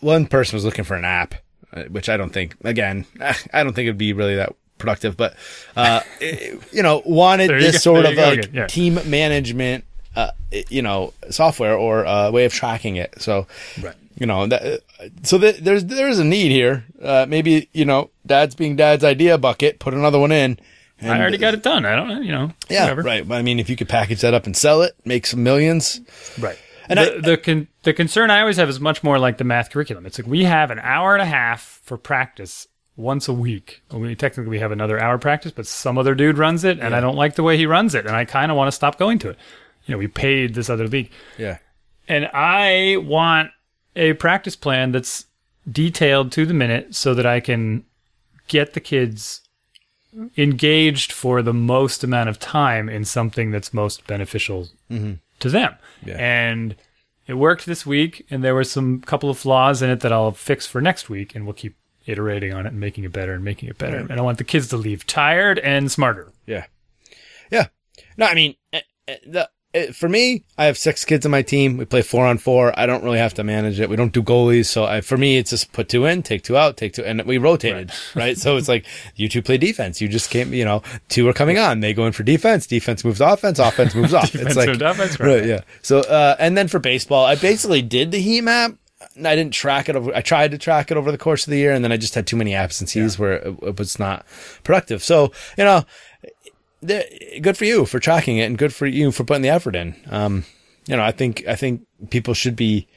one 0.00 0.26
person 0.26 0.56
was 0.56 0.64
looking 0.64 0.84
for 0.84 0.94
an 0.96 1.04
app, 1.04 1.34
uh, 1.72 1.84
which 1.84 2.08
I 2.08 2.16
don't 2.16 2.32
think, 2.32 2.56
again, 2.64 3.04
I 3.52 3.62
don't 3.62 3.74
think 3.74 3.86
it'd 3.86 3.98
be 3.98 4.12
really 4.12 4.36
that 4.36 4.54
productive, 4.78 5.16
but, 5.16 5.34
uh, 5.76 6.00
it- 6.20 6.60
you 6.72 6.82
know, 6.82 7.02
wanted 7.04 7.50
you 7.50 7.60
this 7.60 7.72
go. 7.72 7.78
sort 7.78 8.02
There 8.04 8.12
of 8.12 8.16
go 8.16 8.28
like. 8.42 8.54
Yeah. 8.54 8.66
team 8.66 8.98
management, 9.06 9.84
uh, 10.16 10.30
you 10.68 10.82
know, 10.82 11.12
software 11.30 11.76
or 11.76 12.04
a 12.04 12.30
way 12.30 12.44
of 12.44 12.52
tracking 12.52 12.96
it. 12.96 13.14
So, 13.20 13.46
Right. 13.82 13.94
you 14.18 14.26
know, 14.26 14.46
that, 14.46 14.62
uh, 15.00 15.08
so 15.22 15.38
th- 15.38 15.58
there's, 15.58 15.84
there's 15.84 16.18
a 16.18 16.24
need 16.24 16.50
here. 16.50 16.84
Uh, 17.02 17.26
maybe, 17.28 17.68
you 17.72 17.84
know, 17.84 18.10
dad's 18.26 18.54
being 18.54 18.76
dad's 18.76 19.04
idea 19.04 19.36
bucket, 19.38 19.78
put 19.78 19.94
another 19.94 20.18
one 20.18 20.32
in. 20.32 20.58
And, 21.00 21.12
I 21.12 21.20
already 21.20 21.38
got 21.38 21.54
it 21.54 21.62
done. 21.62 21.84
I 21.86 21.94
don't, 21.94 22.08
know, 22.08 22.20
you 22.20 22.32
know. 22.32 22.52
yeah, 22.68 22.82
whatever. 22.82 23.02
right. 23.02 23.28
But 23.28 23.36
I 23.36 23.42
mean, 23.42 23.60
if 23.60 23.70
you 23.70 23.76
could 23.76 23.88
package 23.88 24.20
that 24.22 24.34
up 24.34 24.46
and 24.46 24.56
sell 24.56 24.82
it, 24.82 24.94
make 25.04 25.26
some 25.26 25.44
millions. 25.44 26.00
Right. 26.40 26.58
And 26.88 26.98
the, 26.98 27.14
I- 27.16 27.20
the 27.20 27.36
con- 27.36 27.68
the 27.84 27.92
concern 27.92 28.30
I 28.32 28.40
always 28.40 28.56
have 28.56 28.68
is 28.68 28.80
much 28.80 29.04
more 29.04 29.16
like 29.18 29.38
the 29.38 29.44
math 29.44 29.70
curriculum. 29.70 30.06
It's 30.06 30.18
like 30.18 30.26
we 30.26 30.42
have 30.44 30.72
an 30.72 30.80
hour 30.80 31.12
and 31.14 31.22
a 31.22 31.26
half 31.26 31.80
for 31.84 31.96
practice 31.98 32.66
once 32.98 33.28
a 33.28 33.32
week. 33.32 33.82
We 33.92 34.14
technically 34.16 34.50
we 34.50 34.58
have 34.58 34.72
another 34.72 34.98
hour 35.00 35.18
practice, 35.18 35.52
but 35.52 35.66
some 35.66 35.96
other 35.96 36.14
dude 36.14 36.36
runs 36.36 36.64
it, 36.64 36.80
and 36.80 36.94
I 36.94 37.00
don't 37.00 37.16
like 37.16 37.36
the 37.36 37.42
way 37.44 37.56
he 37.56 37.64
runs 37.64 37.94
it, 37.94 38.06
and 38.06 38.14
I 38.14 38.24
kind 38.24 38.50
of 38.50 38.56
want 38.56 38.68
to 38.68 38.72
stop 38.72 38.98
going 38.98 39.18
to 39.20 39.30
it. 39.30 39.38
You 39.86 39.94
know, 39.94 39.98
we 39.98 40.08
paid 40.08 40.54
this 40.54 40.68
other 40.68 40.88
league, 40.88 41.10
Yeah. 41.38 41.58
and 42.08 42.26
I 42.34 42.96
want 42.98 43.52
a 43.96 44.12
practice 44.14 44.56
plan 44.56 44.92
that's 44.92 45.26
detailed 45.70 46.32
to 46.32 46.44
the 46.44 46.52
minute 46.52 46.94
so 46.94 47.14
that 47.14 47.24
I 47.24 47.40
can 47.40 47.84
get 48.48 48.74
the 48.74 48.80
kids 48.80 49.42
engaged 50.36 51.12
for 51.12 51.42
the 51.42 51.54
most 51.54 52.02
amount 52.02 52.28
of 52.28 52.38
time 52.38 52.88
in 52.88 53.04
something 53.04 53.50
that's 53.50 53.72
most 53.72 54.06
beneficial 54.06 54.68
mm-hmm. 54.90 55.14
to 55.38 55.50
them. 55.50 55.76
Yeah. 56.04 56.16
And 56.18 56.74
it 57.26 57.34
worked 57.34 57.66
this 57.66 57.86
week, 57.86 58.26
and 58.30 58.42
there 58.42 58.54
were 58.54 58.64
some 58.64 59.02
couple 59.02 59.30
of 59.30 59.38
flaws 59.38 59.82
in 59.82 59.90
it 59.90 60.00
that 60.00 60.12
I'll 60.12 60.32
fix 60.32 60.66
for 60.66 60.80
next 60.80 61.08
week, 61.08 61.34
and 61.34 61.44
we'll 61.44 61.54
keep 61.54 61.76
iterating 62.08 62.52
on 62.52 62.66
it 62.66 62.70
and 62.70 62.80
making 62.80 63.04
it 63.04 63.12
better 63.12 63.34
and 63.34 63.44
making 63.44 63.68
it 63.68 63.78
better. 63.78 63.98
And 63.98 64.12
I 64.12 64.22
want 64.22 64.38
the 64.38 64.44
kids 64.44 64.68
to 64.68 64.76
leave 64.76 65.06
tired 65.06 65.58
and 65.58 65.90
smarter. 65.90 66.32
Yeah. 66.46 66.64
Yeah. 67.50 67.66
No, 68.16 68.26
I 68.26 68.34
mean, 68.34 68.54
eh, 68.72 68.80
eh, 69.06 69.16
the, 69.26 69.50
eh, 69.74 69.92
for 69.92 70.08
me, 70.08 70.44
I 70.56 70.64
have 70.64 70.78
six 70.78 71.04
kids 71.04 71.26
on 71.26 71.32
my 71.32 71.42
team. 71.42 71.76
We 71.76 71.84
play 71.84 72.02
four 72.02 72.26
on 72.26 72.38
four. 72.38 72.78
I 72.78 72.86
don't 72.86 73.04
really 73.04 73.18
have 73.18 73.34
to 73.34 73.44
manage 73.44 73.78
it. 73.78 73.88
We 73.88 73.96
don't 73.96 74.12
do 74.12 74.22
goalies. 74.22 74.66
So 74.66 74.84
I, 74.84 75.00
for 75.02 75.16
me, 75.16 75.36
it's 75.36 75.50
just 75.50 75.72
put 75.72 75.88
two 75.88 76.06
in, 76.06 76.22
take 76.22 76.42
two 76.42 76.56
out, 76.56 76.76
take 76.76 76.94
two, 76.94 77.04
and 77.04 77.22
we 77.24 77.38
rotated, 77.38 77.92
right? 78.14 78.36
so 78.36 78.56
it's 78.56 78.68
like 78.68 78.86
you 79.14 79.28
two 79.28 79.42
play 79.42 79.58
defense. 79.58 80.00
You 80.00 80.08
just 80.08 80.30
can't, 80.30 80.50
you 80.50 80.64
know, 80.64 80.82
two 81.08 81.28
are 81.28 81.32
coming 81.32 81.58
on. 81.58 81.80
They 81.80 81.94
go 81.94 82.06
in 82.06 82.12
for 82.12 82.22
defense. 82.22 82.66
Defense 82.66 83.04
moves 83.04 83.20
offense. 83.20 83.58
Offense 83.58 83.94
moves 83.94 84.14
off. 84.14 84.32
Defense 84.32 84.56
it's 84.56 84.56
like, 84.56 84.68
offense, 84.80 85.20
right. 85.20 85.40
right. 85.40 85.44
Yeah. 85.44 85.60
So, 85.82 86.00
uh, 86.00 86.36
and 86.38 86.56
then 86.56 86.68
for 86.68 86.78
baseball, 86.78 87.24
I 87.24 87.34
basically 87.34 87.82
did 87.82 88.10
the 88.10 88.18
heat 88.18 88.42
map. 88.42 88.74
I 89.16 89.36
didn't 89.36 89.52
track 89.54 89.88
it 89.88 89.96
over. 89.96 90.14
I 90.14 90.20
tried 90.20 90.50
to 90.50 90.58
track 90.58 90.90
it 90.90 90.96
over 90.96 91.12
the 91.12 91.18
course 91.18 91.46
of 91.46 91.50
the 91.50 91.58
year, 91.58 91.72
and 91.72 91.84
then 91.84 91.92
I 91.92 91.96
just 91.96 92.14
had 92.14 92.26
too 92.26 92.36
many 92.36 92.54
absences 92.54 93.18
where 93.18 93.34
it, 93.34 93.58
it 93.62 93.78
was 93.78 93.98
not 93.98 94.26
productive. 94.64 95.02
So, 95.02 95.32
you 95.56 95.64
know, 95.64 95.84
good 96.84 97.56
for 97.56 97.64
you 97.64 97.84
for 97.86 97.98
tracking 97.98 98.38
it, 98.38 98.44
and 98.44 98.58
good 98.58 98.74
for 98.74 98.86
you 98.86 99.10
for 99.12 99.24
putting 99.24 99.42
the 99.42 99.48
effort 99.48 99.76
in. 99.76 99.94
Um, 100.10 100.44
you 100.86 100.96
know, 100.96 101.02
I 101.02 101.12
think 101.12 101.46
I 101.46 101.54
think 101.54 101.86
people 102.10 102.34
should 102.34 102.56
be 102.56 102.88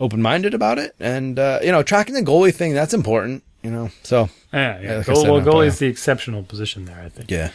open 0.00 0.20
minded 0.22 0.54
about 0.54 0.78
it, 0.78 0.94
and 1.00 1.38
uh, 1.38 1.60
you 1.62 1.72
know, 1.72 1.82
tracking 1.82 2.14
the 2.14 2.22
goalie 2.22 2.54
thing 2.54 2.74
that's 2.74 2.94
important. 2.94 3.42
You 3.62 3.70
know, 3.72 3.90
so 4.04 4.28
Yeah, 4.52 4.80
yeah. 4.80 4.96
like 4.98 5.06
Goal, 5.06 5.16
said, 5.16 5.30
well, 5.30 5.40
goalie 5.40 5.66
is 5.66 5.80
the 5.80 5.86
exceptional 5.88 6.44
position 6.44 6.84
there, 6.84 7.00
I 7.04 7.08
think. 7.08 7.30
yeah, 7.30 7.50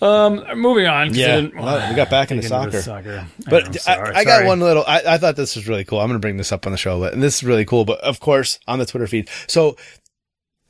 Um, 0.00 0.44
moving 0.58 0.86
on. 0.86 1.14
Yeah. 1.14 1.48
Well, 1.54 1.88
we 1.88 1.96
got 1.96 2.10
back 2.10 2.30
into 2.30 2.42
the 2.42 2.48
soccer. 2.48 2.82
soccer. 2.82 3.26
But 3.48 3.72
know, 3.72 3.80
I, 3.86 4.18
I 4.18 4.24
got 4.24 4.44
one 4.44 4.60
little. 4.60 4.84
I, 4.86 5.02
I 5.06 5.18
thought 5.18 5.36
this 5.36 5.56
was 5.56 5.66
really 5.66 5.84
cool. 5.84 6.00
I'm 6.00 6.08
going 6.08 6.20
to 6.20 6.24
bring 6.24 6.36
this 6.36 6.52
up 6.52 6.66
on 6.66 6.72
the 6.72 6.78
show, 6.78 7.00
but 7.00 7.14
and 7.14 7.22
this 7.22 7.36
is 7.36 7.44
really 7.44 7.64
cool. 7.64 7.84
But 7.84 8.00
of 8.00 8.20
course, 8.20 8.58
on 8.66 8.78
the 8.78 8.86
Twitter 8.86 9.06
feed, 9.06 9.30
so 9.46 9.76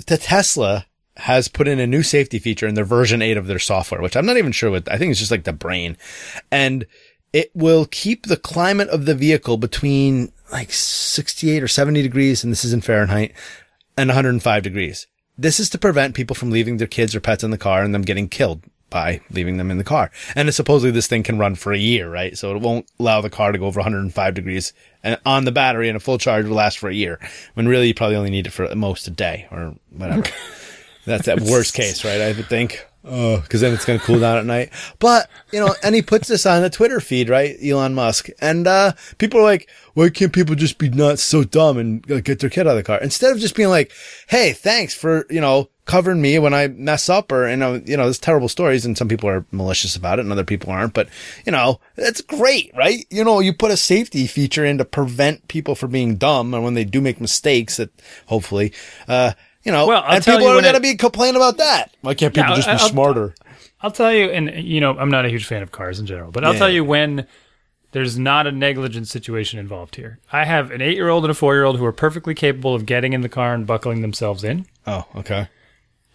the 0.07 0.17
Tesla 0.17 0.87
has 1.17 1.49
put 1.49 1.67
in 1.67 1.81
a 1.81 1.87
new 1.87 2.03
safety 2.03 2.39
feature 2.39 2.69
in 2.69 2.75
their 2.75 2.85
version 2.85 3.23
eight 3.23 3.37
of 3.37 3.47
their 3.47 3.59
software, 3.59 4.01
which 4.01 4.17
I'm 4.17 4.27
not 4.27 4.37
even 4.37 4.53
sure 4.53 4.71
what. 4.71 4.91
I 4.91 4.97
think 4.97 5.11
it's 5.11 5.21
just 5.21 5.33
like 5.33 5.45
the 5.45 5.53
brain, 5.53 5.97
and 6.53 6.87
it 7.33 7.51
will 7.55 7.87
keep 7.87 8.27
the 8.27 8.37
climate 8.37 8.89
of 8.91 9.07
the 9.07 9.15
vehicle 9.15 9.57
between 9.57 10.33
like 10.53 10.73
68 10.73 11.63
or 11.65 11.69
70 11.69 12.01
degrees, 12.01 12.45
and 12.45 12.53
this 12.53 12.65
is 12.65 12.73
in 12.73 12.81
Fahrenheit, 12.81 13.33
and 13.97 14.09
105 14.09 14.63
degrees. 14.63 15.09
This 15.37 15.59
is 15.59 15.69
to 15.71 15.79
prevent 15.79 16.15
people 16.15 16.37
from 16.37 16.51
leaving 16.51 16.77
their 16.77 16.87
kids 16.87 17.15
or 17.15 17.21
pets 17.21 17.43
in 17.43 17.51
the 17.51 17.59
car 17.59 17.83
and 17.83 17.93
them 17.93 18.03
getting 18.03 18.29
killed 18.29 18.63
by 18.91 19.21
leaving 19.31 19.57
them 19.57 19.71
in 19.71 19.79
the 19.79 19.85
car. 19.85 20.11
And 20.35 20.49
it's 20.49 20.57
supposedly 20.57 20.91
this 20.91 21.07
thing 21.07 21.23
can 21.23 21.39
run 21.39 21.55
for 21.55 21.73
a 21.73 21.79
year, 21.79 22.11
right? 22.11 22.37
So 22.37 22.55
it 22.55 22.63
won't 22.63 22.91
allow 22.99 23.21
the 23.21 23.31
car 23.31 23.53
to 23.53 23.59
go 23.59 23.67
over 23.67 23.81
105 23.81 24.35
degrees 24.35 24.73
and 25.03 25.19
on 25.25 25.45
the 25.45 25.53
battery 25.53 25.89
and 25.89 25.97
a 25.97 26.01
full 26.01 26.19
charge 26.19 26.47
will 26.47 26.57
last 26.57 26.79
for 26.79 26.89
a 26.89 26.95
year. 26.95 27.21
When 27.55 27.69
really 27.69 27.89
you 27.89 27.95
probably 27.95 28.17
only 28.17 28.31
need 28.31 28.47
it 28.47 28.51
for 28.51 28.65
at 28.65 28.77
most 28.77 29.07
a 29.07 29.11
day 29.11 29.47
or 29.51 29.75
whatever. 29.91 30.25
That's 31.05 31.27
that 31.27 31.41
worst 31.41 31.75
case, 31.75 32.05
right? 32.05 32.21
I 32.21 32.33
would 32.33 32.47
think. 32.47 32.85
Oh, 33.05 33.41
cause 33.49 33.61
then 33.61 33.73
it's 33.73 33.85
going 33.85 34.01
to 34.01 34.05
cool 34.05 34.19
down 34.19 34.37
at 34.37 34.47
night. 34.47 34.73
But, 34.99 35.31
you 35.53 35.61
know, 35.61 35.77
and 35.85 35.95
he 35.95 36.03
puts 36.03 36.27
this 36.27 36.45
on 36.45 36.63
the 36.63 36.71
Twitter 36.71 36.99
feed, 36.99 37.29
right? 37.29 37.57
Elon 37.63 37.95
Musk. 37.95 38.29
And, 38.41 38.67
uh, 38.67 38.95
people 39.19 39.39
are 39.39 39.45
like, 39.45 39.71
why 39.95 40.09
can't 40.09 40.33
people 40.33 40.57
just 40.57 40.79
be 40.79 40.89
not 40.89 41.21
so 41.21 41.45
dumb 41.45 41.79
and 41.79 42.03
get 42.25 42.41
their 42.41 42.51
kid 42.51 42.67
out 42.67 42.73
of 42.73 42.77
the 42.77 42.83
car? 42.83 42.99
Instead 42.99 43.31
of 43.31 43.39
just 43.39 43.55
being 43.55 43.69
like, 43.69 43.93
Hey, 44.27 44.53
thanks 44.53 44.93
for, 44.93 45.25
you 45.31 45.41
know, 45.41 45.69
covering 45.87 46.21
me 46.21 46.39
when 46.39 46.53
I 46.53 46.69
mess 46.69 47.09
up 47.09 47.33
or, 47.33 47.49
you 47.49 47.57
know, 47.57 47.81
you 47.85 47.97
know, 47.97 48.05
there's 48.05 48.19
terrible 48.19 48.49
stories 48.49 48.85
and 48.85 48.99
some 48.99 49.09
people 49.09 49.29
are 49.31 49.47
malicious 49.51 49.97
about 49.97 50.19
it 50.19 50.23
and 50.23 50.33
other 50.33 50.45
people 50.45 50.71
aren't, 50.71 50.93
but, 50.93 51.09
you 51.47 51.53
know, 51.53 51.81
that's 51.95 52.21
great, 52.21 52.71
right? 52.77 53.07
You 53.09 53.25
know, 53.25 53.41
you 53.41 53.53
put 53.55 53.71
a 53.71 53.77
safety 53.77 54.27
feature 54.27 54.65
in 54.65 54.79
to 54.79 54.85
prevent 54.85 55.49
people 55.49 55.75
from 55.75 55.93
being 55.93 56.17
dumb 56.17 56.53
and 56.53 56.63
when 56.63 56.75
they 56.75 56.85
do 56.85 57.01
make 57.01 57.21
mistakes 57.21 57.79
that 57.79 57.91
hopefully, 58.27 58.73
uh, 59.09 59.33
you 59.63 59.73
know, 59.73 59.87
Well, 59.87 60.03
I'll 60.05 60.17
and 60.17 60.25
people 60.25 60.47
are 60.47 60.61
going 60.61 60.75
to 60.75 60.81
be 60.81 60.95
complaining 60.97 61.37
about 61.37 61.57
that. 61.59 61.95
Why 62.03 62.15
can't 62.15 62.35
people 62.35 62.51
Yeah, 62.51 62.57
just 62.57 62.69
be 62.69 62.73
I- 62.73 62.79
I'll- 62.79 62.89
smarter? 62.89 63.35
I'll 63.83 63.91
tell 63.91 64.13
you, 64.13 64.27
and 64.31 64.51
you 64.65 64.81
know, 64.81 64.97
I'm 64.99 65.11
not 65.11 65.25
a 65.27 65.29
huge 65.29 65.45
fan 65.45 65.63
of 65.63 65.71
cars 65.71 66.01
in 66.01 66.07
general, 66.07 66.31
but 66.33 66.45
I'll 66.45 66.55
Yeah. 66.55 66.59
tell 66.59 66.71
you 66.71 66.83
when 66.85 67.27
there's 67.93 68.19
not 68.19 68.47
a 68.47 68.53
negligent 68.53 69.07
situation 69.07 69.59
involved 69.59 69.97
here. 69.97 70.19
I 70.33 70.45
have 70.45 70.71
an 70.71 70.81
eight 70.83 70.97
year 70.97 71.09
old 71.09 71.25
and 71.25 71.31
a 71.31 71.35
four 71.35 71.55
year 71.55 71.65
old 71.65 71.79
who 71.79 71.85
are 71.85 71.93
perfectly 71.93 72.35
capable 72.35 72.75
of 72.75 72.87
getting 72.87 73.13
in 73.13 73.21
the 73.21 73.29
car 73.29 73.55
and 73.55 73.67
buckling 73.67 74.01
themselves 74.03 74.43
in. 74.45 74.67
Oh, 74.87 75.05
okay. 75.17 75.49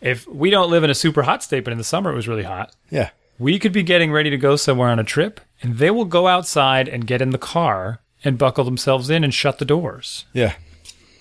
If 0.02 0.28
we 0.28 0.50
don't 0.50 0.70
live 0.72 0.84
in 0.84 0.90
a 0.90 0.96
super 0.96 1.22
hot 1.22 1.44
state, 1.44 1.64
but 1.64 1.72
in 1.72 1.78
the 1.78 1.84
summer 1.84 2.12
it 2.12 2.16
was 2.16 2.28
really 2.28 2.44
hot, 2.44 2.74
Yeah. 2.90 3.10
we 3.40 3.60
could 3.60 3.72
be 3.72 3.84
getting 3.84 4.12
ready 4.12 4.30
to 4.32 4.38
go 4.38 4.56
somewhere 4.56 4.90
on 4.90 5.00
a 5.00 5.04
trip, 5.04 5.40
and 5.62 5.78
they 5.78 5.92
will 5.92 6.06
go 6.06 6.28
outside 6.28 6.88
and 6.88 7.06
get 7.06 7.22
in 7.22 7.30
the 7.30 7.38
car 7.38 8.02
and 8.24 8.38
buckle 8.38 8.64
themselves 8.64 9.10
in 9.10 9.24
and 9.24 9.34
shut 9.34 9.60
the 9.60 9.66
doors. 9.66 10.26
Yeah. 10.34 10.54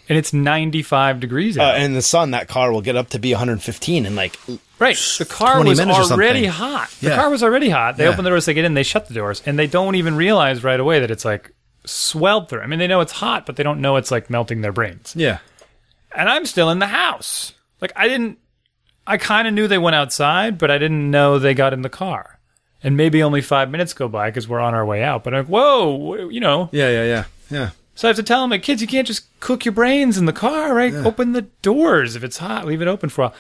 And 0.09 0.19
it's 0.19 0.33
95 0.33 1.21
degrees 1.21 1.57
Uh, 1.57 1.63
out. 1.63 1.75
and 1.77 1.85
in 1.85 1.93
the 1.95 2.03
sun, 2.03 2.33
that 2.33 2.49
car 2.49 2.73
will 2.73 2.81
get 2.81 2.97
up 2.97 3.11
to 3.11 3.19
be 3.19 3.33
115 3.33 4.07
and 4.07 4.17
like, 4.17 4.37
Right. 4.79 4.97
The 5.19 5.27
car 5.27 5.63
was 5.63 5.79
already 6.11 6.47
hot. 6.47 6.91
The 7.01 7.11
Yeah. 7.11 7.17
car 7.17 7.29
was 7.31 7.43
already 7.43 7.69
hot. 7.69 7.97
They 7.99 8.05
Yeah. 8.05 8.11
open 8.11 8.25
the 8.25 8.31
doors, 8.31 8.47
they 8.47 8.55
get 8.55 8.65
in, 8.65 8.73
they 8.75 8.83
shut 8.83 9.09
the 9.09 9.15
doors, 9.15 9.43
and 9.47 9.59
they 9.59 9.67
don't 9.67 9.95
even 9.95 10.17
realize 10.17 10.65
right 10.65 10.81
away 10.81 11.01
that 11.01 11.11
it's 11.11 11.25
like 11.25 11.53
swelled 11.85 12.49
through. 12.49 12.63
I 12.63 12.67
mean, 12.67 12.79
they 12.79 12.87
know 12.87 13.01
it's 13.03 13.13
hot, 13.13 13.45
but 13.47 13.57
they 13.57 13.63
don't 13.63 13.81
know 13.81 13.97
it's 13.97 14.11
like 14.11 14.31
melting 14.31 14.63
their 14.63 14.73
brains. 14.73 15.13
yeah. 15.15 15.39
And 16.17 16.29
I'm 16.29 16.45
still 16.47 16.71
in 16.71 16.79
the 16.81 16.87
house. 16.89 17.53
Like, 17.81 17.93
I 17.95 18.09
didn't, 18.09 18.39
I 19.07 19.17
kind 19.17 19.49
of 19.49 19.55
knew 19.55 19.67
they 19.67 19.79
went 19.79 19.97
outside, 19.97 20.59
but 20.59 20.71
I 20.71 20.79
didn't 20.79 21.11
know 21.11 21.39
they 21.39 21.55
got 21.55 21.73
in 21.73 21.83
the 21.83 21.89
car. 21.89 22.39
And 22.83 22.97
maybe 22.97 23.23
only 23.23 23.43
five 23.43 23.71
minutes 23.71 23.93
go 23.93 24.09
by 24.09 24.31
because 24.31 24.49
we're 24.49 24.61
on 24.61 24.73
our 24.75 24.87
way 24.87 25.03
out. 25.03 25.23
But 25.25 25.35
I'm 25.35 25.41
like, 25.41 25.49
whoa, 25.49 26.29
you 26.31 26.41
know. 26.41 26.69
Yeah. 26.73 26.89
Yeah. 26.91 27.05
Yeah. 27.05 27.25
Yeah. 27.51 27.71
So 27.95 28.09
I 28.09 28.11
have 28.11 28.17
to 28.17 28.23
tell 28.23 28.41
them, 28.41 28.51
like, 28.51 28.63
kids, 28.63 28.81
you 28.81 28.89
can't 28.89 29.07
just 29.07 29.27
cook 29.41 29.65
your 29.67 29.73
brains 29.73 30.17
in 30.17 30.25
the 30.25 30.33
car, 30.33 30.75
right? 30.75 30.95
Open 30.95 31.33
the 31.33 31.43
doors. 31.63 32.17
If 32.17 32.25
it's 32.25 32.39
hot, 32.39 32.65
leave 32.67 32.81
it 32.81 32.89
open 32.89 33.11
for 33.11 33.23
a 33.23 33.25
while. 33.27 33.35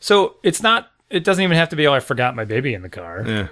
So 0.00 0.36
it's 0.42 0.62
not, 0.62 0.90
it 1.10 1.24
doesn't 1.24 1.42
even 1.44 1.56
have 1.56 1.68
to 1.70 1.76
be, 1.76 1.86
oh, 1.86 1.92
I 1.92 2.00
forgot 2.00 2.34
my 2.34 2.44
baby 2.46 2.72
in 2.72 2.80
the 2.80 2.88
car. 2.88 3.24
Yeah. 3.26 3.48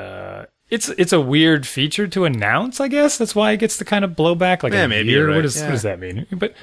Uh, 0.00 0.44
it's 0.68 0.88
it's 0.90 1.12
a 1.12 1.20
weird 1.20 1.66
feature 1.66 2.06
to 2.06 2.24
announce. 2.24 2.80
I 2.80 2.86
guess 2.86 3.18
that's 3.18 3.34
why 3.34 3.50
it 3.50 3.56
gets 3.56 3.76
the 3.78 3.84
kind 3.84 4.04
of 4.04 4.12
blowback. 4.12 4.62
Like 4.62 4.72
Yeah, 4.72 4.84
a 4.84 4.88
maybe 4.88 5.08
year. 5.08 5.26
right, 5.26 5.34
What, 5.36 5.44
is, 5.44 5.56
yeah. 5.56 5.64
what 5.64 5.72
does 5.72 5.82
that 5.82 5.98
mean? 5.98 6.26
But 6.30 6.54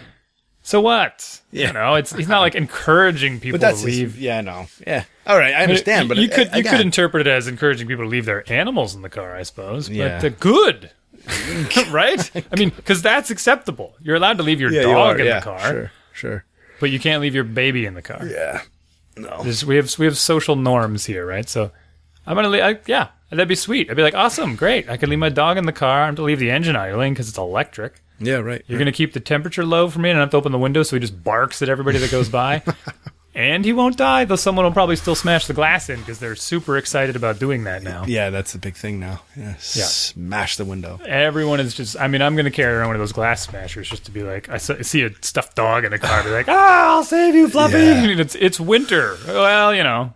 so 0.67 0.81
what? 0.81 1.39
Yeah. 1.49 1.67
You 1.67 1.73
know, 1.73 1.95
it's 1.95 2.13
he's 2.13 2.27
not 2.27 2.41
like 2.41 2.53
encouraging 2.53 3.39
people 3.39 3.57
But 3.57 3.69
to 3.69 3.75
his- 3.75 3.85
leave. 3.85 4.17
yeah, 4.19 4.41
no, 4.41 4.67
yeah. 4.85 5.05
All 5.25 5.37
right, 5.37 5.53
I 5.53 5.63
understand, 5.63 6.03
you, 6.03 6.09
but 6.09 6.17
you 6.17 6.25
it- 6.25 6.33
could 6.33 6.53
you 6.55 6.63
could 6.63 6.81
interpret 6.81 7.25
it 7.25 7.29
as 7.29 7.47
encouraging 7.47 7.87
people 7.87 8.03
to 8.03 8.09
leave 8.09 8.25
their 8.25 8.43
animals 8.51 8.93
in 8.93 9.01
the 9.01 9.09
car, 9.09 9.33
I 9.33 9.43
suppose. 9.43 9.87
Yeah. 9.89 10.19
But 10.21 10.25
uh, 10.33 10.35
good, 10.41 10.91
right? 11.89 12.31
I 12.51 12.55
mean, 12.59 12.69
because 12.75 13.01
that's 13.01 13.29
acceptable. 13.29 13.95
You're 14.01 14.17
allowed 14.17 14.37
to 14.39 14.43
leave 14.43 14.59
your 14.59 14.69
yeah, 14.71 14.81
you 14.81 14.87
dog 14.87 15.15
are, 15.15 15.19
in 15.21 15.25
yeah, 15.27 15.39
the 15.39 15.43
car, 15.45 15.59
Sure, 15.59 15.91
sure. 16.11 16.45
but 16.81 16.89
you 16.89 16.99
can't 16.99 17.21
leave 17.21 17.33
your 17.33 17.45
baby 17.45 17.85
in 17.85 17.93
the 17.93 18.01
car. 18.01 18.25
Yeah, 18.25 18.61
no. 19.15 19.43
There's, 19.43 19.65
we 19.65 19.77
have 19.77 19.97
we 19.97 20.05
have 20.05 20.17
social 20.17 20.57
norms 20.57 21.05
here, 21.05 21.25
right? 21.25 21.47
So 21.47 21.71
I'm 22.25 22.35
gonna 22.35 22.49
leave. 22.49 22.63
I, 22.63 22.77
yeah, 22.87 23.07
that'd 23.29 23.47
be 23.47 23.55
sweet. 23.55 23.89
I'd 23.89 23.95
be 23.95 24.03
like, 24.03 24.15
awesome, 24.15 24.57
great. 24.57 24.89
I 24.89 24.97
can 24.97 25.09
leave 25.09 25.19
my 25.19 25.29
dog 25.29 25.57
in 25.57 25.65
the 25.65 25.71
car. 25.71 26.03
I'm 26.03 26.17
to 26.17 26.23
leave 26.23 26.39
the 26.39 26.51
engine 26.51 26.75
idling 26.75 27.13
because 27.13 27.29
it's 27.29 27.37
electric. 27.37 28.01
Yeah, 28.19 28.37
right. 28.37 28.63
You're 28.67 28.79
gonna 28.79 28.91
keep 28.91 29.13
the 29.13 29.19
temperature 29.19 29.65
low 29.65 29.89
for 29.89 29.99
me, 29.99 30.09
and 30.09 30.17
I 30.17 30.21
have 30.21 30.31
to 30.31 30.37
open 30.37 30.51
the 30.51 30.57
window 30.57 30.83
so 30.83 30.95
he 30.95 30.99
just 30.99 31.23
barks 31.23 31.61
at 31.61 31.69
everybody 31.69 31.99
that 31.99 32.09
goes 32.11 32.29
by. 32.29 32.63
and 33.35 33.63
he 33.63 33.73
won't 33.73 33.95
die, 33.97 34.25
though. 34.25 34.35
Someone 34.35 34.65
will 34.65 34.71
probably 34.71 34.95
still 34.95 35.13
smash 35.13 35.45
the 35.45 35.53
glass 35.53 35.87
in 35.89 35.99
because 35.99 36.17
they're 36.19 36.35
super 36.35 36.77
excited 36.77 37.15
about 37.15 37.37
doing 37.37 37.65
that 37.65 37.83
now. 37.83 38.05
Yeah, 38.07 38.31
that's 38.31 38.53
the 38.53 38.57
big 38.57 38.75
thing 38.75 38.99
now. 38.99 39.21
Yeah, 39.35 39.55
smash 39.57 40.57
the 40.57 40.65
window. 40.65 40.99
Everyone 41.05 41.59
is 41.59 41.75
just. 41.75 41.95
I 41.99 42.07
mean, 42.07 42.21
I'm 42.23 42.35
gonna 42.35 42.49
carry 42.49 42.75
around 42.75 42.87
one 42.87 42.95
of 42.95 43.01
those 43.01 43.11
glass 43.11 43.43
smashers 43.43 43.87
just 43.87 44.05
to 44.05 44.11
be 44.11 44.23
like, 44.23 44.49
I 44.49 44.57
see 44.57 45.03
a 45.03 45.11
stuffed 45.21 45.55
dog 45.55 45.85
in 45.85 45.93
a 45.93 45.99
car, 45.99 46.23
be 46.23 46.29
like, 46.31 46.47
ah, 46.49 46.95
I'll 46.95 47.03
save 47.03 47.35
you, 47.35 47.47
Fluffy. 47.49 47.77
Yeah. 47.77 48.01
I 48.01 48.07
mean, 48.07 48.19
it's 48.19 48.33
it's 48.35 48.59
winter. 48.59 49.15
Well, 49.27 49.75
you 49.75 49.83
know, 49.83 50.13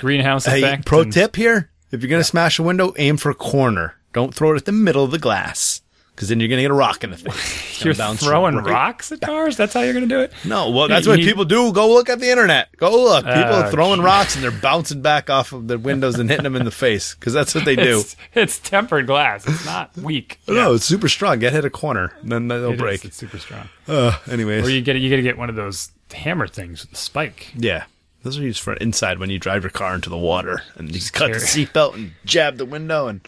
greenhouse 0.00 0.44
Hey, 0.46 0.58
effect. 0.58 0.84
pro 0.84 1.00
and- 1.02 1.12
tip 1.12 1.36
here: 1.36 1.70
if 1.90 2.02
you're 2.02 2.10
gonna 2.10 2.24
smash 2.24 2.58
a 2.58 2.62
window, 2.62 2.92
aim 2.98 3.16
for 3.16 3.30
a 3.30 3.34
corner. 3.34 3.94
Don't 4.12 4.32
throw 4.34 4.52
it 4.52 4.56
at 4.56 4.64
the 4.64 4.72
middle 4.72 5.02
of 5.04 5.10
the 5.10 5.18
glass, 5.18 5.82
because 6.14 6.28
then 6.28 6.38
you're 6.40 6.48
gonna 6.48 6.62
get 6.62 6.70
a 6.70 6.74
rock 6.74 7.02
in 7.04 7.10
the 7.10 7.16
face. 7.16 7.84
You're 7.84 7.92
throwing 7.94 8.54
right- 8.56 8.66
rocks 8.66 9.10
at 9.12 9.20
cars. 9.20 9.56
That's 9.56 9.74
how 9.74 9.80
you're 9.80 9.92
gonna 9.92 10.06
do 10.06 10.20
it. 10.20 10.32
No, 10.44 10.70
well, 10.70 10.86
that's 10.88 11.06
what 11.08 11.18
people 11.18 11.44
do. 11.44 11.72
Go 11.72 11.92
look 11.92 12.08
at 12.08 12.20
the 12.20 12.30
internet. 12.30 12.74
Go 12.76 12.90
look. 12.92 13.24
People 13.24 13.40
Oh, 13.42 13.62
are 13.62 13.70
throwing 13.70 14.00
rocks 14.00 14.36
and 14.36 14.44
they're 14.44 14.50
bouncing 14.52 15.02
back 15.02 15.28
off 15.28 15.52
of 15.52 15.66
the 15.68 15.76
windows 15.76 16.18
and 16.18 16.30
hitting 16.30 16.44
them 16.44 16.54
in 16.56 16.64
the 16.64 16.70
face 16.70 17.14
because 17.14 17.32
that's 17.32 17.54
what 17.54 17.64
they 17.64 17.74
do. 17.76 17.98
It's, 18.00 18.16
it's 18.34 18.58
tempered 18.60 19.06
glass. 19.06 19.46
It's 19.46 19.66
not 19.66 19.94
weak. 19.96 20.38
No, 20.48 20.74
it's 20.74 20.84
super 20.84 21.08
strong. 21.08 21.40
Get 21.40 21.52
hit 21.52 21.64
a 21.64 21.70
corner, 21.70 22.12
then 22.22 22.46
they'll 22.48 22.70
It 22.70 22.74
is. 22.74 22.80
break. 22.80 23.04
It's 23.04 23.16
super 23.16 23.38
strong. 23.38 23.68
Uh, 23.88 24.16
anyways, 24.30 24.64
Or 24.66 24.70
you 24.70 24.80
get 24.82 24.96
you 24.96 25.10
got 25.10 25.16
to 25.16 25.22
get 25.22 25.36
one 25.36 25.50
of 25.50 25.56
those 25.56 25.90
hammer 26.12 26.46
things 26.46 26.82
with 26.82 26.90
the 26.92 26.96
spike. 26.96 27.52
yeah, 27.56 27.84
those 28.22 28.38
are 28.38 28.42
used 28.42 28.60
for 28.62 28.74
inside 28.74 29.18
when 29.18 29.30
you 29.30 29.38
drive 29.40 29.64
your 29.64 29.70
car 29.70 29.94
into 29.96 30.08
the 30.10 30.16
water 30.16 30.62
and 30.76 30.88
you 30.88 30.94
just 30.94 31.12
cut 31.12 31.32
the 31.32 31.38
seatbelt 31.38 31.94
and 31.94 32.12
jab 32.24 32.56
the 32.56 32.64
window 32.64 33.08
and 33.08 33.20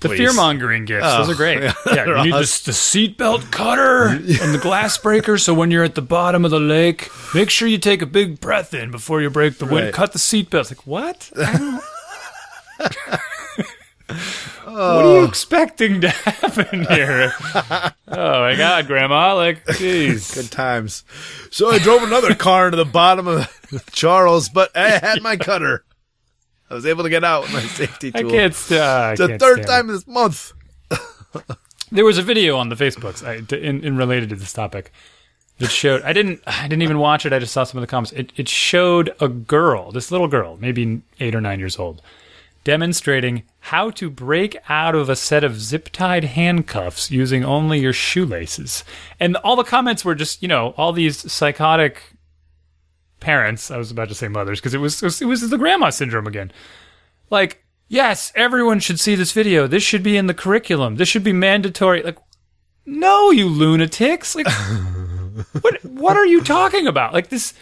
The 0.00 0.10
fear 0.10 0.32
mongering 0.34 0.84
gifts. 0.84 1.04
those 1.06 1.28
Oh, 1.28 1.32
are 1.32 1.34
great. 1.34 1.62
yeah, 1.62 1.72
Yeah, 1.86 2.04
you 2.06 2.24
need 2.24 2.32
the, 2.32 2.36
awesome. 2.38 2.70
the 2.70 2.72
seatbelt 2.72 3.50
cutter 3.50 4.08
and 4.08 4.54
the 4.54 4.58
glass 4.60 4.98
breaker. 4.98 5.38
So 5.38 5.54
when 5.54 5.70
you're 5.70 5.84
at 5.84 5.94
the 5.94 6.02
bottom 6.02 6.44
of 6.44 6.50
the 6.50 6.60
lake, 6.60 7.08
make 7.34 7.48
sure 7.50 7.66
you 7.66 7.78
take 7.78 8.02
a 8.02 8.06
big 8.06 8.38
breath 8.40 8.74
in 8.74 8.90
before 8.90 9.22
you 9.22 9.30
break 9.30 9.58
the 9.58 9.64
wind. 9.64 9.86
Right. 9.86 9.94
Cut 9.94 10.12
the 10.12 10.18
seatbelt. 10.18 10.60
It's 10.60 10.70
like 10.72 10.86
what? 10.86 11.30
Don't- 11.34 11.80
What 14.66 15.04
are 15.04 15.14
you 15.14 15.20
oh. 15.20 15.24
expecting 15.24 16.00
to 16.02 16.08
happen 16.10 16.84
here? 16.86 17.32
oh 17.54 17.92
my 18.08 18.54
god, 18.56 18.86
Grandma! 18.86 19.34
Like, 19.34 19.64
jeez. 19.64 20.34
good 20.34 20.50
times. 20.50 21.02
So 21.50 21.70
I 21.70 21.78
drove 21.78 22.02
another 22.02 22.34
car 22.34 22.66
into 22.66 22.76
the 22.76 22.84
bottom 22.84 23.26
of 23.26 23.48
Charles, 23.92 24.48
but 24.48 24.76
I 24.76 24.98
had 24.98 25.22
my 25.22 25.36
cutter. 25.36 25.84
I 26.70 26.74
was 26.74 26.86
able 26.86 27.04
to 27.04 27.10
get 27.10 27.24
out 27.24 27.42
with 27.44 27.52
my 27.52 27.60
safety 27.80 28.10
I 28.14 28.22
tool. 28.22 28.30
can't. 28.30 28.54
Uh, 28.70 28.76
I 28.76 29.12
It's 29.12 29.20
the 29.20 29.38
third 29.38 29.60
it. 29.60 29.66
time 29.66 29.86
this 29.88 30.06
month. 30.06 30.52
There 31.92 32.04
was 32.04 32.18
a 32.18 32.22
video 32.22 32.56
on 32.56 32.68
the 32.68 32.74
Facebooks 32.74 33.24
I, 33.24 33.36
in, 33.56 33.84
in 33.84 33.96
related 33.96 34.30
to 34.30 34.36
this 34.36 34.52
topic 34.52 34.90
that 35.58 35.70
showed. 35.70 36.02
I 36.02 36.12
didn't. 36.12 36.40
I 36.44 36.62
didn't 36.66 36.82
even 36.82 36.98
watch 36.98 37.24
it. 37.24 37.32
I 37.32 37.38
just 37.38 37.52
saw 37.52 37.62
some 37.62 37.78
of 37.78 37.82
the 37.82 37.86
comments. 37.86 38.10
It, 38.12 38.32
it 38.36 38.48
showed 38.48 39.14
a 39.20 39.28
girl, 39.28 39.92
this 39.92 40.10
little 40.10 40.26
girl, 40.26 40.58
maybe 40.60 41.00
eight 41.20 41.34
or 41.34 41.40
nine 41.40 41.60
years 41.60 41.78
old, 41.78 42.02
demonstrating 42.64 43.44
how 43.60 43.90
to 43.90 44.10
break 44.10 44.56
out 44.68 44.96
of 44.96 45.08
a 45.08 45.14
set 45.14 45.44
of 45.44 45.60
zip-tied 45.60 46.24
handcuffs 46.24 47.12
using 47.12 47.44
only 47.44 47.78
your 47.78 47.92
shoelaces. 47.92 48.82
And 49.20 49.36
all 49.36 49.54
the 49.54 49.62
comments 49.62 50.04
were 50.04 50.16
just, 50.16 50.42
you 50.42 50.48
know, 50.48 50.74
all 50.76 50.92
these 50.92 51.30
psychotic 51.30 52.15
parents. 53.20 53.70
I 53.70 53.76
was 53.76 53.90
about 53.90 54.08
to 54.08 54.14
say 54.14 54.28
mothers 54.28 54.60
because 54.60 54.74
it 54.74 54.78
was, 54.78 55.02
it 55.02 55.26
was 55.26 55.48
the 55.48 55.58
grandma 55.58 55.90
syndrome 55.90 56.26
again. 56.26 56.52
Like, 57.30 57.64
yes, 57.88 58.32
everyone 58.34 58.80
should 58.80 59.00
see 59.00 59.14
this 59.14 59.32
video. 59.32 59.66
This 59.66 59.82
should 59.82 60.02
be 60.02 60.16
in 60.16 60.26
the 60.26 60.34
curriculum. 60.34 60.96
This 60.96 61.08
should 61.08 61.24
be 61.24 61.32
mandatory. 61.32 62.02
Like, 62.02 62.18
no, 62.84 63.30
you 63.30 63.48
lunatics. 63.48 64.36
Like, 64.36 64.46
what 65.60 65.84
what 65.84 66.16
are 66.16 66.26
you 66.26 66.42
talking 66.42 66.86
about? 66.86 67.12
Like 67.12 67.28
this 67.28 67.52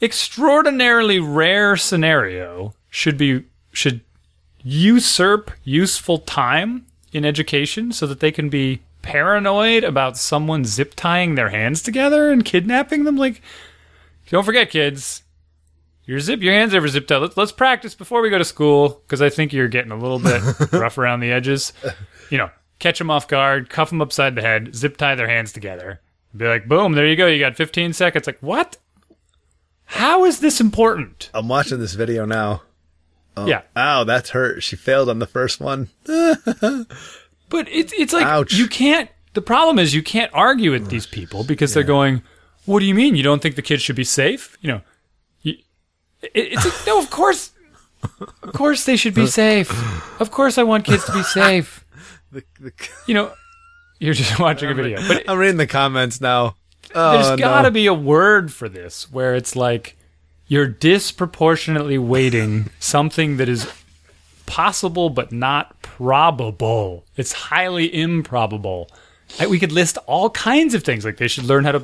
extraordinarily 0.00 1.18
rare 1.18 1.76
scenario 1.76 2.74
should 2.88 3.18
be 3.18 3.44
should 3.72 4.00
usurp 4.62 5.50
useful 5.64 6.18
time 6.18 6.86
in 7.12 7.24
education 7.24 7.92
so 7.92 8.06
that 8.06 8.20
they 8.20 8.30
can 8.30 8.48
be 8.48 8.80
paranoid 9.02 9.84
about 9.84 10.16
someone 10.16 10.64
zip 10.64 10.94
tying 10.94 11.34
their 11.34 11.48
hands 11.48 11.82
together 11.82 12.30
and 12.30 12.44
kidnapping 12.44 13.04
them 13.04 13.16
like 13.16 13.40
don't 14.30 14.44
forget 14.44 14.70
kids 14.70 15.22
your 16.04 16.20
zip 16.20 16.40
your 16.40 16.54
hands 16.54 16.74
ever 16.74 16.88
zipped 16.88 17.12
up? 17.12 17.20
let's, 17.22 17.36
let's 17.36 17.52
practice 17.52 17.94
before 17.94 18.22
we 18.22 18.30
go 18.30 18.38
to 18.38 18.44
school 18.44 19.02
because 19.06 19.20
i 19.22 19.28
think 19.28 19.52
you're 19.52 19.68
getting 19.68 19.92
a 19.92 19.96
little 19.98 20.18
bit 20.18 20.42
rough 20.72 20.98
around 20.98 21.20
the 21.20 21.30
edges 21.30 21.72
you 22.30 22.38
know 22.38 22.50
catch 22.78 22.98
them 22.98 23.10
off 23.10 23.28
guard 23.28 23.68
cuff 23.68 23.90
them 23.90 24.00
upside 24.00 24.34
the 24.34 24.42
head 24.42 24.74
zip 24.74 24.96
tie 24.96 25.14
their 25.14 25.28
hands 25.28 25.52
together 25.52 26.00
be 26.36 26.46
like 26.46 26.68
boom 26.68 26.92
there 26.92 27.06
you 27.06 27.16
go 27.16 27.26
you 27.26 27.38
got 27.38 27.56
15 27.56 27.92
seconds 27.92 28.26
like 28.26 28.38
what 28.40 28.76
how 29.84 30.24
is 30.24 30.40
this 30.40 30.60
important 30.60 31.30
I'm 31.32 31.48
watching 31.48 31.78
this 31.78 31.94
video 31.94 32.24
now. 32.26 32.62
Oh, 33.36 33.46
yeah 33.46 33.62
Ow, 33.76 34.04
that's 34.04 34.30
hurt. 34.30 34.62
She 34.62 34.76
failed 34.76 35.08
on 35.08 35.18
the 35.18 35.26
first 35.26 35.60
one. 35.60 35.88
But 37.50 37.66
it's 37.68 37.92
it's 37.94 38.12
like 38.12 38.26
Ouch. 38.26 38.52
you 38.52 38.68
can't. 38.68 39.08
The 39.32 39.40
problem 39.40 39.78
is 39.78 39.94
you 39.94 40.02
can't 40.02 40.30
argue 40.34 40.72
with 40.72 40.90
these 40.90 41.06
people 41.06 41.44
because 41.44 41.72
they're 41.72 41.82
going. 41.82 42.22
What 42.68 42.80
do 42.80 42.86
you 42.86 42.94
mean? 42.94 43.16
You 43.16 43.22
don't 43.22 43.40
think 43.40 43.54
the 43.56 43.62
kids 43.62 43.82
should 43.82 43.96
be 43.96 44.04
safe? 44.04 44.56
You 44.60 44.68
know, 44.72 44.80
you, 45.42 45.54
it, 46.22 46.30
it's 46.34 46.64
like, 46.64 46.86
no. 46.86 46.98
Of 46.98 47.08
course, 47.10 47.50
of 48.42 48.52
course 48.52 48.84
they 48.84 48.96
should 48.96 49.14
be 49.14 49.26
safe. 49.44 49.70
Of 50.20 50.30
course, 50.30 50.58
I 50.58 50.62
want 50.64 50.84
kids 50.84 51.04
to 51.06 51.12
be 51.12 51.22
safe. 51.22 51.84
The- 52.30 52.44
the- 52.60 52.72
You 53.06 53.14
know, 53.14 53.32
you're 54.00 54.12
just 54.12 54.38
watching 54.46 54.70
a 54.70 54.74
video, 54.74 54.98
but 55.08 55.24
I'm 55.30 55.38
reading 55.38 55.56
the 55.56 55.66
comments 55.66 56.20
now. 56.20 56.56
Oh, 56.94 57.12
there's 57.12 57.30
no. 57.30 57.36
got 57.38 57.62
to 57.62 57.70
be 57.70 57.86
a 57.86 57.94
word 57.94 58.52
for 58.52 58.68
this 58.68 59.10
where 59.10 59.34
it's 59.34 59.56
like 59.56 59.96
you're 60.46 60.66
disproportionately 60.68 61.96
weighting 61.96 62.68
something 62.80 63.38
that 63.38 63.48
is 63.48 63.66
possible 64.44 65.08
but 65.08 65.32
not 65.32 65.80
probable. 65.80 67.04
It's 67.16 67.32
highly 67.32 67.86
improbable. 67.94 68.90
I- 69.40 69.46
We 69.46 69.58
could 69.58 69.72
list 69.72 69.96
all 70.06 70.28
kinds 70.30 70.74
of 70.74 70.82
things 70.84 71.06
like 71.06 71.16
they 71.16 71.28
should 71.28 71.44
learn 71.44 71.64
how 71.64 71.72
to 71.72 71.82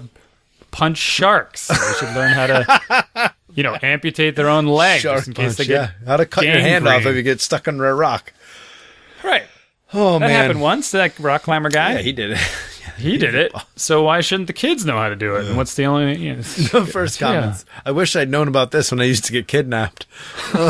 punch 0.74 0.98
sharks. 0.98 1.68
They 1.68 1.74
should 2.00 2.14
learn 2.16 2.32
how 2.32 2.46
to, 2.48 3.32
you 3.54 3.62
know, 3.62 3.76
amputate 3.80 4.34
their 4.34 4.48
own 4.48 4.66
leg 4.66 5.00
Shark 5.00 5.26
in 5.28 5.32
case 5.32 5.56
punch, 5.56 5.56
they 5.58 5.64
get 5.66 5.90
yeah. 6.00 6.06
How 6.06 6.16
to 6.16 6.26
cut 6.26 6.44
your 6.44 6.58
hand 6.58 6.86
off 6.88 7.06
if 7.06 7.14
you 7.14 7.22
get 7.22 7.40
stuck 7.40 7.68
under 7.68 7.88
a 7.88 7.94
rock. 7.94 8.32
right. 9.22 9.44
Oh 9.92 10.14
That 10.14 10.20
man, 10.20 10.28
that 10.30 10.34
happened 10.42 10.60
once. 10.60 10.90
That 10.90 11.16
rock 11.20 11.42
climber 11.44 11.70
guy. 11.70 11.92
yeah, 11.94 11.98
he 12.00 12.10
did 12.12 12.32
it. 12.32 12.38
he 12.98 13.16
did 13.16 13.36
it. 13.36 13.52
So 13.76 14.02
why 14.02 14.20
shouldn't 14.22 14.48
the 14.48 14.52
kids 14.52 14.84
know 14.84 14.96
how 14.96 15.08
to 15.08 15.14
do 15.14 15.36
it? 15.36 15.46
And 15.46 15.56
what's 15.56 15.74
the 15.76 15.84
only? 15.84 16.18
You 16.18 16.34
know, 16.36 16.42
the 16.42 16.84
first 16.90 17.20
Yeah. 17.20 17.28
comments. 17.34 17.64
I 17.86 17.92
wish 17.92 18.16
I'd 18.16 18.28
known 18.28 18.48
about 18.48 18.72
this 18.72 18.90
when 18.90 19.00
I 19.00 19.04
used 19.04 19.24
to 19.26 19.32
get 19.32 19.46
kidnapped. 19.46 20.06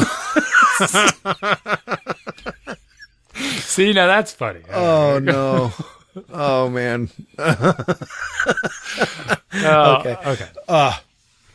See, 3.34 3.92
now 3.92 4.06
that's 4.06 4.32
funny. 4.32 4.60
Oh 4.72 5.18
no. 5.22 5.72
Oh 6.32 6.68
man. 6.68 7.10
Oh, 7.38 7.74
okay. 9.54 10.16
okay. 10.26 10.48
Uh, 10.68 10.96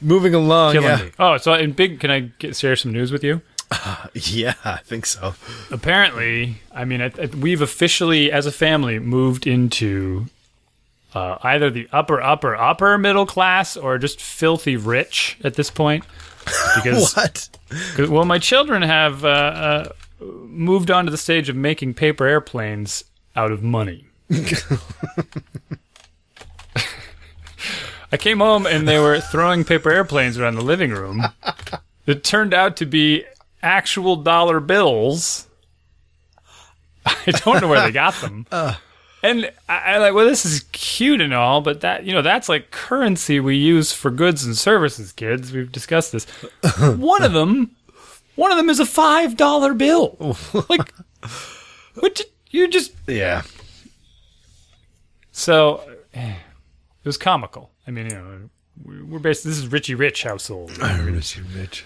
moving 0.02 0.34
along. 0.34 0.74
Killing 0.74 0.90
yeah. 0.90 1.04
me. 1.04 1.12
Oh, 1.20 1.38
so 1.38 1.54
in 1.54 1.72
big, 1.74 2.00
can 2.00 2.12
I 2.12 2.20
get, 2.40 2.56
share 2.56 2.76
some 2.76 2.92
news 2.92 3.12
with 3.12 3.24
you? 3.24 3.42
Yeah, 4.16 4.56
I 4.66 4.78
think 4.78 5.06
so. 5.06 5.36
Apparently, 5.72 6.56
I 6.74 6.86
mean, 6.86 7.02
I, 7.02 7.12
I- 7.22 7.28
we've 7.28 7.62
officially, 7.62 8.32
as 8.32 8.46
a 8.48 8.52
family, 8.52 8.98
moved 8.98 9.46
into 9.46 10.26
uh, 11.14 11.38
either 11.44 11.70
the 11.70 11.88
upper, 11.92 12.20
upper, 12.22 12.56
upper 12.56 12.98
middle 12.98 13.26
class 13.28 13.78
or 13.78 13.98
just 14.00 14.20
filthy 14.22 14.76
rich 14.76 15.38
at 15.44 15.54
this 15.54 15.70
point. 15.70 16.04
Because, 16.76 17.16
what? 17.16 17.50
well, 18.10 18.26
my 18.26 18.40
children 18.40 18.82
have 18.82 19.24
uh, 19.24 19.28
uh, 19.28 19.90
moved 20.20 20.90
on 20.90 21.06
to 21.06 21.12
the 21.12 21.18
stage 21.18 21.48
of 21.50 21.56
making 21.56 21.94
paper 21.94 22.26
airplanes 22.26 23.04
out 23.36 23.52
of 23.52 23.62
money. 23.62 24.08
I 28.12 28.18
came 28.18 28.40
home 28.40 28.66
and 28.66 28.88
they 28.88 29.00
were 29.00 29.20
throwing 29.20 29.64
paper 29.64 29.92
airplanes 29.92 30.38
around 30.38 30.56
the 30.56 30.62
living 30.62 30.92
room. 30.92 31.24
It 32.08 32.24
turned 32.24 32.56
out 32.56 32.78
to 32.78 32.88
be 32.88 33.24
actual 33.62 34.16
dollar 34.16 34.60
bills 34.60 35.46
I 37.06 37.32
don't 37.32 37.62
know 37.62 37.68
where 37.68 37.82
they 37.82 37.92
got 37.92 38.16
them. 38.16 38.46
Uh. 38.52 38.76
and 39.22 39.52
I, 39.68 39.78
I 39.94 39.98
like, 39.98 40.14
well, 40.14 40.26
this 40.26 40.46
is 40.46 40.66
cute 40.72 41.22
and 41.22 41.34
all, 41.34 41.62
but 41.62 41.82
that 41.82 42.04
you 42.06 42.14
know, 42.14 42.22
that's 42.22 42.50
like 42.50 42.72
currency 42.72 43.40
we 43.40 43.58
use 43.58 43.92
for 43.92 44.10
goods 44.12 44.46
and 44.46 44.58
services. 44.58 45.12
Kids, 45.12 45.52
we've 45.52 45.72
discussed 45.72 46.12
this. 46.12 46.26
one 46.98 47.24
of 47.24 47.34
them, 47.34 47.76
one 48.36 48.52
of 48.52 48.58
them 48.58 48.70
is 48.70 48.80
a 48.80 48.86
five 48.86 49.38
dollar 49.38 49.74
bill. 49.74 50.38
like, 50.70 50.94
what? 51.96 52.22
You 52.50 52.68
just 52.68 52.92
Yeah. 53.08 53.44
So 55.40 55.82
it 56.14 56.36
was 57.06 57.18
comical. 57.18 57.72
I 57.88 57.92
mean, 57.92 58.06
you 58.10 58.16
know, 58.16 58.50
we- 58.84 59.02
we're 59.02 59.20
based. 59.20 59.44
This 59.44 59.58
is 59.58 59.68
Richie 59.68 59.96
Rich 59.96 60.24
household. 60.24 60.78
Richie 61.02 61.42
Rich. 61.56 61.86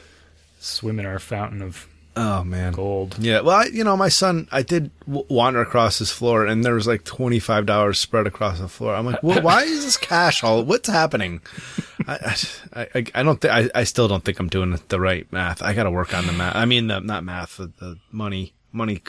Swim 0.60 1.00
in 1.00 1.06
our 1.06 1.20
fountain 1.20 1.62
of 1.62 1.88
Oh 2.16 2.44
man. 2.44 2.74
gold. 2.74 3.18
Yeah, 3.20 3.42
well, 3.42 3.58
I, 3.58 3.66
you 3.66 3.84
know, 3.84 3.98
my 3.98 4.08
son, 4.08 4.48
I 4.52 4.62
did 4.62 4.92
w- 5.08 5.26
wander 5.30 5.60
across 5.62 5.98
his 5.98 6.12
floor, 6.12 6.46
and 6.46 6.64
there 6.64 6.76
was 6.76 6.86
like 6.88 7.04
twenty 7.04 7.40
five 7.40 7.66
dollars 7.66 8.00
spread 8.00 8.28
across 8.28 8.60
the 8.60 8.68
floor. 8.70 8.94
I'm 8.96 9.06
like, 9.06 9.22
well, 9.24 9.42
why 9.42 9.64
is 9.64 9.84
this 9.84 9.98
cash 9.98 10.44
all? 10.44 10.64
What's 10.64 10.88
happening? 10.88 11.42
I, 12.08 12.36
I, 12.76 12.88
I, 13.16 13.24
don't 13.24 13.42
think 13.42 13.54
I, 13.54 13.70
I 13.74 13.84
still 13.84 14.08
don't 14.08 14.24
think 14.24 14.40
I'm 14.40 14.48
doing 14.48 14.80
the 14.90 15.00
right 15.00 15.26
math. 15.34 15.62
I 15.64 15.74
got 15.74 15.84
to 15.84 15.92
work 15.92 16.14
on 16.14 16.28
the 16.28 16.34
math. 16.34 16.56
I 16.56 16.66
mean, 16.66 16.88
the 16.88 17.00
not 17.00 17.24
math, 17.24 17.58
the, 17.58 17.68
the 17.80 17.98
money, 18.12 18.54
money. 18.72 19.02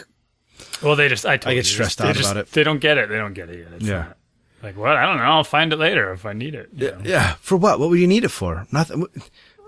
Well, 0.82 0.96
they 0.96 1.08
just 1.08 1.26
I, 1.26 1.38
I 1.44 1.50
you, 1.50 1.56
get 1.56 1.66
stressed 1.66 1.98
they 1.98 2.08
out 2.08 2.16
just- 2.16 2.30
about 2.32 2.40
it. 2.42 2.52
They 2.52 2.64
don't 2.64 2.80
get 2.80 2.96
it. 2.98 3.10
They 3.10 3.16
don't 3.18 3.34
get 3.34 3.48
it 3.50 3.58
yet. 3.58 3.72
It's 3.74 3.84
Yeah. 3.84 3.98
not- 3.98 4.16
like 4.64 4.76
what? 4.76 4.96
I 4.96 5.04
don't 5.04 5.18
know. 5.18 5.24
I'll 5.24 5.44
find 5.44 5.72
it 5.72 5.76
later 5.76 6.10
if 6.12 6.24
I 6.24 6.32
need 6.32 6.54
it. 6.54 6.70
you 6.74 6.90
know. 6.90 7.00
Yeah, 7.04 7.34
for 7.34 7.56
what? 7.56 7.78
What 7.78 7.90
would 7.90 8.00
you 8.00 8.06
need 8.06 8.24
it 8.24 8.30
for? 8.30 8.66
Nothing. 8.72 9.06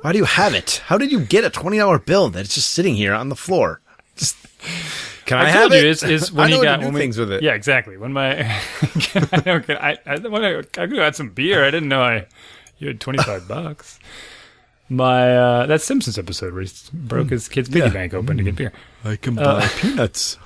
Why 0.00 0.12
do 0.12 0.18
you 0.18 0.24
have 0.24 0.54
it? 0.54 0.82
How 0.86 0.96
did 0.96 1.12
you 1.12 1.20
get 1.20 1.44
a 1.44 1.50
twenty 1.50 1.76
dollar 1.76 1.98
bill 1.98 2.30
that's 2.30 2.54
just 2.54 2.72
sitting 2.72 2.94
here 2.94 3.12
on 3.12 3.28
the 3.28 3.36
floor? 3.36 3.80
Just, 4.16 4.36
can 5.26 5.38
I, 5.38 5.42
I, 5.42 5.48
have 5.50 5.60
told 5.60 5.72
it? 5.74 5.84
you 5.84 5.90
is, 5.90 6.02
is 6.02 6.32
when 6.32 6.46
I 6.46 6.50
know 6.50 6.56
how 6.58 6.62
got 6.62 6.80
do 6.80 6.86
when 6.86 6.94
we- 6.94 7.00
things 7.00 7.18
with 7.18 7.30
it. 7.30 7.42
Yeah, 7.42 7.52
exactly. 7.52 7.98
When 7.98 8.12
my 8.12 8.40
I 8.42 9.42
don't 9.44 9.70
I 9.70 9.98
I, 10.06 10.16
when 10.18 10.44
I, 10.44 10.58
I 10.58 10.62
could 10.62 10.92
have 10.92 10.98
had 10.98 11.16
some 11.16 11.28
beer. 11.28 11.62
I 11.62 11.70
didn't 11.70 11.90
know 11.90 12.02
I 12.02 12.26
you 12.78 12.88
had 12.88 13.00
twenty 13.00 13.22
five 13.22 13.46
bucks. 13.48 13.98
My 14.88 15.36
uh, 15.36 15.66
that 15.66 15.82
Simpsons 15.82 16.16
episode 16.16 16.54
where 16.54 16.62
he 16.62 16.70
broke 16.92 17.26
hmm. 17.26 17.32
his 17.32 17.48
kid's 17.48 17.68
piggy 17.68 17.86
Yeah. 17.86 17.92
bank 17.92 18.14
open 18.14 18.38
to 18.38 18.42
get 18.42 18.50
hmm. 18.52 18.56
beer. 18.56 18.72
I 19.04 19.16
can 19.16 19.34
buy 19.34 19.42
uh, 19.42 19.68
peanuts. 19.76 20.38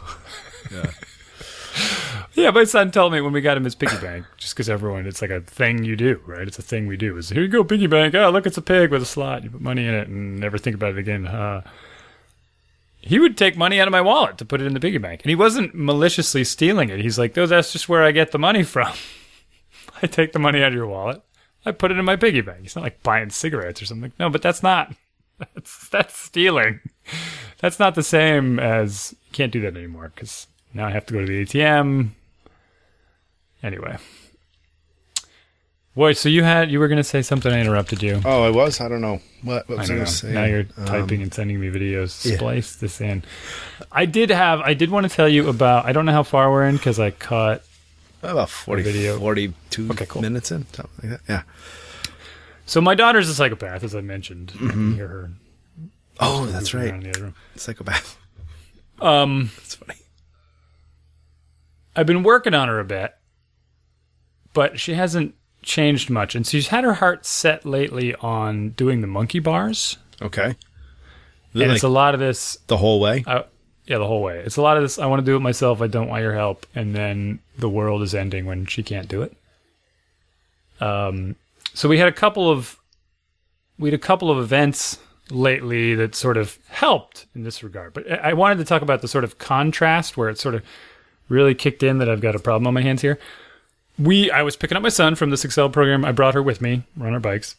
Yeah, 0.72 0.90
my 2.36 2.64
son 2.64 2.90
told 2.90 3.12
me 3.12 3.20
when 3.20 3.32
we 3.32 3.40
got 3.40 3.56
him 3.56 3.64
his 3.64 3.74
piggy 3.74 3.98
bank, 3.98 4.26
just 4.36 4.54
because 4.54 4.68
everyone, 4.68 5.06
it's 5.06 5.20
like 5.22 5.30
a 5.30 5.40
thing 5.40 5.84
you 5.84 5.96
do, 5.96 6.20
right? 6.26 6.46
It's 6.46 6.58
a 6.58 6.62
thing 6.62 6.86
we 6.86 6.96
do. 6.96 7.16
Is 7.16 7.30
here 7.30 7.42
you 7.42 7.48
go, 7.48 7.64
piggy 7.64 7.86
bank. 7.86 8.14
Oh, 8.14 8.30
look, 8.30 8.46
it's 8.46 8.56
a 8.56 8.62
pig 8.62 8.90
with 8.90 9.02
a 9.02 9.06
slot. 9.06 9.44
You 9.44 9.50
put 9.50 9.60
money 9.60 9.86
in 9.86 9.94
it 9.94 10.08
and 10.08 10.38
never 10.38 10.58
think 10.58 10.74
about 10.74 10.92
it 10.92 10.98
again. 10.98 11.26
Uh, 11.26 11.62
he 13.00 13.18
would 13.18 13.36
take 13.36 13.56
money 13.56 13.80
out 13.80 13.88
of 13.88 13.92
my 13.92 14.00
wallet 14.00 14.38
to 14.38 14.44
put 14.44 14.60
it 14.60 14.66
in 14.66 14.74
the 14.74 14.80
piggy 14.80 14.98
bank, 14.98 15.22
and 15.22 15.30
he 15.30 15.34
wasn't 15.34 15.74
maliciously 15.74 16.44
stealing 16.44 16.90
it. 16.90 17.00
He's 17.00 17.18
like, 17.18 17.34
"No, 17.36 17.46
that's 17.46 17.72
just 17.72 17.88
where 17.88 18.04
I 18.04 18.12
get 18.12 18.32
the 18.32 18.38
money 18.38 18.62
from. 18.62 18.92
I 20.02 20.06
take 20.06 20.32
the 20.32 20.38
money 20.38 20.62
out 20.62 20.68
of 20.68 20.74
your 20.74 20.86
wallet, 20.86 21.22
I 21.64 21.72
put 21.72 21.90
it 21.90 21.98
in 21.98 22.04
my 22.04 22.16
piggy 22.16 22.40
bank. 22.40 22.60
It's 22.64 22.76
not 22.76 22.82
like 22.82 23.02
buying 23.02 23.30
cigarettes 23.30 23.82
or 23.82 23.86
something. 23.86 24.12
No, 24.18 24.30
but 24.30 24.42
that's 24.42 24.62
not. 24.62 24.94
That's 25.54 25.88
that's 25.88 26.18
stealing. 26.18 26.80
That's 27.60 27.78
not 27.78 27.94
the 27.94 28.02
same 28.02 28.58
as 28.58 29.14
can't 29.32 29.50
do 29.50 29.62
that 29.62 29.74
anymore 29.74 30.12
because 30.14 30.46
now 30.74 30.86
I 30.86 30.90
have 30.90 31.06
to 31.06 31.14
go 31.14 31.20
to 31.20 31.26
the 31.26 31.46
ATM. 31.46 32.10
Anyway. 33.62 33.96
Wait, 35.96 36.16
so 36.16 36.28
you 36.28 36.44
had 36.44 36.70
you 36.70 36.78
were 36.78 36.88
gonna 36.88 37.02
say 37.04 37.20
something. 37.20 37.52
I 37.52 37.60
interrupted 37.60 38.02
you. 38.02 38.20
Oh, 38.24 38.42
I 38.44 38.50
was. 38.50 38.80
I 38.80 38.88
don't 38.88 39.00
know 39.00 39.20
what, 39.42 39.68
what 39.68 39.78
I 39.78 39.80
was 39.82 39.90
I, 39.90 39.94
going 39.94 40.06
to 40.06 40.10
say. 40.12 40.32
Now 40.32 40.44
you're 40.44 40.66
Um, 40.76 40.86
typing 40.86 41.20
and 41.20 41.34
sending 41.34 41.58
me 41.60 41.68
videos. 41.68 42.24
yeah. 42.24 42.36
Splice 42.36 42.76
this 42.76 43.00
in. 43.00 43.22
I 43.90 44.06
did 44.06 44.30
have. 44.30 44.60
I 44.60 44.74
did 44.74 44.90
want 44.90 45.08
to 45.10 45.14
tell 45.14 45.28
you 45.28 45.48
about. 45.48 45.86
I 45.86 45.92
don't 45.92 46.06
know 46.06 46.12
how 46.12 46.22
far 46.22 46.50
we're 46.50 46.64
in 46.66 46.76
because 46.76 47.00
I 47.00 47.10
caught. 47.10 47.62
about 48.22 48.50
40, 48.50 48.82
video. 48.82 49.18
42 49.18 49.90
Okay, 49.90 50.06
cool. 50.06 50.22
minutes 50.22 50.52
in, 50.52 50.64
something 50.72 51.10
like 51.10 51.26
that. 51.26 51.28
Yeah. 51.28 51.42
So 52.66 52.80
my 52.80 52.94
daughter's 52.94 53.28
a 53.28 53.34
psychopath, 53.34 53.82
as 53.82 53.94
I 53.96 54.00
mentioned. 54.00 54.52
You 54.60 54.68
can 54.68 54.94
hear 54.94 55.08
her. 55.08 55.30
Oh, 56.20 56.42
Mm-hmm. 56.44 56.52
that's 56.52 56.72
right. 56.72 56.86
in 56.88 57.00
the 57.00 57.10
other 57.10 57.22
room. 57.22 57.34
Psychopath. 57.56 58.16
Um, 59.00 59.50
That's 59.56 59.74
funny. 59.74 59.98
I've 61.96 62.06
been 62.06 62.22
working 62.22 62.54
on 62.54 62.68
her 62.68 62.78
a 62.78 62.84
bit, 62.84 63.12
but 64.54 64.78
she 64.80 64.94
hasn't 64.94 65.34
changed 65.62 66.10
much, 66.10 66.34
and 66.34 66.46
she's 66.46 66.68
had 66.68 66.84
her 66.84 66.94
heart 66.94 67.26
set 67.26 67.64
lately 67.66 68.14
on 68.16 68.70
doing 68.70 69.00
the 69.00 69.06
monkey 69.06 69.38
bars, 69.38 69.96
Okay. 70.22 70.44
and 70.44 70.56
Like 71.54 71.70
it's 71.70 71.82
a 71.82 71.88
lot 71.88 72.14
of 72.14 72.20
this. 72.20 72.58
the 72.66 72.76
whole 72.78 73.00
way. 73.00 73.24
I, 73.26 73.44
yeah, 73.86 73.98
the 73.98 74.06
whole 74.06 74.22
way. 74.22 74.38
It's 74.38 74.56
a 74.56 74.62
lot 74.62 74.76
of 74.76 74.82
this. 74.82 74.98
I 74.98 75.06
want 75.06 75.20
to 75.20 75.26
do 75.26 75.36
it 75.36 75.40
myself. 75.40 75.82
I 75.82 75.86
don't 75.88 76.08
want 76.08 76.22
your 76.22 76.34
help, 76.34 76.64
and 76.74 76.94
then 76.94 77.40
the 77.58 77.68
world 77.68 78.02
is 78.02 78.14
ending 78.14 78.46
when 78.46 78.66
she 78.66 78.82
can't 78.82 79.08
do 79.08 79.22
it. 79.22 79.36
Um, 80.80 81.36
so 81.74 81.88
we 81.88 81.98
had 81.98 82.08
a 82.08 82.12
couple 82.12 82.50
of 82.50 82.76
we 83.78 83.88
had 83.90 83.94
a 83.98 84.02
couple 84.02 84.30
of 84.30 84.38
events 84.38 84.98
lately 85.30 85.94
that 85.94 86.14
sort 86.14 86.36
of 86.36 86.58
helped 86.68 87.26
in 87.34 87.42
this 87.44 87.62
regard. 87.62 87.92
But 87.92 88.10
I 88.10 88.30
I 88.30 88.32
wanted 88.32 88.58
to 88.58 88.64
talk 88.64 88.82
about 88.82 89.02
the 89.02 89.08
sort 89.08 89.24
of 89.24 89.38
contrast 89.38 90.16
where 90.16 90.28
it 90.28 90.38
sort 90.38 90.54
of 90.54 90.62
really 91.28 91.54
kicked 91.54 91.82
in 91.82 91.98
that 91.98 92.08
I've 92.08 92.20
got 92.20 92.34
a 92.34 92.38
problem 92.38 92.66
on 92.66 92.74
my 92.74 92.82
hands 92.82 93.02
here. 93.02 93.18
We 94.00 94.30
I 94.30 94.42
was 94.42 94.56
picking 94.56 94.76
up 94.76 94.82
my 94.82 94.88
son 94.88 95.14
from 95.14 95.30
this 95.30 95.44
Excel 95.44 95.68
program. 95.68 96.04
I 96.04 96.12
brought 96.12 96.34
her 96.34 96.42
with 96.42 96.60
me. 96.60 96.84
We're 96.96 97.06
on 97.06 97.14
our 97.14 97.20
bikes, 97.20 97.56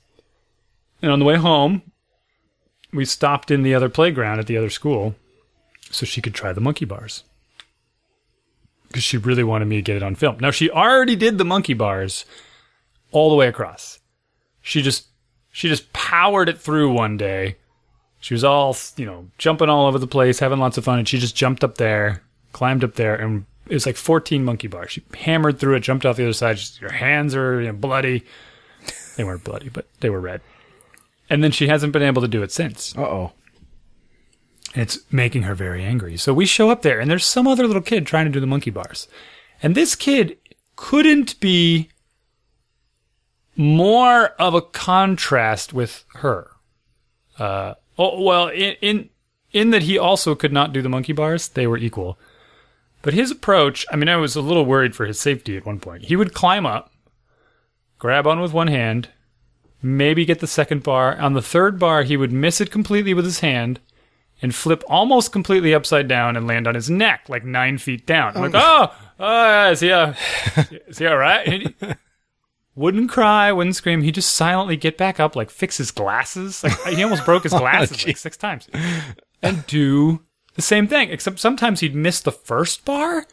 and 1.02 1.12
on 1.12 1.20
the 1.20 1.26
way 1.26 1.36
home, 1.36 1.84
we 2.92 3.06
stopped 3.06 3.52
in 3.52 3.64
the 3.64 3.76
other 3.76 3.90
playground 3.90 4.40
at 4.40 4.48
the 4.48 4.58
other 4.58 4.70
school 4.70 5.16
so 5.90 6.06
she 6.06 6.22
could 6.22 6.34
try 6.34 6.54
the 6.54 6.62
monkey 6.62 6.86
bars 6.86 7.24
because 8.88 9.04
she 9.04 9.18
really 9.18 9.44
wanted 9.44 9.66
me 9.66 9.78
to 9.78 9.82
get 9.82 9.96
it 9.96 10.04
on 10.04 10.16
film. 10.16 10.38
Now 10.40 10.52
she 10.52 10.70
already 10.70 11.16
did 11.16 11.38
the 11.38 11.46
monkey 11.46 11.74
bars 11.74 12.26
all 13.12 13.30
the 13.30 13.36
way 13.36 13.48
across. 13.48 14.00
She 14.62 14.82
just 14.82 15.08
she 15.52 15.68
just 15.68 15.92
powered 15.94 16.50
it 16.50 16.60
through 16.60 16.92
one 16.92 17.18
day. 17.18 17.58
She 18.20 18.34
was 18.34 18.44
all 18.44 18.76
you 18.98 19.06
know 19.06 19.28
jumping 19.38 19.70
all 19.70 19.88
over 19.88 20.00
the 20.00 20.08
place, 20.08 20.40
having 20.40 20.60
lots 20.60 20.78
of 20.78 20.84
fun, 20.84 21.00
and 21.00 21.08
she 21.08 21.20
just 21.20 21.36
jumped 21.36 21.64
up 21.64 21.78
there, 21.78 22.24
climbed 22.52 22.84
up 22.84 22.96
there, 22.96 23.16
and 23.16 23.46
it 23.72 23.76
was 23.76 23.86
like 23.86 23.96
14 23.96 24.44
monkey 24.44 24.68
bars. 24.68 24.92
She 24.92 25.04
hammered 25.14 25.58
through 25.58 25.76
it, 25.76 25.80
jumped 25.80 26.06
off 26.06 26.18
the 26.18 26.24
other 26.24 26.34
side. 26.34 26.60
She, 26.60 26.84
her 26.84 26.92
hands 26.92 27.34
are 27.34 27.62
you 27.62 27.68
know, 27.68 27.74
bloody. 27.74 28.26
They 29.16 29.24
weren't 29.24 29.46
bloody, 29.46 29.70
but 29.70 29.88
they 30.02 30.10
were 30.10 30.20
red. 30.20 30.42
And 31.30 31.42
then 31.42 31.52
she 31.52 31.70
hasn't 31.70 31.94
been 31.94 32.04
able 32.04 32.22
to 32.22 32.28
do 32.28 32.44
it 32.44 32.52
since. 32.52 32.94
Uh 32.98 33.04
oh. 33.04 33.32
It's 34.76 35.00
making 35.10 35.44
her 35.44 35.56
very 35.56 35.86
angry. 35.86 36.18
So 36.18 36.34
we 36.34 36.46
show 36.46 36.70
up 36.70 36.82
there, 36.82 37.00
and 37.00 37.10
there's 37.10 37.26
some 37.26 37.48
other 37.48 37.66
little 37.66 37.82
kid 37.82 38.06
trying 38.06 38.26
to 38.26 38.32
do 38.32 38.42
the 38.42 38.46
monkey 38.46 38.72
bars. 38.72 39.08
And 39.64 39.74
this 39.74 39.96
kid 39.96 40.38
couldn't 40.76 41.40
be 41.40 41.90
more 43.56 44.30
of 44.38 44.54
a 44.54 44.62
contrast 44.62 45.72
with 45.72 46.04
her. 46.16 46.52
Uh, 47.40 47.76
oh, 47.98 48.22
well, 48.22 48.50
in, 48.50 48.76
in 48.82 49.10
in 49.54 49.70
that 49.70 49.84
he 49.84 49.98
also 49.98 50.36
could 50.36 50.52
not 50.52 50.74
do 50.74 50.82
the 50.82 50.90
monkey 50.90 51.14
bars, 51.14 51.48
they 51.48 51.68
were 51.68 51.78
equal. 51.78 52.18
But 53.02 53.14
his 53.14 53.32
approach, 53.32 53.86
I 53.92 53.96
mean, 53.96 54.10
I 54.10 54.18
was 54.18 54.36
a 54.36 54.42
little 54.42 54.66
worried 54.66 54.96
for 54.96 55.06
his 55.06 55.20
safety 55.20 55.58
at 55.58 55.66
one 55.66 55.80
point. 55.80 56.06
He 56.06 56.16
would 56.16 56.34
climb 56.34 56.66
up, 56.66 56.92
grab 57.98 58.28
on 58.28 58.40
with 58.40 58.54
one 58.54 58.68
hand, 58.68 59.10
maybe 59.82 60.26
get 60.26 60.40
the 60.40 60.48
second 60.48 60.84
bar. 60.84 61.18
On 61.20 61.34
the 61.34 61.42
third 61.42 61.80
bar, 61.80 62.04
he 62.04 62.18
would 62.18 62.32
miss 62.32 62.62
it 62.62 62.72
completely 62.72 63.14
with 63.14 63.26
his 63.26 63.40
hand 63.40 63.80
and 64.42 64.54
flip 64.54 64.84
almost 64.88 65.32
completely 65.32 65.74
upside 65.74 66.08
down 66.08 66.36
and 66.36 66.48
land 66.48 66.68
on 66.68 66.76
his 66.76 66.90
neck, 66.90 67.26
like 67.28 67.44
nine 67.44 67.78
feet 67.78 68.06
down. 68.06 68.36
I'm 68.36 68.42
like, 68.42 68.56
oh, 68.56 68.94
oh, 69.20 69.46
yeah, 69.46 69.70
is 69.70 69.80
he, 69.80 69.92
uh, 69.92 70.14
is 70.88 70.98
he 70.98 71.08
all 71.08 71.18
right? 71.18 71.76
Wouldn't 72.74 73.10
cry, 73.10 73.52
wouldn't 73.52 73.76
scream. 73.76 74.02
He'd 74.02 74.16
just 74.16 74.34
silently 74.34 74.78
get 74.78 74.98
back 74.98 75.20
up, 75.20 75.36
like 75.36 75.50
fix 75.50 75.78
his 75.78 75.92
glasses. 75.92 76.64
Like 76.64 76.96
he 76.96 77.04
almost 77.04 77.26
broke 77.26 77.44
his 77.44 77.52
glasses 77.58 78.06
like 78.06 78.18
six 78.18 78.38
times, 78.38 78.70
and 79.42 79.66
do 79.68 80.22
the 80.62 80.68
same 80.68 80.88
thing. 80.88 81.10
Except 81.10 81.40
sometimes 81.40 81.80
he'd 81.80 81.96
miss 81.96 82.22
the 82.22 82.32
first 82.32 82.86
bar, 82.86 83.26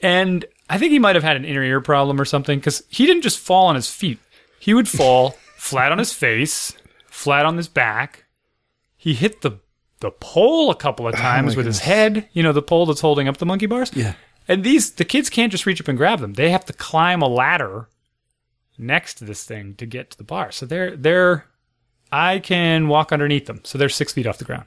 and 0.00 0.44
I 0.68 0.78
think 0.78 0.92
he 0.92 0.98
might 0.98 1.14
have 1.14 1.24
had 1.24 1.36
an 1.36 1.44
inner 1.44 1.62
ear 1.62 1.80
problem 1.80 2.20
or 2.20 2.24
something 2.24 2.58
because 2.58 2.82
he 2.88 3.06
didn't 3.06 3.22
just 3.22 3.38
fall 3.38 3.66
on 3.66 3.74
his 3.74 3.90
feet. 3.90 4.18
He 4.58 4.74
would 4.74 4.88
fall 4.88 5.30
flat 5.56 5.92
on 5.92 5.98
his 5.98 6.12
face, 6.12 6.72
flat 7.06 7.46
on 7.46 7.56
his 7.56 7.68
back. 7.68 8.24
He 8.96 9.14
hit 9.14 9.42
the 9.42 9.58
the 10.00 10.10
pole 10.10 10.70
a 10.70 10.76
couple 10.76 11.06
of 11.06 11.14
oh 11.14 11.18
times 11.18 11.56
with 11.56 11.66
his 11.66 11.80
head. 11.80 12.28
You 12.32 12.42
know, 12.42 12.52
the 12.52 12.62
pole 12.62 12.86
that's 12.86 13.00
holding 13.00 13.28
up 13.28 13.38
the 13.38 13.46
monkey 13.46 13.66
bars. 13.66 13.90
Yeah. 13.94 14.14
And 14.48 14.64
these 14.64 14.92
the 14.92 15.04
kids 15.04 15.30
can't 15.30 15.52
just 15.52 15.66
reach 15.66 15.80
up 15.80 15.88
and 15.88 15.96
grab 15.96 16.20
them. 16.20 16.34
They 16.34 16.50
have 16.50 16.64
to 16.66 16.72
climb 16.72 17.22
a 17.22 17.28
ladder 17.28 17.88
next 18.76 19.14
to 19.14 19.24
this 19.24 19.44
thing 19.44 19.74
to 19.76 19.86
get 19.86 20.10
to 20.10 20.18
the 20.18 20.24
bar. 20.24 20.50
So 20.50 20.66
they're 20.66 20.96
they're 20.96 21.46
I 22.12 22.38
can 22.38 22.88
walk 22.88 23.12
underneath 23.12 23.46
them. 23.46 23.60
So 23.64 23.78
they're 23.78 23.88
six 23.88 24.12
feet 24.12 24.26
off 24.26 24.38
the 24.38 24.44
ground. 24.44 24.66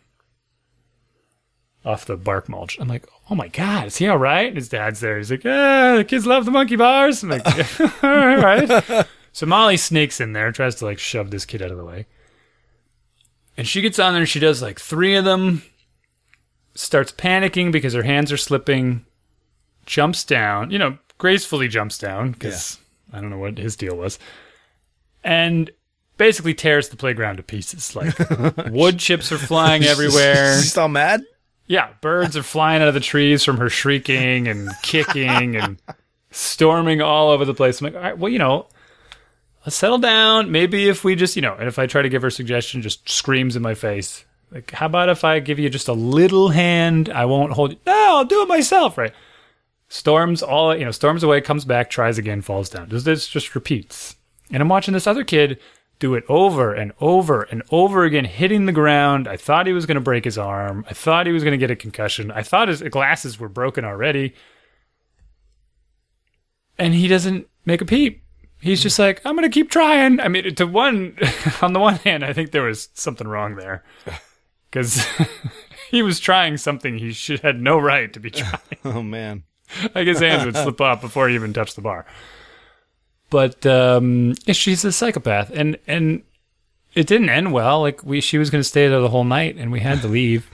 Off 1.87 2.05
the 2.05 2.17
bark 2.17 2.49
mulch. 2.49 2.77
I'm 2.79 2.89
like, 2.89 3.07
oh 3.29 3.35
my 3.35 3.47
God, 3.47 3.87
is 3.87 3.95
he 3.97 4.07
all 4.07 4.17
right? 4.17 4.47
And 4.47 4.57
his 4.57 4.67
dad's 4.67 4.99
there. 4.99 5.17
He's 5.17 5.31
like, 5.31 5.45
ah, 5.45 5.95
the 5.97 6.03
kids 6.03 6.25
love 6.25 6.43
the 6.43 6.51
monkey 6.51 6.75
bars. 6.75 7.23
I'm 7.23 7.29
like, 7.29 7.45
all 8.03 8.09
right. 8.09 9.05
So 9.31 9.45
Molly 9.45 9.77
sneaks 9.77 10.19
in 10.19 10.33
there, 10.33 10.51
tries 10.51 10.75
to 10.75 10.85
like 10.85 10.99
shove 10.99 11.31
this 11.31 11.45
kid 11.45 11.61
out 11.61 11.71
of 11.71 11.77
the 11.77 11.85
way. 11.85 12.05
And 13.55 13.67
she 13.67 13.81
gets 13.81 13.99
on 13.99 14.13
there 14.13 14.21
and 14.21 14.29
she 14.29 14.39
does 14.39 14.61
like 14.61 14.79
three 14.79 15.15
of 15.15 15.23
them, 15.25 15.63
starts 16.75 17.11
panicking 17.11 17.71
because 17.71 17.93
her 17.93 18.03
hands 18.03 18.31
are 18.31 18.37
slipping. 18.37 19.05
jumps 19.85 20.23
down, 20.25 20.69
you 20.71 20.77
know, 20.77 20.97
gracefully 21.17 21.67
jumps 21.67 21.97
down 21.97 22.31
because 22.33 22.77
I 23.13 23.21
don't 23.21 23.29
know 23.29 23.37
what 23.39 23.57
his 23.57 23.75
deal 23.77 23.95
was, 23.95 24.19
and 25.23 25.71
basically 26.17 26.53
tears 26.53 26.89
the 26.89 26.97
playground 26.97 27.37
to 27.37 27.43
pieces. 27.43 27.95
Like 27.95 28.13
wood 28.71 28.99
chips 28.99 29.31
are 29.31 29.37
flying 29.37 29.83
everywhere. 29.83 30.59
She's 30.59 30.77
all 30.77 30.89
mad. 30.89 31.21
Yeah, 31.67 31.89
birds 32.01 32.37
are 32.37 32.43
flying 32.43 32.81
out 32.81 32.87
of 32.87 32.93
the 32.93 32.99
trees 33.01 33.43
from 33.43 33.57
her 33.57 33.69
shrieking 33.69 34.47
and 34.47 34.69
kicking 34.81 35.57
and 35.57 35.81
storming 36.31 37.01
all 37.01 37.29
over 37.29 37.43
the 37.45 37.53
place. 37.53 37.81
I'm 37.81 37.85
like, 37.85 37.95
all 37.95 38.01
right, 38.01 38.17
well, 38.17 38.31
you 38.31 38.39
know, 38.39 38.67
let's 39.65 39.75
settle 39.75 39.97
down. 39.97 40.49
Maybe 40.49 40.87
if 40.87 41.03
we 41.03 41.15
just, 41.15 41.35
you 41.35 41.41
know, 41.41 41.55
and 41.55 41.67
if 41.67 41.77
I 41.77 41.85
try 41.85 42.01
to 42.01 42.09
give 42.09 42.21
her 42.21 42.29
a 42.29 42.31
suggestion, 42.31 42.81
just 42.81 43.07
screams 43.09 43.57
in 43.57 43.61
my 43.61 43.73
face. 43.73 44.23
Like, 44.49 44.71
how 44.71 44.85
about 44.85 45.09
if 45.09 45.25
I 45.25 45.39
give 45.39 45.59
you 45.59 45.69
just 45.69 45.89
a 45.89 45.93
little 45.93 46.49
hand? 46.49 47.09
I 47.09 47.25
won't 47.25 47.51
hold 47.51 47.71
you. 47.71 47.79
No, 47.85 48.17
I'll 48.17 48.25
do 48.25 48.41
it 48.41 48.47
myself, 48.47 48.97
right? 48.97 49.13
Storms 49.89 50.41
all, 50.41 50.75
you 50.75 50.85
know, 50.85 50.91
storms 50.91 51.21
away, 51.21 51.41
comes 51.41 51.65
back, 51.65 51.89
tries 51.89 52.17
again, 52.17 52.41
falls 52.41 52.69
down. 52.69 52.87
This, 52.89 53.27
just 53.27 53.55
repeats. 53.55 54.15
And 54.51 54.61
I'm 54.61 54.69
watching 54.69 54.93
this 54.93 55.07
other 55.07 55.25
kid 55.25 55.59
do 55.99 56.13
it 56.15 56.23
over 56.29 56.73
and 56.73 56.91
over 56.99 57.43
and 57.43 57.63
over 57.71 58.03
again, 58.03 58.25
hitting 58.25 58.65
the 58.65 58.71
ground. 58.71 59.27
I 59.27 59.37
thought 59.37 59.67
he 59.67 59.73
was 59.73 59.85
going 59.85 59.95
to 59.95 60.01
break 60.01 60.25
his 60.25 60.37
arm. 60.37 60.85
I 60.89 60.93
thought 60.93 61.25
he 61.25 61.33
was 61.33 61.43
going 61.43 61.53
to 61.53 61.57
get 61.57 61.71
a 61.71 61.75
concussion. 61.75 62.31
I 62.31 62.43
thought 62.43 62.67
his 62.67 62.81
glasses 62.83 63.39
were 63.39 63.49
broken 63.49 63.83
already. 63.83 64.35
And 66.77 66.93
he 66.93 67.07
doesn't 67.07 67.47
make 67.65 67.81
a 67.81 67.85
peep. 67.85 68.23
He's 68.59 68.81
just 68.81 68.99
like, 68.99 69.21
I'm 69.25 69.35
going 69.35 69.49
to 69.49 69.53
keep 69.53 69.69
trying. 69.69 70.19
I 70.19 70.27
mean, 70.27 70.53
to 70.55 70.65
one, 70.65 71.17
on 71.61 71.73
the 71.73 71.79
one 71.79 71.95
hand, 71.95 72.23
I 72.23 72.33
think 72.33 72.51
there 72.51 72.63
was 72.63 72.89
something 72.93 73.27
wrong 73.27 73.55
there. 73.55 73.83
Because 74.69 75.07
he 75.91 76.01
was 76.03 76.19
trying 76.19 76.57
something 76.57 76.97
he 76.97 77.13
should 77.13 77.39
had 77.39 77.61
no 77.61 77.79
right 77.79 78.11
to 78.11 78.19
be 78.19 78.29
trying. 78.29 78.59
Oh 78.83 79.01
man. 79.01 79.43
like 79.95 80.07
his 80.07 80.19
hands 80.19 80.45
would 80.45 80.57
slip 80.57 80.81
off 80.81 80.99
before 80.99 81.29
he 81.29 81.35
even 81.35 81.53
touched 81.53 81.77
the 81.77 81.81
bar. 81.81 82.05
But 83.29 83.65
um, 83.65 84.35
she's 84.51 84.85
a 84.85 84.91
psychopath, 84.91 85.49
and 85.53 85.77
and 85.87 86.23
it 86.93 87.07
didn't 87.07 87.29
end 87.29 87.51
well. 87.51 87.81
Like 87.81 88.03
we, 88.03 88.21
she 88.21 88.37
was 88.37 88.49
going 88.49 88.61
to 88.61 88.67
stay 88.67 88.87
there 88.87 89.01
the 89.01 89.09
whole 89.09 89.23
night, 89.25 89.55
and 89.57 89.71
we 89.71 89.81
had 89.81 90.01
to 90.01 90.07
leave. 90.07 90.49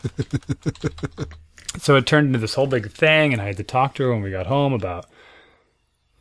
so 1.77 1.95
it 1.95 2.05
turned 2.05 2.27
into 2.27 2.39
this 2.39 2.55
whole 2.55 2.67
big 2.67 2.89
thing, 2.91 3.31
and 3.33 3.41
I 3.41 3.45
had 3.45 3.57
to 3.57 3.63
talk 3.63 3.95
to 3.95 4.03
her 4.03 4.11
when 4.13 4.21
we 4.23 4.31
got 4.31 4.47
home 4.47 4.73
about 4.73 5.05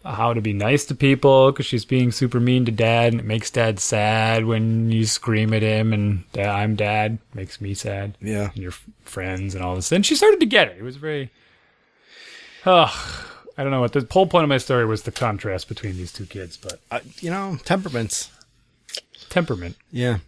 how 0.05 0.34
to 0.34 0.40
be 0.40 0.53
nice 0.53 0.84
to 0.86 0.94
people 0.96 1.53
because 1.53 1.64
she's 1.64 1.84
being 1.84 2.11
super 2.11 2.40
mean 2.40 2.64
to 2.66 2.72
dad, 2.72 3.12
and 3.12 3.20
it 3.20 3.24
makes 3.26 3.50
dad 3.50 3.78
sad 3.80 4.44
when 4.44 4.90
you 4.90 5.07
scream 5.07 5.55
at 5.55 5.62
him, 5.62 5.92
and 5.92 6.30
dad, 6.32 6.48
I'm 6.48 6.74
dad 6.76 7.18
makes 7.34 7.61
me 7.61 7.72
sad 7.72 8.16
Yeah. 8.20 8.50
and 8.53 8.57
your 8.62 8.72
f- 8.72 8.84
friends 9.05 9.55
and 9.55 9.62
all 9.64 9.74
this. 9.76 9.92
And 9.92 10.05
she 10.05 10.16
started 10.16 10.40
to 10.40 10.46
get 10.46 10.68
it. 10.68 10.76
It 10.78 10.82
was 10.82 10.96
very. 10.96 11.30
Oh, 12.66 12.90
I 13.62 13.64
don't 13.64 13.70
know 13.70 13.80
what 13.80 13.92
the 13.92 14.04
whole 14.10 14.26
point 14.26 14.42
of 14.42 14.48
my 14.48 14.58
story 14.58 14.84
was 14.84 15.04
the 15.04 15.12
contrast 15.12 15.68
between 15.68 15.96
these 15.96 16.12
two 16.12 16.26
kids, 16.26 16.56
but 16.56 16.80
Uh, 16.90 16.98
you 17.20 17.30
know, 17.30 17.58
temperaments. 17.64 18.28
temperament. 19.30 19.76
Yeah. 19.92 20.18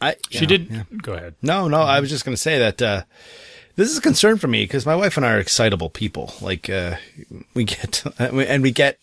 I. 0.00 0.16
She 0.30 0.40
yeah, 0.40 0.46
did. 0.46 0.68
yeah. 0.68 0.82
Go 1.00 1.12
ahead. 1.12 1.36
No, 1.42 1.68
no. 1.68 1.82
I 1.82 2.00
was 2.00 2.10
just 2.10 2.24
going 2.24 2.34
to 2.34 2.42
say 2.42 2.58
that 2.58 2.82
uh, 2.82 3.02
this 3.76 3.88
is 3.88 3.98
a 3.98 4.00
concern 4.00 4.36
for 4.38 4.48
me 4.48 4.64
because 4.64 4.84
my 4.84 4.96
wife 4.96 5.16
and 5.16 5.24
I 5.24 5.34
are 5.34 5.38
excitable 5.38 5.90
people. 5.90 6.34
Like 6.40 6.68
uh, 6.68 6.96
we 7.54 7.62
get, 7.62 8.02
and 8.18 8.60
we 8.60 8.72
get, 8.72 8.98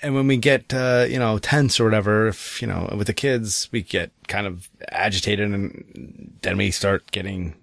and 0.00 0.14
when 0.14 0.28
we 0.28 0.36
get, 0.36 0.72
uh, 0.72 1.06
you 1.10 1.18
know, 1.18 1.38
tense 1.40 1.80
or 1.80 1.84
whatever, 1.86 2.28
if 2.28 2.62
you 2.62 2.68
know, 2.68 2.88
with 2.96 3.08
the 3.08 3.12
kids, 3.14 3.68
we 3.72 3.82
get 3.82 4.12
kind 4.28 4.46
of 4.46 4.68
agitated, 4.92 5.52
and 5.52 6.38
then 6.42 6.56
we 6.56 6.70
start 6.70 7.10
getting 7.10 7.56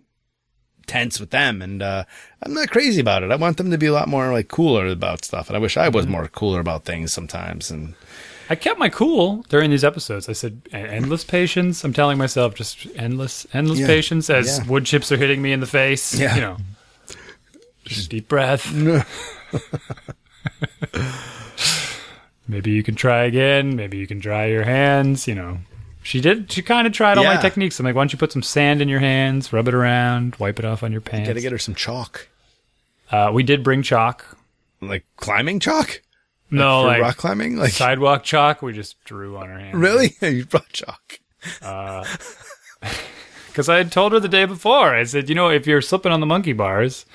tense 0.88 1.20
with 1.20 1.32
them. 1.32 1.62
And 1.62 1.82
uh, 1.82 2.04
I'm 2.44 2.54
not 2.54 2.70
crazy 2.70 3.02
about 3.02 3.24
it. 3.24 3.32
I 3.32 3.36
want 3.36 3.58
them 3.58 3.72
to 3.72 3.78
be 3.78 3.88
a 3.88 3.94
lot 3.94 4.08
more 4.08 4.32
like 4.32 4.48
cooler 4.48 4.88
about 4.88 5.26
stuff, 5.26 5.50
and 5.50 5.58
I 5.58 5.60
wish 5.60 5.78
I 5.78 5.90
was 5.90 6.08
more 6.08 6.28
cooler 6.28 6.60
about 6.60 6.86
things 6.86 7.12
sometimes. 7.14 7.72
And 7.72 7.96
I 8.50 8.56
kept 8.56 8.80
my 8.80 8.90
cool 8.90 9.44
during 9.50 9.72
these 9.72 9.84
episodes. 9.84 10.30
I 10.30 10.34
said 10.34 10.62
"E- 10.68 10.74
endless 10.78 11.24
patience. 11.24 11.84
I'm 11.84 11.94
telling 11.94 12.18
myself 12.18 12.56
just 12.56 12.86
endless, 12.96 13.48
endless 13.54 13.80
Yeah. 13.80 13.88
patience 13.88 14.30
as 14.30 14.60
Yeah. 14.60 14.66
wood 14.68 14.86
chips 14.86 15.12
are 15.12 15.18
hitting 15.18 15.42
me 15.42 15.52
in 15.52 15.60
the 15.62 15.66
face. 15.68 16.14
Yeah. 16.14 16.36
You 16.36 16.42
know, 16.42 16.58
just 17.86 18.10
deep 18.12 18.28
breath. 18.28 18.72
Maybe 22.48 22.72
you 22.72 22.84
can 22.84 22.94
try 22.96 23.24
again. 23.24 23.76
Maybe 23.76 23.98
you 23.98 24.06
can 24.06 24.20
dry 24.20 24.46
your 24.46 24.64
hands. 24.64 25.28
You 25.28 25.34
know, 25.36 25.58
she 26.06 26.22
did. 26.22 26.52
She 26.52 26.62
kind 26.62 26.86
of 26.86 26.94
tried 26.94 27.18
all 27.18 27.24
my 27.24 27.38
techniques. 27.38 27.80
I'm 27.80 27.86
like, 27.86 27.96
why 27.96 28.02
don't 28.02 28.14
you 28.14 28.20
put 28.20 28.32
some 28.32 28.44
sand 28.44 28.80
in 28.80 28.88
your 28.88 29.00
hands, 29.00 29.52
rub 29.52 29.68
it 29.68 29.74
around, 29.74 30.36
wipe 30.36 30.60
it 30.60 30.66
off 30.66 30.84
on 30.84 30.92
your 30.92 31.02
pants. 31.02 31.28
gotta 31.28 31.42
get 31.42 31.52
her 31.52 31.58
some 31.58 31.74
chalk, 31.74 32.28
uh, 33.12 33.32
we 33.34 33.42
did 33.42 33.64
bring 33.64 33.82
chalk. 33.82 34.38
like 34.82 35.04
climbing 35.18 35.60
chalk. 35.60 36.02
No, 36.52 36.82
for 36.84 36.88
like 36.88 37.02
rock 37.02 37.18
climbing, 37.18 37.58
like 37.58 37.72
sidewalk 37.72 38.24
chalk. 38.24 38.62
We 38.62 38.72
just 38.72 39.04
drew 39.04 39.36
on 39.36 39.48
her 39.50 39.58
hands. 39.58 39.76
really, 39.76 40.16
you 40.22 40.46
brought 40.46 40.70
chalk. 40.70 41.20
Because 43.48 43.70
I 43.70 43.78
had 43.78 43.90
told 43.90 44.12
her 44.12 44.20
the 44.20 44.28
day 44.28 44.44
before. 44.44 44.94
I 44.94 45.06
said, 45.06 45.30
you 45.30 45.34
know, 45.34 45.50
if 45.50 45.66
you're 45.66 45.82
slipping 45.82 46.12
on 46.12 46.20
the 46.20 46.26
monkey 46.26 46.52
bars, 46.52 47.06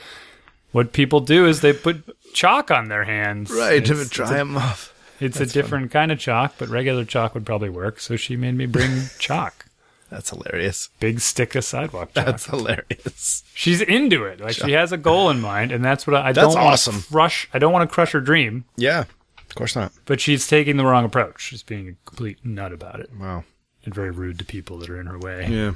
what 0.73 0.95
people 0.95 1.21
do 1.21 1.47
is 1.47 1.61
they 1.61 1.75
put 1.75 2.03
chalk 2.33 2.71
on 2.71 2.89
their 2.89 3.05
hands. 3.05 3.51
Right, 3.51 3.85
to 3.85 4.05
dry 4.07 4.31
them 4.33 4.57
off. 4.57 4.95
It's 5.21 5.41
a 5.41 5.47
different 5.47 5.91
kind 5.91 6.11
of 6.11 6.19
chalk, 6.19 6.55
but 6.59 6.69
regular 6.69 7.05
chalk 7.05 7.35
would 7.35 7.47
probably 7.47 7.69
work. 7.71 8.01
So 8.01 8.17
she 8.17 8.37
made 8.37 8.55
me 8.55 8.67
bring 8.67 9.03
chalk. 9.19 9.67
That's 10.11 10.31
hilarious. 10.31 10.89
Big 10.99 11.21
stick 11.21 11.55
of 11.55 11.65
sidewalk 11.65 12.13
chalk. 12.15 12.27
That's 12.27 12.47
hilarious. 12.47 13.45
She's 13.55 13.81
into 13.81 14.25
it. 14.25 14.41
Like 14.41 14.55
she 14.55 14.73
has 14.73 14.91
a 14.91 14.97
goal 14.97 15.31
in 15.31 15.41
mind, 15.41 15.71
and 15.71 15.85
that's 15.85 16.07
what 16.07 16.17
I, 16.17 16.29
I 16.29 16.33
That's 16.33 16.47
don't 16.55 16.55
want 16.63 16.73
awesome. 16.73 17.03
crush. 17.03 17.49
I 17.55 17.59
don't 17.61 17.73
want 17.73 17.89
to 17.89 17.95
crush 17.95 18.11
her 18.13 18.21
dream, 18.21 18.65
Yeah, 18.77 19.05
of 19.49 19.55
course 19.55 19.77
not. 19.77 19.93
but 20.07 20.21
she's 20.21 20.49
taking 20.49 20.77
the 20.79 20.85
wrong 20.85 21.05
approach. 21.05 21.41
She's 21.43 21.63
being 21.63 21.89
a 21.89 21.95
complete 22.09 22.45
nut 22.45 22.73
about 22.73 22.99
it 22.99 23.11
Wow. 23.17 23.45
and 23.85 23.95
very 23.95 24.11
rude 24.11 24.39
to 24.41 24.45
people 24.45 24.79
that 24.79 24.91
are 24.91 24.99
in 25.01 25.07
her 25.07 25.19
way 25.19 25.47
Yeah. 25.49 25.73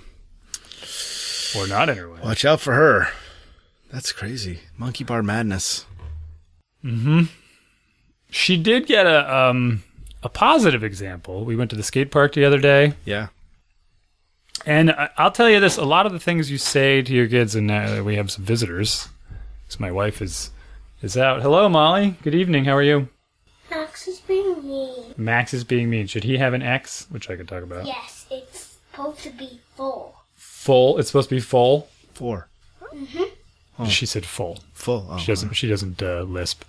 or 1.57 1.69
not 1.69 1.89
in 1.89 1.97
her 1.99 2.11
way. 2.11 2.19
Watch 2.25 2.45
out 2.45 2.61
for 2.61 2.75
her. 2.75 3.09
That's 3.93 4.11
crazy. 4.11 4.61
Monkey 4.77 5.05
bar 5.05 5.23
madness. 5.23 5.87
Mm-hmm. 6.85 7.23
She 8.37 8.57
did 8.57 8.87
get 8.87 9.07
a 9.07 9.33
um 9.33 9.85
a 10.25 10.29
positive 10.29 10.83
example. 10.83 11.45
We 11.45 11.55
went 11.55 11.71
to 11.71 11.77
the 11.77 11.83
skate 11.85 12.11
park 12.11 12.33
the 12.33 12.45
other 12.45 12.59
day, 12.59 12.95
Yeah. 13.05 13.29
and 14.67 14.91
I- 14.91 15.11
I'll 15.17 15.31
tell 15.31 15.49
you 15.49 15.61
this: 15.61 15.77
a 15.77 15.85
lot 15.85 16.05
of 16.07 16.13
the 16.13 16.19
things 16.19 16.51
you 16.51 16.59
say 16.59 17.01
to 17.03 17.13
your 17.13 17.29
kids, 17.29 17.55
and 17.55 17.71
uh, 17.71 18.03
we 18.05 18.17
have 18.17 18.31
some 18.33 18.45
visitors. 18.45 19.09
So 19.69 19.77
my 19.79 19.93
wife 19.93 20.21
is 20.21 20.51
is 21.01 21.17
out. 21.17 21.43
Hello, 21.43 21.69
Molly. 21.69 22.17
Good 22.23 22.35
evening. 22.35 22.65
How 22.65 22.73
are 22.77 22.83
you? 22.83 23.09
Max 23.71 24.09
is 24.09 24.19
being 24.21 24.67
mean. 24.67 25.15
Max 25.17 25.55
is 25.55 25.63
being 25.65 25.89
mean. 25.89 26.07
Should 26.09 26.25
he 26.25 26.37
have 26.39 26.55
an 26.55 26.63
X, 26.63 27.07
which 27.11 27.31
I 27.31 27.37
could 27.37 27.47
talk 27.49 27.63
about? 27.63 27.87
Yes, 27.87 28.27
it's 28.33 28.77
supposed 28.91 29.21
to 29.21 29.31
be 29.31 29.61
full. 29.77 30.15
Full. 30.35 30.99
It's 30.99 31.09
supposed 31.09 31.29
to 31.29 31.37
be 31.37 31.41
full. 31.41 31.89
Four. 32.15 32.49
She 33.89 34.07
said 34.07 34.25
full. 34.27 34.59
Full. 34.73 35.07
Oh, 35.11 35.19
She 35.19 35.27
doesn't. 35.33 35.53
She 35.55 35.69
doesn't 35.69 36.03
uh, 36.03 36.23
lisp. 36.23 36.65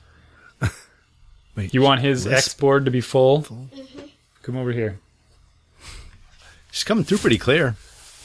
Wait, 1.56 1.74
You 1.74 1.82
want 1.82 2.02
his? 2.02 2.28
X 2.28 2.54
board 2.54 2.86
to 2.86 2.92
be 2.92 3.02
full? 3.02 3.44
Mm-hmm. 3.44 4.00
Come 4.44 4.58
over 4.58 4.72
here. 4.72 5.00
She's 6.72 6.84
coming 6.84 7.04
through 7.04 7.20
pretty 7.20 7.38
clear. 7.38 7.76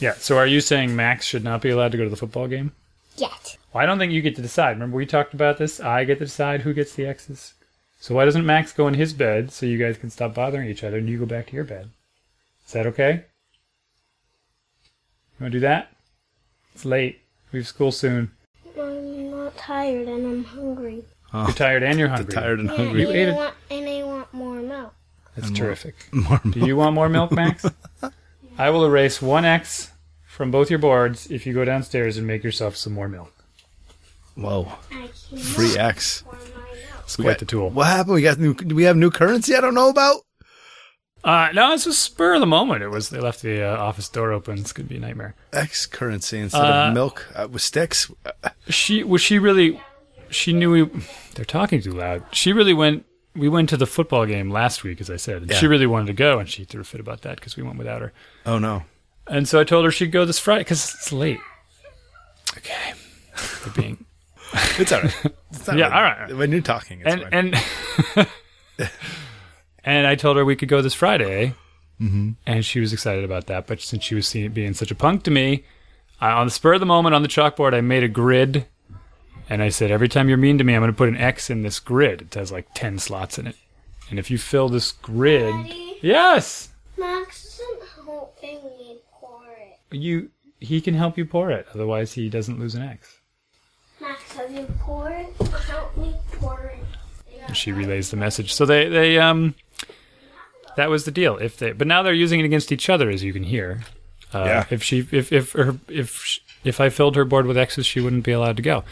Yeah. 0.01 0.15
So 0.15 0.37
are 0.39 0.47
you 0.47 0.61
saying 0.61 0.97
Max 0.97 1.25
should 1.25 1.45
not 1.45 1.63
be 1.63 1.71
allowed 1.71 1.93
to 1.93 1.99
go 1.99 2.05
to 2.05 2.11
the 2.11 2.17
football 2.17 2.49
game? 2.49 2.73
Yet. 3.17 3.57
Well, 3.73 3.83
I 3.83 3.87
don't 3.87 3.99
think 3.99 4.13
you 4.13 4.23
get 4.23 4.35
to 4.37 4.43
decide. 4.43 4.73
Remember 4.73 4.97
we 4.97 5.07
talked 5.07 5.35
about 5.35 5.59
this? 5.59 5.79
I 5.79 6.05
get 6.05 6.19
to 6.19 6.25
decide 6.25 6.63
who 6.63 6.75
gets 6.75 6.95
the 6.95 7.07
X's. 7.07 7.55
So 8.01 8.15
why 8.15 8.25
doesn't 8.25 8.47
Max 8.47 8.73
go 8.73 8.89
in 8.89 8.95
his 8.95 9.13
bed 9.13 9.53
so 9.53 9.67
you 9.67 9.79
guys 9.79 9.99
can 9.99 10.11
stop 10.11 10.35
bothering 10.35 10.69
each 10.69 10.83
other 10.83 10.97
and 10.99 11.09
you 11.09 11.19
go 11.19 11.27
back 11.27 11.47
to 11.49 11.55
your 11.55 11.65
bed? 11.65 11.91
Is 12.67 12.73
that 12.73 12.87
okay? 12.87 13.25
You 15.39 15.45
want 15.45 15.53
to 15.53 15.57
do 15.59 15.61
that? 15.61 15.93
It's 16.75 16.85
late. 16.85 17.21
We 17.53 17.59
have 17.61 17.69
school 17.69 17.93
soon. 17.93 18.31
I'm 18.79 19.31
not 19.31 19.57
tired 19.57 20.09
and 20.09 20.27
I'm 20.27 20.45
hungry. 20.45 21.05
You're 21.33 21.53
tired 21.53 21.83
and 21.83 21.99
you're 21.99 22.09
hungry. 22.09 22.35
Tired 22.35 22.59
and 22.61 22.69
Yeah, 22.71 22.77
hungry. 22.77 23.01
You 23.03 23.09
and, 23.09 23.17
ate 23.17 23.29
I 23.29 23.31
it. 23.33 23.37
want, 23.37 23.55
and 23.71 23.89
I 23.89 24.03
want 24.03 24.35
more 24.35 24.55
milk. 24.61 24.95
That's 25.37 25.51
terrific. 25.51 25.95
More 26.13 26.41
milk. 26.45 26.55
Do 26.55 26.61
you 26.67 26.77
want 26.77 26.95
more 26.95 27.09
milk, 27.09 27.31
Max? 27.33 27.65
I 28.59 28.71
will 28.71 28.85
erase 28.85 29.23
one 29.23 29.45
X 29.45 29.91
from 30.27 30.51
both 30.51 30.71
your 30.71 30.79
boards 30.81 31.31
if 31.31 31.47
you 31.47 31.55
go 31.55 31.65
downstairs 31.65 32.17
and 32.17 32.27
make 32.27 32.43
yourself 32.43 32.77
some 32.77 32.93
more 32.93 33.09
milk. 33.09 33.33
Whoa. 34.35 34.73
I 34.91 35.09
cannot 35.29 35.45
Free 35.45 35.77
X. 35.79 36.23
pour. 36.23 36.37
It's 37.05 37.19
We 37.19 37.25
quite 37.25 37.33
got- 37.35 37.39
the 37.41 37.47
tool. 37.47 37.71
What 37.71 37.87
happened? 37.87 38.15
We 38.15 38.23
got 38.23 38.39
new. 38.39 38.55
Do 38.55 38.75
we 38.75 38.85
have 38.85 38.97
new 38.97 39.11
currency? 39.11 39.55
I 39.55 39.61
don't 39.61 39.75
know 39.75 39.89
about. 39.89 40.23
Uh, 41.23 41.49
no, 41.53 41.75
it's 41.75 41.85
a 41.87 41.93
spur 41.93 42.35
of 42.35 42.41
the 42.41 42.47
moment. 42.47 42.83
It 42.83 42.89
was 42.89 43.11
they 43.11 43.21
left 43.21 43.43
the 43.43 43.63
uh, 43.63 43.77
office 43.77 44.09
door 44.09 44.33
open. 44.33 44.59
It's 44.59 44.73
gonna 44.73 44.89
be 44.89 44.97
a 44.97 45.01
nightmare. 45.01 45.35
X 45.53 45.85
currency 45.87 46.39
instead 46.39 46.61
Uh, 46.65 46.89
of 46.89 46.95
milk 46.95 47.27
uh, 47.35 47.47
with 47.51 47.61
sticks. 47.63 48.11
She 48.69 49.03
was 49.03 49.21
she 49.21 49.39
really? 49.39 49.81
She 50.31 50.53
knew 50.53 50.71
we. 50.71 51.03
They're 51.35 51.45
talking 51.45 51.81
too 51.83 51.93
loud. 51.93 52.25
She 52.33 52.53
really 52.53 52.75
went. 52.75 53.05
We 53.35 53.49
went 53.49 53.69
to 53.71 53.77
the 53.77 53.87
football 53.87 54.27
game 54.27 54.51
last 54.51 54.83
week, 54.83 55.01
as 55.01 55.09
I 55.11 55.17
said, 55.17 55.43
and 55.43 55.53
she 55.55 55.67
really 55.67 55.87
wanted 55.87 56.07
to 56.09 56.13
go, 56.15 56.39
and 56.39 56.49
she 56.49 56.65
threw 56.65 56.81
a 56.81 56.85
fit 56.85 57.01
about 57.01 57.23
that 57.23 57.37
because 57.37 57.57
we 57.57 57.63
went 57.63 57.79
without 57.79 58.01
her. 58.01 58.13
Oh 58.47 58.59
no. 58.59 58.83
And 59.29 59.47
so 59.49 59.61
I 59.61 59.65
told 59.65 59.85
her 59.85 59.91
she'd 59.93 60.11
go 60.11 60.25
this 60.25 60.39
Friday 60.41 60.63
because 60.63 60.93
it's 60.95 61.13
late. 61.13 61.39
Okay, 62.59 62.93
they're 63.65 63.73
being 63.75 64.05
It's 64.79 64.91
all 64.91 65.03
right. 65.03 65.15
It's 65.53 65.69
Yeah, 65.69 65.75
really- 65.75 65.83
all 65.85 66.03
right. 66.03 66.37
When 66.37 66.51
you're 66.51 66.61
talking, 66.61 67.03
it's 67.05 67.23
and 67.33 67.55
fine. 67.57 68.27
and 68.79 68.89
and 69.85 70.07
I 70.07 70.15
told 70.17 70.37
her 70.37 70.45
we 70.45 70.57
could 70.57 70.69
go 70.69 70.83
this 70.83 70.95
Friday, 70.95 71.55
mm-hmm. 72.01 72.31
and 72.47 72.65
she 72.65 72.81
was 72.81 72.93
excited 72.93 73.25
about 73.25 73.47
that. 73.47 73.67
But 73.69 73.81
since 73.81 74.03
she 74.05 74.15
was 74.17 74.27
seeing, 74.27 74.51
being 74.53 74.75
such 74.75 74.91
a 74.91 74.95
punk 74.97 75.23
to 75.25 75.31
me, 75.31 75.65
I, 76.21 76.31
on 76.33 76.47
the 76.47 76.51
spur 76.51 76.75
of 76.75 76.81
the 76.81 76.87
moment 76.87 77.15
on 77.15 77.23
the 77.23 77.29
chalkboard, 77.29 77.75
I 77.75 77.81
made 77.81 78.03
a 78.03 78.09
grid, 78.09 78.67
and 79.51 79.63
I 79.63 79.69
said, 79.69 79.91
every 79.91 80.09
time 80.09 80.29
you're 80.29 80.39
mean 80.39 80.57
to 80.59 80.65
me, 80.65 80.75
I'm 80.75 80.81
going 80.81 80.91
to 80.93 80.97
put 80.97 81.09
an 81.11 81.17
X 81.19 81.51
in 81.51 81.63
this 81.63 81.79
grid. 81.79 82.23
It 82.23 82.35
has 82.35 82.51
like 82.51 82.69
ten 82.75 82.99
slots 82.99 83.39
in 83.39 83.47
it, 83.47 83.57
and 84.09 84.19
if 84.19 84.31
you 84.31 84.39
fill 84.39 84.69
this 84.71 84.93
grid, 84.93 85.53
Daddy, 85.53 85.99
yes, 86.01 86.69
Max 86.97 87.45
isn't 87.61 87.89
helping 88.07 88.63
me 88.79 88.99
pour 89.13 89.43
it. 89.59 89.97
you 89.97 90.31
he 90.61 90.81
can 90.81 90.95
help 90.95 91.19
you 91.19 91.25
pour 91.27 91.51
it. 91.51 91.67
Otherwise, 91.75 92.13
he 92.15 92.29
doesn't 92.31 92.59
lose 92.59 92.75
an 92.75 92.83
X. 92.83 93.19
Max, 94.01 94.33
have 94.37 94.51
you 94.51 94.67
poured 94.81 95.13
it? 95.13 95.49
Help 95.49 95.97
me 95.99 96.15
pour 96.33 96.73
it. 96.75 97.55
she 97.57 97.73
relays 97.73 98.11
the 98.11 98.17
message. 98.17 98.55
So 98.55 98.65
they 98.65 98.89
they 98.89 99.19
um 99.19 99.55
that 100.77 100.89
was 100.89 101.05
the 101.05 101.11
deal. 101.11 101.37
If 101.39 101.57
they 101.59 101.73
but 101.73 101.87
now 101.87 102.03
they're 102.03 102.13
using 102.15 102.41
it 102.41 102.45
against 102.45 102.71
each 102.73 102.89
other, 102.89 103.11
as 103.11 103.23
you 103.25 103.33
can 103.33 103.43
hear. 103.45 103.83
Uh, 104.33 104.45
Yeah. 104.47 104.65
If 104.71 104.83
she 104.83 105.07
if 105.11 105.33
if 105.33 105.53
her, 105.53 105.77
if 105.89 106.15
sh- 106.25 106.39
if 106.63 106.81
I 106.81 106.89
filled 106.91 107.17
her 107.17 107.25
board 107.25 107.47
with 107.47 107.57
X's, 107.59 107.85
she 107.87 108.01
wouldn't 108.01 108.23
be 108.25 108.33
allowed 108.33 108.57
to 108.59 108.63
go. 108.63 108.85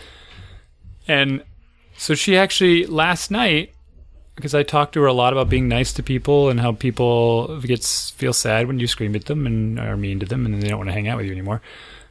And 1.08 1.42
so 1.96 2.14
she 2.14 2.36
actually 2.36 2.86
last 2.86 3.30
night 3.30 3.72
because 4.36 4.54
I 4.54 4.62
talked 4.62 4.92
to 4.92 5.00
her 5.00 5.06
a 5.06 5.12
lot 5.12 5.32
about 5.32 5.48
being 5.48 5.66
nice 5.66 5.92
to 5.94 6.02
people 6.02 6.48
and 6.48 6.60
how 6.60 6.70
people 6.70 7.60
gets 7.60 8.10
feel 8.10 8.32
sad 8.32 8.68
when 8.68 8.78
you 8.78 8.86
scream 8.86 9.16
at 9.16 9.24
them 9.24 9.46
and 9.46 9.80
are 9.80 9.96
mean 9.96 10.20
to 10.20 10.26
them 10.26 10.46
and 10.46 10.62
they 10.62 10.68
don't 10.68 10.78
want 10.78 10.88
to 10.88 10.94
hang 10.94 11.08
out 11.08 11.16
with 11.16 11.26
you 11.26 11.32
anymore, 11.32 11.60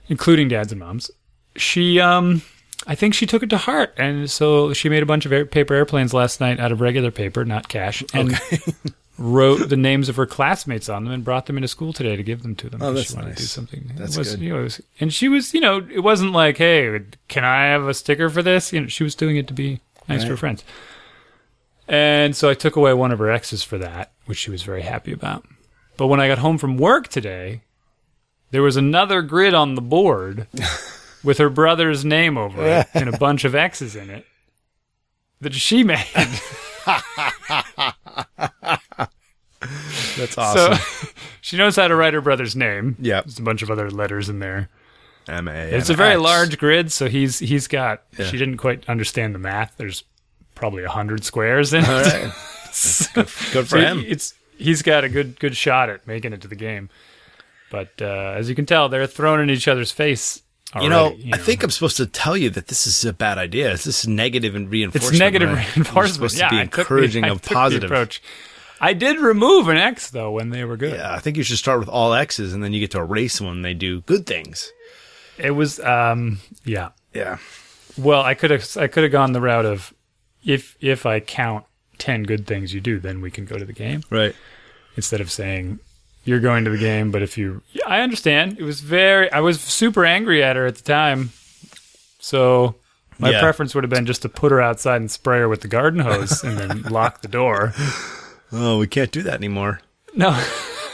including 0.10 0.50
dads 0.50 0.74
and 0.74 0.80
moms. 0.80 1.10
She 1.56 2.02
um 2.02 2.42
I 2.86 2.96
think 2.96 3.14
she 3.14 3.26
took 3.26 3.44
it 3.44 3.50
to 3.50 3.58
heart, 3.58 3.94
and 3.98 4.30
so 4.30 4.74
she 4.74 4.88
made 4.90 5.04
a 5.04 5.06
bunch 5.06 5.26
of 5.26 5.32
air- 5.34 5.46
paper 5.46 5.74
airplanes 5.74 6.14
last 6.14 6.40
night 6.40 6.60
out 6.60 6.72
of 6.72 6.80
regular 6.80 7.12
paper, 7.12 7.44
not 7.44 7.68
cash, 7.70 8.04
and 8.14 8.40
wrote 9.18 9.70
the 9.70 9.78
names 9.78 10.10
of 10.10 10.16
her 10.16 10.26
classmates 10.26 10.90
on 10.90 11.04
them 11.04 11.14
and 11.14 11.24
brought 11.24 11.48
them 11.48 11.58
into 11.58 11.68
school 11.68 11.92
today 11.92 12.16
to 12.16 12.24
give 12.24 12.44
them 12.44 12.56
to 12.56 12.70
them. 12.70 12.82
Oh, 12.82 12.94
that's 12.94 13.10
she 13.10 13.16
wanted 13.16 13.32
to 13.32 13.36
do 13.36 13.44
nice. 13.44 13.52
something. 13.52 13.92
That's 13.96 14.18
was, 14.18 14.36
good. 14.36 14.42
You 14.42 14.54
know, 14.54 14.64
was, 14.64 14.82
and 15.00 15.14
she 15.14 15.28
was, 15.28 15.54
you 15.54 15.62
know, 15.62 15.86
it 15.92 16.02
wasn't 16.02 16.34
like, 16.34 16.58
hey, 16.58 17.02
can 17.28 17.44
I 17.44 17.66
have 17.66 17.88
a 17.88 17.94
sticker 17.94 18.30
for 18.30 18.44
this? 18.44 18.72
You 18.72 18.82
know, 18.82 18.88
she 18.88 19.04
was 19.04 19.16
doing 19.16 19.38
it 19.38 19.48
to 19.48 19.54
be 19.54 19.80
nice 20.08 20.24
to 20.24 20.30
her 20.30 20.38
friends. 20.38 20.64
And 21.88 22.36
so 22.36 22.50
I 22.50 22.54
took 22.54 22.76
away 22.76 22.94
one 22.94 23.12
of 23.12 23.20
her 23.20 23.32
X's 23.32 23.64
for 23.64 23.78
that, 23.78 24.12
which 24.26 24.38
she 24.38 24.52
was 24.52 24.64
very 24.64 24.82
happy 24.82 25.14
about. 25.14 25.46
But 25.96 26.08
when 26.08 26.20
I 26.20 26.28
got 26.28 26.38
home 26.40 26.58
from 26.58 26.78
work 26.78 27.08
today, 27.08 27.62
there 28.52 28.62
was 28.62 28.78
another 28.78 29.22
grid 29.22 29.54
on 29.54 29.76
the 29.76 29.82
board 29.82 30.48
with 31.24 31.38
her 31.38 31.50
brother's 31.50 32.06
name 32.06 32.38
over 32.38 32.62
it 32.62 32.88
and 32.94 33.10
a 33.10 33.18
bunch 33.18 33.46
of 33.46 33.56
X's 33.56 33.96
in 33.96 34.10
it 34.10 34.26
that 35.42 35.54
she 35.54 35.84
made. 35.84 36.06
That's 40.18 40.38
awesome. 40.38 40.76
So 40.78 41.08
she 41.42 41.58
knows 41.58 41.76
how 41.76 41.88
to 41.88 41.96
write 41.96 42.14
her 42.14 42.22
brother's 42.22 42.56
name. 42.56 42.96
Yeah. 43.00 43.22
There's 43.22 43.40
a 43.40 43.44
bunch 43.44 43.62
of 43.62 43.72
other 43.72 43.90
letters 43.92 44.30
in 44.30 44.40
there. 44.40 44.70
M 45.28 45.48
A. 45.48 45.52
It's 45.52 45.90
a 45.90 45.94
very 45.94 46.16
large 46.18 46.58
grid, 46.58 46.92
so 46.92 47.08
he's 47.10 47.40
he's 47.40 47.68
got. 47.68 48.04
Yeah. 48.18 48.26
She 48.26 48.38
didn't 48.38 48.58
quite 48.58 48.88
understand 48.90 49.36
the 49.36 49.40
math. 49.40 49.74
There's 49.78 50.04
probably 50.56 50.84
a 50.84 50.90
hundred 50.90 51.24
squares 51.26 51.74
in 51.74 51.84
it. 51.84 51.90
All 51.90 52.02
right. 52.02 52.32
Good 53.14 53.28
for 53.28 53.66
So 53.66 53.78
him. 53.80 54.04
It's 54.08 54.34
he's 54.58 54.82
got 54.82 55.04
a 55.04 55.10
good 55.10 55.40
good 55.40 55.56
shot 55.58 55.90
at 55.90 56.08
making 56.08 56.34
it 56.34 56.42
to 56.42 56.48
the 56.48 56.56
game. 56.56 56.90
But 57.70 57.90
uh, 58.02 58.36
as 58.38 58.48
you 58.48 58.56
can 58.56 58.66
tell, 58.66 58.88
they're 58.88 59.08
thrown 59.08 59.40
in 59.42 59.50
each 59.50 59.68
other's 59.68 59.92
face. 59.92 60.42
You 60.80 60.90
know, 60.90 61.06
already, 61.08 61.34
I 61.34 61.38
think 61.38 61.64
I'm 61.64 61.72
supposed 61.72 61.98
to 61.98 62.06
tell 62.06 62.38
you 62.38 62.50
that 62.52 62.68
this 62.68 62.86
is 62.88 63.04
a 63.06 63.14
bad 63.14 63.38
idea. 63.38 63.72
This 63.72 63.88
is 63.88 64.08
negative 64.08 64.54
and 64.54 64.70
reinforcement. 64.70 65.14
it's 65.14 65.20
negative 65.20 65.50
right? 65.50 65.76
reinforcement. 65.76 65.96
You're 65.96 66.30
supposed 66.30 66.38
yeah, 66.38 66.50
to 66.50 66.52
be 66.52 66.56
I 66.56 66.60
the- 66.60 66.64
encouraging 66.82 67.24
I 67.24 67.30
of 67.30 67.42
the 67.42 67.54
positive. 67.54 67.90
approach. 67.90 68.22
I 68.80 68.94
did 68.94 69.20
remove 69.20 69.68
an 69.70 69.78
X 69.78 70.10
though 70.12 70.32
when 70.32 70.50
they 70.50 70.64
were 70.64 70.78
good. 70.78 70.94
Yeah, 70.94 71.14
I 71.14 71.20
think 71.20 71.38
you 71.38 71.44
should 71.44 71.58
start 71.58 71.80
with 71.80 71.90
all 71.90 72.14
X's 72.14 72.54
and 72.54 72.64
then 72.64 72.74
you 72.74 72.80
get 72.80 72.92
to 72.92 73.00
erase 73.00 73.38
them 73.38 73.48
when 73.48 73.62
they 73.62 73.74
do 73.74 74.02
good 74.02 74.26
things. 74.26 74.72
It 75.38 75.52
was 75.52 75.80
um 75.80 76.40
yeah. 76.66 76.90
Yeah. 77.14 77.38
Well, 77.98 78.22
I 78.22 78.34
could 78.36 78.52
have 78.52 78.66
I 78.78 78.88
could 78.88 79.04
have 79.04 79.12
gone 79.12 79.34
the 79.34 79.42
route 79.42 79.66
of 79.66 79.94
if 80.46 80.78
if 80.80 81.06
I 81.06 81.20
count 81.20 81.66
ten 81.98 82.24
good 82.24 82.46
things 82.46 82.74
you 82.74 82.82
do, 82.82 83.00
then 83.00 83.22
we 83.22 83.32
can 83.32 83.46
go 83.46 83.58
to 83.58 83.66
the 83.66 83.74
game. 83.74 84.04
Right. 84.10 84.36
Instead 84.96 85.22
of 85.22 85.32
saying 85.32 85.80
you're 86.26 86.40
going 86.40 86.66
to 86.66 86.70
the 86.72 86.78
game, 86.78 87.10
but 87.12 87.22
if 87.22 87.38
you, 87.38 87.62
I 87.86 88.02
understand. 88.02 88.60
It 88.60 88.64
was 88.64 88.82
very. 88.82 89.32
I 89.32 89.40
was 89.40 89.62
super 89.62 90.04
angry 90.06 90.44
at 90.44 90.56
her 90.58 90.66
at 90.66 90.76
the 90.76 90.84
time, 90.84 91.32
so 92.20 92.76
my 93.20 93.32
Yeah. 93.32 93.40
preference 93.40 93.74
would 93.74 93.84
have 93.84 93.90
been 93.92 94.06
just 94.06 94.24
to 94.24 94.30
put 94.30 94.52
her 94.52 94.60
outside 94.62 94.98
and 94.98 95.10
spray 95.10 95.40
her 95.40 95.48
with 95.48 95.62
the 95.62 95.68
garden 95.68 96.02
hose 96.02 96.44
and 96.44 96.58
then 96.58 96.82
lock 96.84 97.22
the 97.22 97.28
door. 97.28 97.74
Oh, 98.52 98.80
we 98.80 98.88
can't 98.88 99.12
do 99.12 99.24
that 99.24 99.34
anymore. 99.36 99.82
No, 100.16 100.32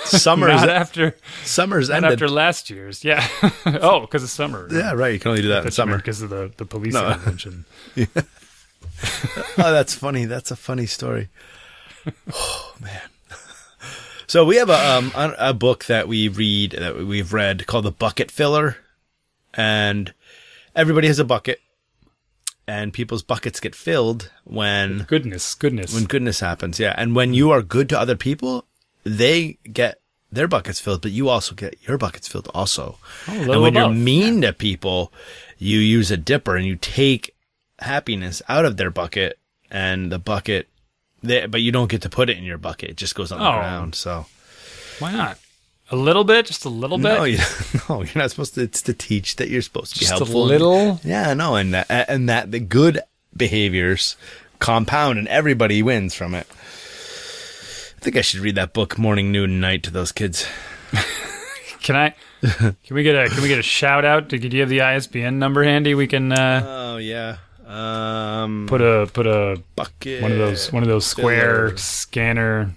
Summer's 0.05 0.49
not 0.61 0.69
after 0.69 1.15
summer's 1.45 1.89
not 1.89 1.97
ended. 1.97 2.13
after 2.13 2.29
last 2.29 2.69
year's. 2.69 3.03
Yeah. 3.03 3.25
oh, 3.65 4.01
because 4.01 4.23
of 4.23 4.29
summer. 4.29 4.67
yeah, 4.71 4.93
right. 4.93 5.13
You 5.13 5.19
can 5.19 5.29
only 5.29 5.41
do 5.41 5.49
that 5.49 5.65
in 5.65 5.71
summer. 5.71 5.97
because 5.97 6.21
of 6.21 6.29
the 6.29 6.51
the 6.57 6.65
police 6.65 6.93
No. 6.93 7.07
intervention. 7.11 7.65
oh, 7.97 9.71
that's 9.71 9.93
funny. 9.95 10.25
That's 10.25 10.51
a 10.51 10.55
funny 10.55 10.85
story. 10.85 11.29
Oh 12.33 12.73
man. 12.81 13.01
So 14.27 14.43
we 14.45 14.55
have 14.57 14.69
a 14.69 14.97
um 14.97 15.11
a 15.15 15.53
book 15.53 15.85
that 15.85 16.07
we 16.07 16.27
read 16.27 16.71
that 16.71 16.97
we've 16.97 17.31
read 17.33 17.67
called 17.67 17.85
The 17.85 17.91
Bucket 17.91 18.31
Filler, 18.31 18.77
and 19.53 20.13
everybody 20.75 21.07
has 21.07 21.19
a 21.19 21.25
bucket, 21.25 21.59
and 22.67 22.93
people's 22.93 23.23
buckets 23.23 23.59
get 23.59 23.75
filled 23.75 24.31
when 24.45 24.99
Goodness, 25.07 25.53
goodness. 25.55 25.93
when 25.93 26.05
goodness 26.05 26.39
happens. 26.39 26.79
Yeah, 26.79 26.93
and 26.97 27.15
when 27.15 27.33
you 27.33 27.51
are 27.51 27.61
good 27.61 27.89
to 27.89 27.99
other 27.99 28.15
people, 28.15 28.65
they 29.03 29.57
get 29.71 29.99
their 30.31 30.47
buckets 30.47 30.79
filled, 30.79 31.01
but 31.01 31.11
you 31.11 31.29
also 31.29 31.53
get 31.55 31.75
your 31.87 31.97
buckets 31.97 32.27
filled 32.27 32.49
also. 32.53 32.97
Oh, 33.27 33.51
and 33.51 33.61
when 33.61 33.73
you're 33.75 33.89
mean 33.89 34.41
to 34.41 34.53
people, 34.53 35.11
you 35.57 35.77
use 35.79 36.09
a 36.09 36.17
dipper 36.17 36.55
and 36.55 36.65
you 36.65 36.75
take 36.75 37.35
happiness 37.79 38.41
out 38.47 38.65
of 38.65 38.77
their 38.77 38.89
bucket 38.89 39.37
and 39.69 40.11
the 40.11 40.19
bucket 40.19 40.67
they, 41.21 41.45
but 41.45 41.61
you 41.61 41.71
don't 41.71 41.89
get 41.89 42.01
to 42.01 42.09
put 42.09 42.29
it 42.29 42.37
in 42.37 42.43
your 42.43 42.57
bucket. 42.57 42.89
It 42.91 42.97
just 42.97 43.15
goes 43.15 43.31
on 43.31 43.39
the 43.39 43.47
Oh. 43.47 43.51
ground. 43.59 43.95
So 43.95 44.25
Why 44.99 45.11
not? 45.11 45.37
A 45.93 45.95
little 45.95 46.23
bit, 46.23 46.47
just 46.47 46.65
a 46.65 46.69
little 46.69 46.97
bit. 46.97 47.03
no, 47.03 47.23
you, 47.23 47.37
no, 47.89 48.01
you're 48.01 48.15
not 48.15 48.31
supposed 48.31 48.55
to. 48.55 48.61
It's 48.61 48.81
to 48.81 48.93
teach 48.93 49.35
that 49.35 49.49
you're 49.49 49.61
supposed 49.61 49.93
to 49.93 49.99
be 49.99 50.05
just 50.05 50.13
a 50.13 50.17
helpful. 50.17 50.43
little. 50.45 50.99
Yeah, 51.03 51.35
no, 51.35 51.55
and 51.55 51.75
that, 51.75 51.85
and 52.09 52.27
that 52.29 52.51
the 52.51 52.59
good 52.59 52.99
behaviors 53.37 54.15
compound 54.57 55.19
and 55.19 55.27
everybody 55.27 55.83
wins 55.83 56.15
from 56.15 56.33
it. 56.33 56.47
I 56.49 57.99
think 58.03 58.15
I 58.17 58.21
should 58.21 58.39
read 58.39 58.55
that 58.55 58.73
book 58.73 58.97
morning, 58.97 59.31
noon, 59.31 59.51
and 59.51 59.61
night 59.61 59.83
to 59.83 59.91
those 59.91 60.11
kids. 60.11 60.47
Can 61.83 61.95
I? 61.95 62.15
Can 62.41 62.75
we 62.95 63.03
get 63.03 63.15
a 63.15 63.29
Can 63.29 63.43
we 63.43 63.47
get 63.47 63.59
a 63.59 63.63
shout 63.63 64.03
out? 64.03 64.29
Do 64.29 64.37
you 64.37 64.59
have 64.61 64.69
the 64.69 64.81
ISBN 64.81 65.37
number 65.37 65.63
handy? 65.63 65.93
We 65.95 66.07
can 66.07 66.31
uh, 66.31 66.63
Oh 66.65 66.97
yeah, 66.97 67.37
um, 67.67 68.65
put 68.67 68.81
a 68.81 69.07
put 69.13 69.27
a 69.27 69.61
bucket. 69.75 70.21
one 70.23 70.31
of 70.31 70.37
those 70.39 70.71
one 70.73 70.81
of 70.83 70.89
those 70.89 71.05
square 71.05 71.67
Filler. 71.67 71.77
scanner 71.77 72.75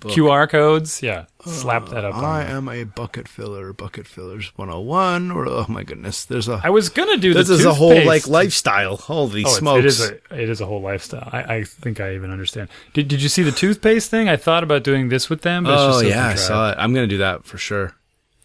Book. 0.00 0.12
QR 0.12 0.48
codes. 0.48 1.02
Yeah, 1.02 1.26
slap 1.44 1.88
uh, 1.88 1.94
that 1.94 2.04
up. 2.06 2.14
on 2.14 2.24
I 2.24 2.44
there. 2.44 2.56
am 2.56 2.68
a 2.68 2.84
bucket 2.84 3.28
filler. 3.28 3.72
Bucket 3.72 4.06
fillers 4.06 4.50
101. 4.56 5.30
Or 5.30 5.46
oh 5.46 5.66
my 5.68 5.82
goodness, 5.82 6.24
there's 6.24 6.48
a 6.48 6.60
I 6.64 6.70
was 6.70 6.88
gonna 6.88 7.18
do 7.18 7.34
this 7.34 7.48
the 7.48 7.54
is 7.54 7.64
a 7.66 7.74
whole 7.74 8.04
like 8.06 8.26
lifestyle. 8.26 8.96
Holy 8.96 9.40
Oh, 9.44 9.48
it's- 9.48 9.58
smokes! 9.58 9.78
it 9.80 9.84
is 9.86 10.00
a 10.00 10.14
it 10.42 10.48
is 10.48 10.60
a 10.60 10.66
whole 10.66 10.80
lifestyle. 10.80 11.28
I, 11.32 11.56
I 11.56 11.64
think 11.64 12.00
I 12.00 12.14
even 12.14 12.30
understand. 12.30 12.68
Did 12.94 13.08
Did 13.08 13.22
you 13.22 13.28
see 13.28 13.42
the 13.42 13.52
toothpaste 13.52 14.10
thing? 14.10 14.28
I 14.28 14.36
thought 14.36 14.62
about 14.62 14.84
doing 14.84 15.08
this 15.10 15.28
with 15.28 15.42
them. 15.42 15.64
But 15.64 15.74
it's 15.74 15.82
oh 15.82 15.86
just 15.88 16.00
so 16.00 16.06
yeah, 16.06 16.26
I 16.28 16.34
saw 16.34 16.70
it. 16.70 16.76
I'm 16.78 16.94
gonna 16.94 17.06
do 17.06 17.18
that 17.18 17.44
for 17.44 17.58
sure. 17.58 17.94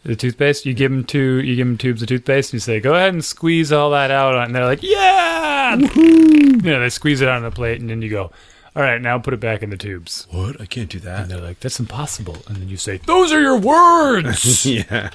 The 0.03 0.16
toothpaste. 0.16 0.68
You 0.68 0.74
give 0.76 0.91
them 0.91 1.03
two. 1.03 1.41
You 1.41 1.56
give 1.56 1.66
them 1.66 1.78
tubes 1.80 2.01
of 2.03 2.08
toothpaste, 2.08 2.49
and 2.51 2.58
you 2.58 2.60
say, 2.60 2.80
"Go 2.80 2.93
ahead 2.93 3.14
and 3.14 3.26
squeeze 3.26 3.72
all 3.72 3.89
that 3.91 4.12
out." 4.12 4.36
And 4.45 4.53
they're 4.53 4.66
like, 4.66 4.84
"Yeah!" 4.84 5.76
You 5.78 6.58
know, 6.62 6.80
they 6.80 6.89
squeeze 6.89 7.22
it 7.22 7.28
out 7.28 7.38
on 7.38 7.43
the 7.43 7.49
plate, 7.51 7.80
and 7.82 7.89
then 7.89 8.01
you 8.03 8.10
go, 8.10 8.32
"All 8.76 8.82
right, 8.84 9.02
now 9.02 9.18
put 9.20 9.34
it 9.34 9.40
back 9.40 9.64
in 9.64 9.70
the 9.70 9.78
tubes." 9.78 10.28
What? 10.32 10.60
I 10.60 10.66
can't 10.66 10.90
do 10.90 11.00
that. 11.00 11.22
And 11.22 11.32
they're 11.32 11.40
like, 11.42 11.60
"That's 11.60 11.80
impossible." 11.80 12.38
And 12.48 12.58
then 12.58 12.70
you 12.70 12.78
say, 12.78 12.98
"Those 13.06 13.32
are 13.32 13.42
your 13.42 13.58
words, 13.58 14.66
yeah. 14.68 15.10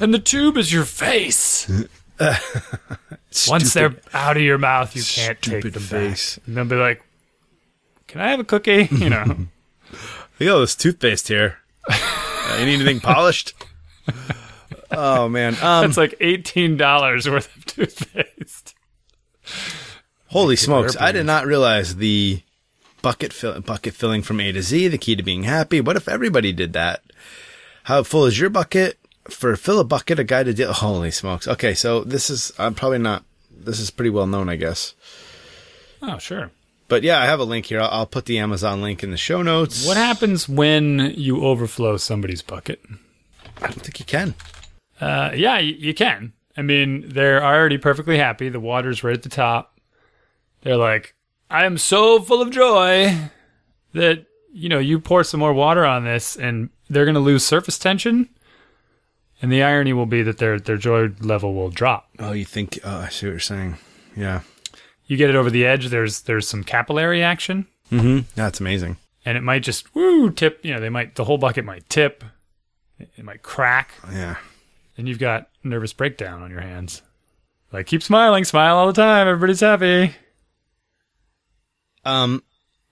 and 0.00 0.12
the 0.14 0.18
tube 0.18 0.56
is 0.56 0.72
your 0.72 0.84
face." 0.84 1.70
Once 3.48 3.74
they're 3.74 3.96
out 4.12 4.36
of 4.36 4.42
your 4.42 4.58
mouth, 4.58 4.94
you 4.94 5.02
can't 5.02 5.40
take 5.42 5.62
them 5.72 5.82
face. 5.82 6.36
back. 6.36 6.46
And 6.46 6.56
they'll 6.56 6.64
be 6.64 6.76
like, 6.76 7.02
"Can 8.06 8.20
I 8.20 8.28
have 8.30 8.40
a 8.40 8.44
cookie?" 8.44 8.88
You 8.92 9.10
know. 9.10 9.24
Look 10.40 10.48
at 10.48 10.48
all 10.48 10.60
this 10.60 10.74
toothpaste 10.74 11.28
here. 11.28 11.58
Uh, 11.88 12.56
you 12.60 12.66
need 12.66 12.74
anything 12.76 13.00
polished? 13.00 13.54
Oh 14.90 15.28
man. 15.28 15.54
Um, 15.62 15.84
That's 15.86 15.96
like 15.96 16.14
eighteen 16.20 16.76
dollars 16.76 17.28
worth 17.28 17.54
of 17.56 17.64
toothpaste. 17.66 18.74
holy 20.28 20.56
smokes! 20.56 20.96
I 20.96 21.10
did 21.12 21.26
not 21.26 21.46
realize 21.46 21.96
the 21.96 22.42
bucket 23.04 23.32
fill- 23.32 23.60
bucket 23.60 23.94
filling 23.94 24.22
from 24.22 24.40
A 24.40 24.50
to 24.50 24.62
Z. 24.62 24.88
The 24.88 24.98
key 24.98 25.14
to 25.14 25.22
being 25.22 25.44
happy. 25.44 25.80
What 25.80 25.96
if 25.96 26.08
everybody 26.08 26.52
did 26.52 26.72
that? 26.72 27.02
How 27.84 28.02
full 28.02 28.24
is 28.24 28.40
your 28.40 28.50
bucket? 28.50 28.98
For 29.28 29.54
fill 29.56 29.78
a 29.78 29.84
bucket, 29.84 30.18
a 30.18 30.24
guy 30.24 30.42
to 30.42 30.52
deal. 30.52 30.72
Holy 30.72 31.10
smokes! 31.10 31.46
Okay, 31.46 31.74
so 31.74 32.02
this 32.02 32.28
is. 32.30 32.52
I'm 32.58 32.74
probably 32.74 32.98
not 32.98 33.24
this 33.64 33.80
is 33.80 33.90
pretty 33.90 34.10
well 34.10 34.26
known, 34.26 34.48
I 34.48 34.56
guess. 34.56 34.94
Oh, 36.02 36.18
sure. 36.18 36.50
But 36.88 37.02
yeah, 37.02 37.20
I 37.20 37.26
have 37.26 37.40
a 37.40 37.44
link 37.44 37.66
here. 37.66 37.80
I'll, 37.80 37.90
I'll 37.90 38.06
put 38.06 38.26
the 38.26 38.38
Amazon 38.38 38.82
link 38.82 39.02
in 39.02 39.10
the 39.10 39.16
show 39.16 39.42
notes. 39.42 39.86
What 39.86 39.96
happens 39.96 40.48
when 40.48 41.14
you 41.16 41.44
overflow 41.44 41.96
somebody's 41.96 42.42
bucket? 42.42 42.82
I 43.58 43.68
don't 43.68 43.80
think 43.80 43.98
you 44.00 44.06
can. 44.06 44.34
Uh, 45.00 45.30
yeah, 45.34 45.58
you, 45.58 45.74
you 45.74 45.94
can. 45.94 46.32
I 46.56 46.62
mean, 46.62 47.08
they're 47.08 47.42
already 47.42 47.78
perfectly 47.78 48.18
happy. 48.18 48.48
The 48.48 48.60
water's 48.60 49.02
right 49.02 49.14
at 49.14 49.22
the 49.22 49.28
top. 49.28 49.80
They're 50.62 50.76
like, 50.76 51.14
I 51.54 51.64
am 51.66 51.78
so 51.78 52.20
full 52.20 52.42
of 52.42 52.50
joy 52.50 53.16
that, 53.92 54.26
you 54.52 54.68
know, 54.68 54.80
you 54.80 54.98
pour 54.98 55.22
some 55.22 55.38
more 55.40 55.52
water 55.52 55.84
on 55.84 56.04
this 56.04 56.36
and 56.36 56.68
they're 56.90 57.04
going 57.04 57.14
to 57.14 57.20
lose 57.20 57.44
surface 57.44 57.78
tension. 57.78 58.28
And 59.40 59.52
the 59.52 59.62
irony 59.62 59.92
will 59.92 60.06
be 60.06 60.22
that 60.22 60.38
their, 60.38 60.58
their 60.58 60.76
joy 60.76 61.10
level 61.20 61.54
will 61.54 61.70
drop. 61.70 62.08
Oh, 62.18 62.32
you 62.32 62.44
think? 62.44 62.78
Oh, 62.82 62.98
I 63.00 63.08
see 63.08 63.26
what 63.26 63.32
you're 63.32 63.40
saying. 63.40 63.76
Yeah. 64.16 64.40
You 65.06 65.16
get 65.16 65.30
it 65.30 65.36
over 65.36 65.50
the 65.50 65.64
edge, 65.66 65.88
there's, 65.88 66.22
there's 66.22 66.48
some 66.48 66.64
capillary 66.64 67.22
action 67.22 67.66
Mm-hmm. 67.90 68.20
That's 68.34 68.58
amazing. 68.60 68.96
and 69.26 69.36
it 69.36 69.42
might 69.42 69.62
just, 69.62 69.94
woo, 69.94 70.30
tip, 70.30 70.58
you 70.64 70.72
know, 70.72 70.80
they 70.80 70.88
might, 70.88 71.14
the 71.14 71.24
whole 71.24 71.36
bucket 71.38 71.64
might 71.64 71.88
tip. 71.88 72.24
It 72.98 73.10
it 73.16 73.24
might 73.24 73.42
crack. 73.42 73.92
Yeah. 74.10 74.36
and 74.96 75.06
you've 75.08 75.18
got 75.18 75.48
nervous 75.62 75.92
breakdown 75.92 76.42
on 76.42 76.50
your 76.50 76.62
hands. 76.62 77.02
Like, 77.72 77.86
keep 77.86 78.02
smiling, 78.02 78.44
smile 78.44 78.76
all 78.76 78.86
the 78.86 78.92
time. 78.94 79.28
Everybody's 79.28 79.60
happy. 79.60 80.14
Um. 82.04 82.42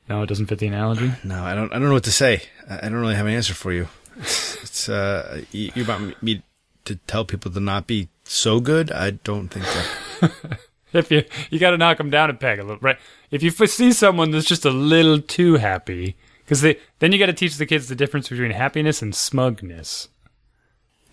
No, 0.09 0.23
it 0.23 0.27
doesn't 0.27 0.47
fit 0.47 0.59
the 0.59 0.67
analogy. 0.67 1.13
No, 1.25 1.45
I 1.45 1.55
don't. 1.55 1.73
I 1.73 1.79
don't 1.79 1.89
know 1.89 1.95
what 1.95 2.05
to 2.05 2.13
say. 2.13 2.43
I 2.69 2.89
don't 2.89 2.95
really 3.01 3.15
have 3.15 3.27
an 3.27 3.35
answer 3.35 3.55
for 3.55 3.73
you. 3.73 3.89
It's, 4.17 4.57
it's 4.63 4.89
uh, 4.89 5.43
you, 5.53 5.71
you 5.75 5.85
want 5.85 6.23
me 6.23 6.43
to 6.85 6.97
tell 7.07 7.25
people 7.25 7.51
to 7.53 7.61
not 7.61 7.87
be 7.87 8.09
so 8.25 8.61
good? 8.61 8.91
I 8.91 9.11
don't 9.11 9.49
think 9.49 9.65
that. 9.65 10.59
If 10.93 11.11
you 11.11 11.25
you 11.51 11.59
got 11.59 11.71
to 11.71 11.79
knock 11.79 11.99
them 11.99 12.11
down 12.11 12.31
a 12.31 12.35
peg 12.35 12.59
a 12.59 12.63
little, 12.63 12.81
right? 12.81 12.99
If 13.31 13.43
you 13.43 13.51
see 13.51 13.93
someone 13.93 14.31
that's 14.31 14.47
just 14.47 14.65
a 14.65 14.71
little 14.71 15.21
too 15.21 15.55
happy, 15.55 16.17
because 16.45 16.61
they 16.61 16.79
then 16.99 17.13
you 17.13 17.19
got 17.19 17.27
to 17.27 17.33
teach 17.33 17.57
the 17.57 17.67
kids 17.67 17.89
the 17.89 17.95
difference 17.95 18.29
between 18.29 18.51
happiness 18.51 19.01
and 19.01 19.15
smugness. 19.15 20.09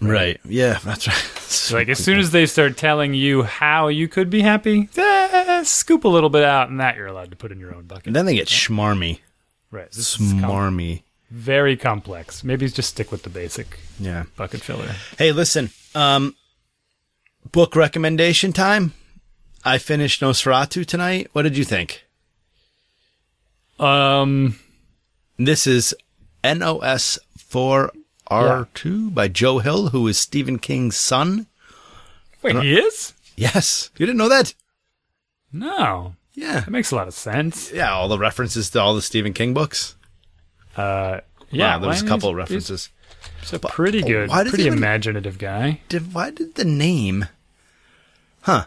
Right. 0.02 0.40
Yeah, 0.46 0.80
that's 0.84 1.08
right. 1.08 1.32
So 1.50 1.78
like 1.78 1.90
as 1.90 1.98
soon 1.98 2.20
as 2.20 2.30
they 2.30 2.46
start 2.46 2.78
telling 2.78 3.16
you 3.16 3.42
how 3.42 3.88
you 3.88 4.08
could 4.08 4.30
be 4.30 4.42
happy, 4.42 4.88
eh, 4.96 5.64
scoop 5.64 6.04
a 6.04 6.08
little 6.08 6.30
bit 6.30 6.44
out, 6.44 6.70
and 6.70 6.80
that 6.80 6.96
you're 6.96 7.08
allowed 7.08 7.32
to 7.32 7.36
put 7.36 7.52
in 7.52 7.60
your 7.60 7.74
own 7.74 7.86
bucket. 7.86 8.06
And 8.06 8.16
then 8.16 8.28
they 8.28 8.36
get 8.36 8.48
schmarmy. 8.48 9.20
Right? 9.72 9.90
This 9.92 10.20
is 10.20 10.34
com- 10.40 11.00
very 11.32 11.76
complex. 11.76 12.44
Maybe 12.44 12.68
just 12.70 12.90
stick 12.90 13.12
with 13.12 13.24
the 13.24 13.32
basic 13.32 13.80
Yeah. 14.00 14.26
bucket 14.36 14.62
filler. 14.62 14.94
Hey, 15.18 15.32
listen. 15.32 15.72
Um, 15.96 16.36
book 17.52 17.76
recommendation 17.76 18.54
time. 18.54 18.94
I 19.66 19.80
finished 19.80 20.22
Nosferatu 20.22 20.86
tonight. 20.86 21.30
What 21.34 21.42
did 21.42 21.58
you 21.58 21.64
think? 21.66 22.04
Um. 23.80 24.60
This 25.38 25.66
is 25.66 25.96
NOS 26.44 27.18
4A2 28.30 29.14
by 29.14 29.28
Joe 29.28 29.60
Hill, 29.60 29.90
who 29.90 30.08
is 30.08 30.18
Stephen 30.18 30.60
King's 30.60 30.96
son. 30.96 31.48
Wait, 32.42 32.56
he 32.58 32.78
is? 32.78 33.14
Yes. 33.36 33.90
You 33.98 34.06
didn't 34.06 34.18
know 34.18 34.30
that? 34.30 34.54
No, 35.52 36.16
Yeah. 36.34 36.62
that 36.62 36.70
makes 36.70 36.92
a 36.92 36.96
lot 36.96 37.08
of 37.08 37.14
sense. 37.14 37.72
Yeah, 37.72 37.92
all 37.92 38.08
the 38.08 38.20
references 38.20 38.70
to 38.72 38.80
all 38.80 38.94
the 38.96 39.02
Stephen 39.02 39.34
King 39.34 39.54
books. 39.54 39.96
Uh, 40.78 41.22
yeah, 41.52 41.76
Wow, 41.76 41.80
there 41.80 41.90
was 41.90 42.02
a 42.04 42.08
couple 42.08 42.30
of 42.30 42.36
he's- 42.36 42.50
references. 42.50 42.90
He's 43.42 43.54
a 43.54 43.60
pretty 43.60 44.02
good, 44.02 44.30
pretty 44.30 44.68
imaginative 44.68 45.38
guy. 45.38 45.82
Did, 45.90 46.14
why 46.14 46.30
did 46.30 46.56
the 46.56 46.64
name? 46.66 47.26
Huh. 48.42 48.66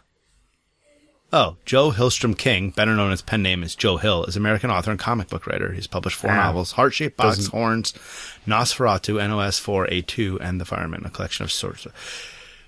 Oh, 1.35 1.57
Joe 1.64 1.91
Hillstrom 1.93 2.37
King, 2.37 2.70
better 2.70 2.95
known 2.95 3.11
as 3.11 3.22
pen 3.22 3.43
name 3.43 3.62
as 3.64 3.74
Joe 3.74 3.97
Hill, 3.97 4.24
is 4.26 4.37
American 4.37 4.70
author 4.70 4.91
and 4.91 5.01
comic 5.01 5.28
book 5.30 5.47
writer. 5.47 5.72
He's 5.72 5.87
published 5.87 6.16
four 6.18 6.30
Ah. 6.30 6.37
novels: 6.47 6.72
Heart 6.72 6.93
Shaped 6.95 7.16
Box, 7.16 7.37
Doesn't- 7.39 7.53
Horns, 7.53 7.95
Nosferatu, 8.47 9.16
NOS 9.18 9.59
4A2, 9.59 10.39
and 10.43 10.61
The 10.61 10.64
Fireman, 10.66 11.05
a 11.07 11.11
collection 11.11 11.45
of 11.45 11.51
sorts. 11.53 11.87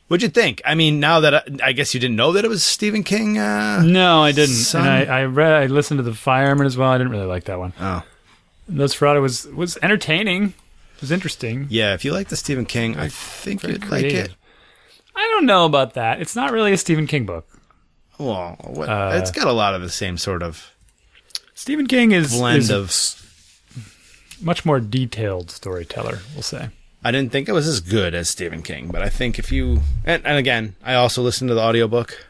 What'd 0.09 0.23
you 0.23 0.29
think? 0.31 0.63
I 0.65 0.75
mean, 0.75 0.99
now 1.01 1.21
that 1.21 1.35
I, 1.35 1.43
I 1.63 1.73
guess 1.73 1.93
you 1.95 2.01
didn't 2.01 2.17
know 2.17 2.33
that 2.33 2.45
it 2.45 2.49
was 2.49 2.63
Stephen 2.65 3.03
King. 3.03 3.39
Uh, 3.39 3.83
No, 3.83 4.23
I 4.23 4.33
didn't. 4.33 4.55
Son. 4.55 4.87
And 4.87 5.11
I, 5.11 5.21
I 5.21 5.25
read, 5.25 5.53
I 5.53 5.67
listened 5.67 5.99
to 5.99 6.03
the 6.03 6.15
Fireman 6.15 6.67
as 6.67 6.77
well. 6.77 6.91
I 6.91 6.99
didn't 6.99 7.13
really 7.13 7.27
like 7.27 7.45
that 7.45 7.59
one. 7.59 7.73
oh, 7.81 8.03
Nosferatu 8.71 9.21
was 9.21 9.47
was 9.49 9.77
entertaining. 9.83 10.55
It 10.97 11.01
was 11.03 11.11
interesting. 11.11 11.67
yeah. 11.69 11.93
If 11.93 12.03
you 12.05 12.13
like 12.13 12.29
the 12.29 12.37
Stephen 12.37 12.65
King, 12.65 12.97
I 12.97 13.09
think 13.09 13.63
you'd 13.63 13.83
creative. 13.83 13.91
like 13.91 14.31
it. 14.31 14.35
I 15.17 15.21
don't 15.35 15.45
know 15.47 15.67
about 15.67 15.95
that. 15.95 16.21
It's 16.23 16.35
not 16.35 16.51
really 16.51 16.73
a 16.73 16.79
Stephen 16.79 17.07
King 17.07 17.27
book. 17.27 17.47
Well, 18.19 18.57
what, 18.61 18.89
Uh, 18.89 19.13
it's 19.21 19.31
got 19.31 19.47
a 19.47 19.53
lot 19.53 19.75
of 19.75 19.83
the 19.83 19.89
same 19.91 20.17
sort 20.19 20.43
of 20.43 20.71
Stephen 21.55 21.87
King 21.87 22.13
is, 22.13 22.33
blend 22.37 22.59
is 22.59 22.71
of. 22.71 24.41
much 24.41 24.65
more 24.65 24.81
detailed 24.81 25.51
storyteller. 25.51 26.21
We'll 26.35 26.43
say. 26.43 26.69
I 27.03 27.11
didn't 27.11 27.33
think 27.33 27.49
it 27.49 27.53
was 27.53 27.67
as 27.69 27.81
good 27.81 28.15
as 28.15 28.31
Stephen 28.31 28.63
King, 28.63 28.89
but 28.89 29.03
I 29.03 29.09
think 29.11 29.39
if 29.39 29.53
you 29.53 29.81
and, 30.05 30.25
and 30.27 30.39
again, 30.39 30.75
I 30.83 30.95
also 30.95 31.23
listened 31.23 31.49
to 31.49 31.55
the 31.55 31.61
audiobook. 31.61 32.27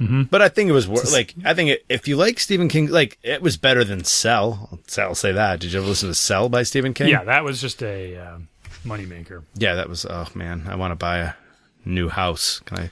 Mm-hmm. 0.00 0.24
But 0.24 0.42
I 0.42 0.48
think 0.50 0.68
it 0.68 0.72
was 0.72 0.86
wor- 0.86 1.02
like 1.10 1.34
I 1.44 1.54
think 1.54 1.70
it, 1.70 1.84
if 1.88 2.06
you 2.06 2.16
like 2.16 2.38
Stephen 2.38 2.68
King, 2.68 2.88
like 2.90 3.18
it 3.22 3.40
was 3.42 3.56
better 3.56 3.82
than 3.82 4.04
Cell. 4.04 4.78
I'll 4.98 5.14
say 5.14 5.32
that. 5.32 5.60
Did 5.60 5.72
you 5.72 5.78
ever 5.80 5.88
listen 5.88 6.08
to 6.10 6.14
Cell 6.14 6.48
by 6.48 6.62
Stephen 6.64 6.92
King? 6.94 7.08
Yeah, 7.08 7.24
that 7.24 7.44
was 7.44 7.60
just 7.60 7.82
a 7.82 8.16
um, 8.18 8.48
moneymaker. 8.84 9.42
yeah, 9.54 9.74
that 9.74 9.88
was. 9.88 10.04
Oh 10.04 10.28
man, 10.34 10.64
I 10.68 10.76
want 10.76 10.92
to 10.92 10.96
buy 10.96 11.18
a 11.18 11.32
new 11.84 12.08
house. 12.08 12.60
Can 12.66 12.78
I 12.78 12.90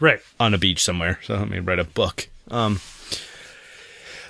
Right. 0.00 0.20
on 0.38 0.54
a 0.54 0.58
beach 0.58 0.82
somewhere? 0.82 1.18
So 1.24 1.34
let 1.34 1.48
me 1.50 1.58
write 1.58 1.78
a 1.78 1.84
book. 1.84 2.28
Um, 2.50 2.80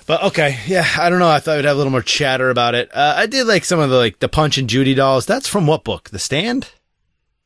but 0.07 0.23
okay, 0.23 0.57
yeah, 0.65 0.87
I 0.97 1.09
don't 1.09 1.19
know. 1.19 1.29
I 1.29 1.39
thought 1.39 1.57
we'd 1.57 1.65
have 1.65 1.75
a 1.75 1.77
little 1.77 1.91
more 1.91 2.01
chatter 2.01 2.49
about 2.49 2.75
it. 2.75 2.89
Uh, 2.93 3.13
I 3.15 3.27
did 3.27 3.45
like 3.45 3.63
some 3.63 3.79
of 3.79 3.89
the 3.89 3.97
like 3.97 4.19
the 4.19 4.29
Punch 4.29 4.57
and 4.57 4.69
Judy 4.69 4.95
dolls. 4.95 5.25
That's 5.25 5.47
from 5.47 5.67
what 5.67 5.83
book? 5.83 6.09
The 6.09 6.19
Stand. 6.19 6.71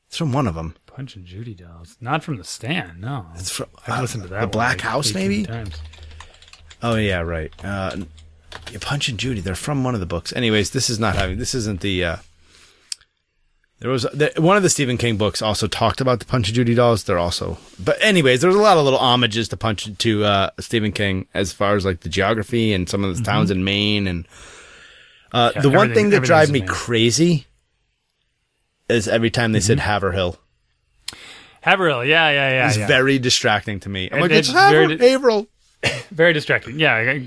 It's 0.08 0.18
from 0.18 0.32
one 0.32 0.48
of 0.48 0.56
them. 0.56 0.76
Punch 0.86 1.16
and 1.16 1.26
Judy 1.26 1.56
dolls. 1.56 1.98
Not 2.00 2.24
from 2.24 2.38
the 2.38 2.44
stand, 2.44 3.02
no. 3.02 3.26
It's 3.36 3.50
from 3.50 3.66
I've 3.88 3.98
uh, 3.98 4.02
listened 4.02 4.24
to 4.24 4.30
that 4.30 4.42
The 4.42 4.48
Black 4.48 4.78
like 4.78 4.82
House, 4.82 5.14
maybe. 5.14 5.44
Times. 5.44 5.76
Oh 6.84 6.96
yeah, 6.96 7.22
right. 7.22 7.52
Uh, 7.66 7.98
Punch 8.80 9.10
and 9.10 9.18
Judy. 9.18 9.42
They're 9.42 9.56
from 9.56 9.84
one 9.84 9.96
of 9.96 10.00
the 10.00 10.06
books. 10.06 10.32
Anyways, 10.34 10.70
this 10.70 10.92
is 10.92 11.00
not 11.00 11.16
having. 11.16 11.40
This 11.40 11.56
isn't 11.56 11.82
the. 11.82 12.06
Uh, 12.06 12.16
there 13.84 13.92
was 13.92 14.04
the, 14.04 14.32
one 14.38 14.56
of 14.58 14.64
the 14.64 14.70
Stephen 14.70 14.98
King 14.98 15.18
books 15.18 15.42
also 15.44 15.68
talked 15.68 16.00
about 16.02 16.20
the 16.20 16.26
Punch 16.26 16.48
and 16.48 16.56
Judy 16.56 16.74
dolls. 16.74 17.04
They're 17.04 17.20
also, 17.20 17.58
but 17.78 17.98
anyways, 18.02 18.40
there 18.42 18.48
was 18.48 18.56
a 18.58 18.62
lot 18.62 18.78
of 18.78 18.84
little 18.86 18.98
homages 19.00 19.50
to 19.50 19.58
Punch 19.58 19.90
to 19.98 20.24
uh, 20.24 20.50
Stephen 20.60 20.92
King 20.94 21.28
as 21.34 21.52
far 21.54 21.76
as 21.76 21.84
like 21.86 22.00
the 22.00 22.10
geography 22.10 22.74
and 22.74 22.88
some 22.90 23.04
of 23.04 23.16
the 23.18 23.24
towns 23.24 23.52
in 23.52 23.64
Maine 23.64 24.08
and. 24.08 24.26
Uh, 25.32 25.50
Mm-hmm. 25.50 25.58
Yeah, 25.58 25.62
the 25.64 25.70
one 25.72 25.94
thing 25.94 26.10
that 26.12 26.24
drives 26.24 26.52
me 26.52 26.60
Maine. 26.60 26.68
crazy 26.70 27.46
is 28.88 29.08
every 29.08 29.32
time 29.32 29.52
they 29.52 29.60
said 29.60 29.78
Mm-hmm. 29.80 29.88
Haverhill. 29.88 30.38
Haverhill, 31.62 32.04
yeah, 32.06 32.30
yeah, 32.30 32.50
yeah. 32.52 32.68
It's 32.68 32.78
yeah. 32.78 32.88
very 32.88 33.18
distracting 33.20 33.80
to 33.82 33.90
me. 33.90 34.10
I'm 34.12 34.20
It- 34.20 34.22
like, 34.22 34.32
it's 34.32 34.50
it's 34.50 34.58
Haver- 34.58 34.88
very- 34.96 35.10
Haverhill. 35.10 35.48
Very 36.12 36.32
distracting. 36.34 36.80
Yeah. 36.80 37.20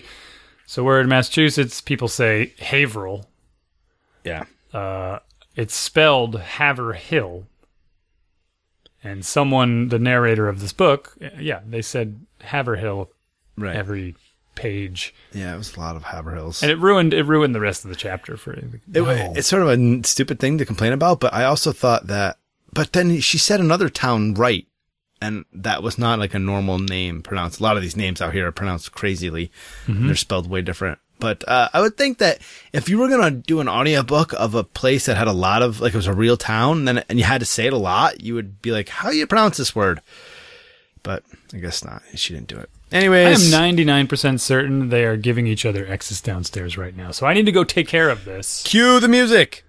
So 0.66 0.82
we're 0.82 1.00
in 1.00 1.08
Massachusetts. 1.08 1.80
People 1.82 2.08
say 2.08 2.54
Haverhill. 2.58 3.26
Yeah. 4.24 4.44
Uh, 4.72 5.18
it's 5.56 5.74
spelled 5.74 6.38
Haverhill. 6.38 7.46
And 9.02 9.24
someone, 9.24 9.88
the 9.88 9.98
narrator 9.98 10.48
of 10.48 10.60
this 10.60 10.72
book, 10.72 11.16
yeah, 11.38 11.60
they 11.66 11.82
said 11.82 12.20
Haverhill 12.40 13.10
Right. 13.58 13.74
every 13.74 14.14
page, 14.54 15.14
yeah, 15.32 15.54
it 15.54 15.58
was 15.58 15.76
a 15.76 15.80
lot 15.80 15.96
of 15.96 16.02
Haverhills. 16.02 16.62
and 16.62 16.70
it 16.70 16.78
ruined 16.78 17.14
it 17.14 17.22
ruined 17.22 17.54
the 17.54 17.60
rest 17.60 17.84
of 17.84 17.90
the 17.90 17.96
chapter 17.96 18.36
for 18.36 18.52
It, 18.52 18.68
no. 18.92 19.32
It's 19.36 19.48
sort 19.48 19.62
of 19.62 19.68
a 19.68 20.02
stupid 20.06 20.40
thing 20.40 20.58
to 20.58 20.66
complain 20.66 20.92
about, 20.92 21.20
but 21.20 21.32
I 21.32 21.44
also 21.44 21.72
thought 21.72 22.08
that. 22.08 22.38
But 22.72 22.92
then 22.92 23.20
she 23.20 23.38
said 23.38 23.60
another 23.60 23.88
town 23.88 24.34
right, 24.34 24.66
and 25.22 25.44
that 25.52 25.82
was 25.82 25.98
not 25.98 26.18
like 26.18 26.34
a 26.34 26.38
normal 26.38 26.78
name 26.78 27.22
pronounced. 27.22 27.60
A 27.60 27.62
lot 27.62 27.76
of 27.76 27.82
these 27.82 27.96
names 27.96 28.20
out 28.20 28.34
here 28.34 28.46
are 28.46 28.52
pronounced 28.52 28.92
crazily. 28.92 29.50
and 29.86 29.96
mm-hmm. 29.96 30.06
They're 30.06 30.16
spelled 30.16 30.50
way 30.50 30.60
different. 30.62 30.98
But 31.18 31.48
uh, 31.48 31.68
I 31.72 31.80
would 31.80 31.96
think 31.96 32.18
that 32.18 32.40
if 32.72 32.88
you 32.88 32.98
were 32.98 33.08
gonna 33.08 33.30
do 33.30 33.60
an 33.60 33.68
audiobook 33.68 34.32
of 34.34 34.54
a 34.54 34.64
place 34.64 35.06
that 35.06 35.16
had 35.16 35.28
a 35.28 35.32
lot 35.32 35.62
of 35.62 35.80
like 35.80 35.94
it 35.94 35.96
was 35.96 36.06
a 36.06 36.14
real 36.14 36.36
town, 36.36 36.84
then 36.84 37.04
and 37.08 37.18
you 37.18 37.24
had 37.24 37.40
to 37.40 37.46
say 37.46 37.66
it 37.66 37.72
a 37.72 37.78
lot, 37.78 38.20
you 38.22 38.34
would 38.34 38.60
be 38.60 38.70
like, 38.70 38.88
"How 38.88 39.10
do 39.10 39.16
you 39.16 39.26
pronounce 39.26 39.56
this 39.56 39.74
word?" 39.74 40.00
But 41.02 41.22
I 41.54 41.58
guess 41.58 41.84
not. 41.84 42.02
She 42.14 42.34
didn't 42.34 42.48
do 42.48 42.58
it. 42.58 42.68
Anyways. 42.92 43.52
I 43.52 43.66
am 43.66 43.76
99% 43.76 44.40
certain 44.40 44.90
they 44.90 45.04
are 45.04 45.16
giving 45.16 45.46
each 45.46 45.64
other 45.66 45.86
X's 45.86 46.20
downstairs 46.20 46.78
right 46.78 46.96
now. 46.96 47.10
So 47.10 47.26
I 47.26 47.34
need 47.34 47.46
to 47.46 47.52
go 47.52 47.64
take 47.64 47.88
care 47.88 48.10
of 48.10 48.24
this. 48.24 48.62
cue 48.64 49.00
the 49.00 49.08
music. 49.08 49.64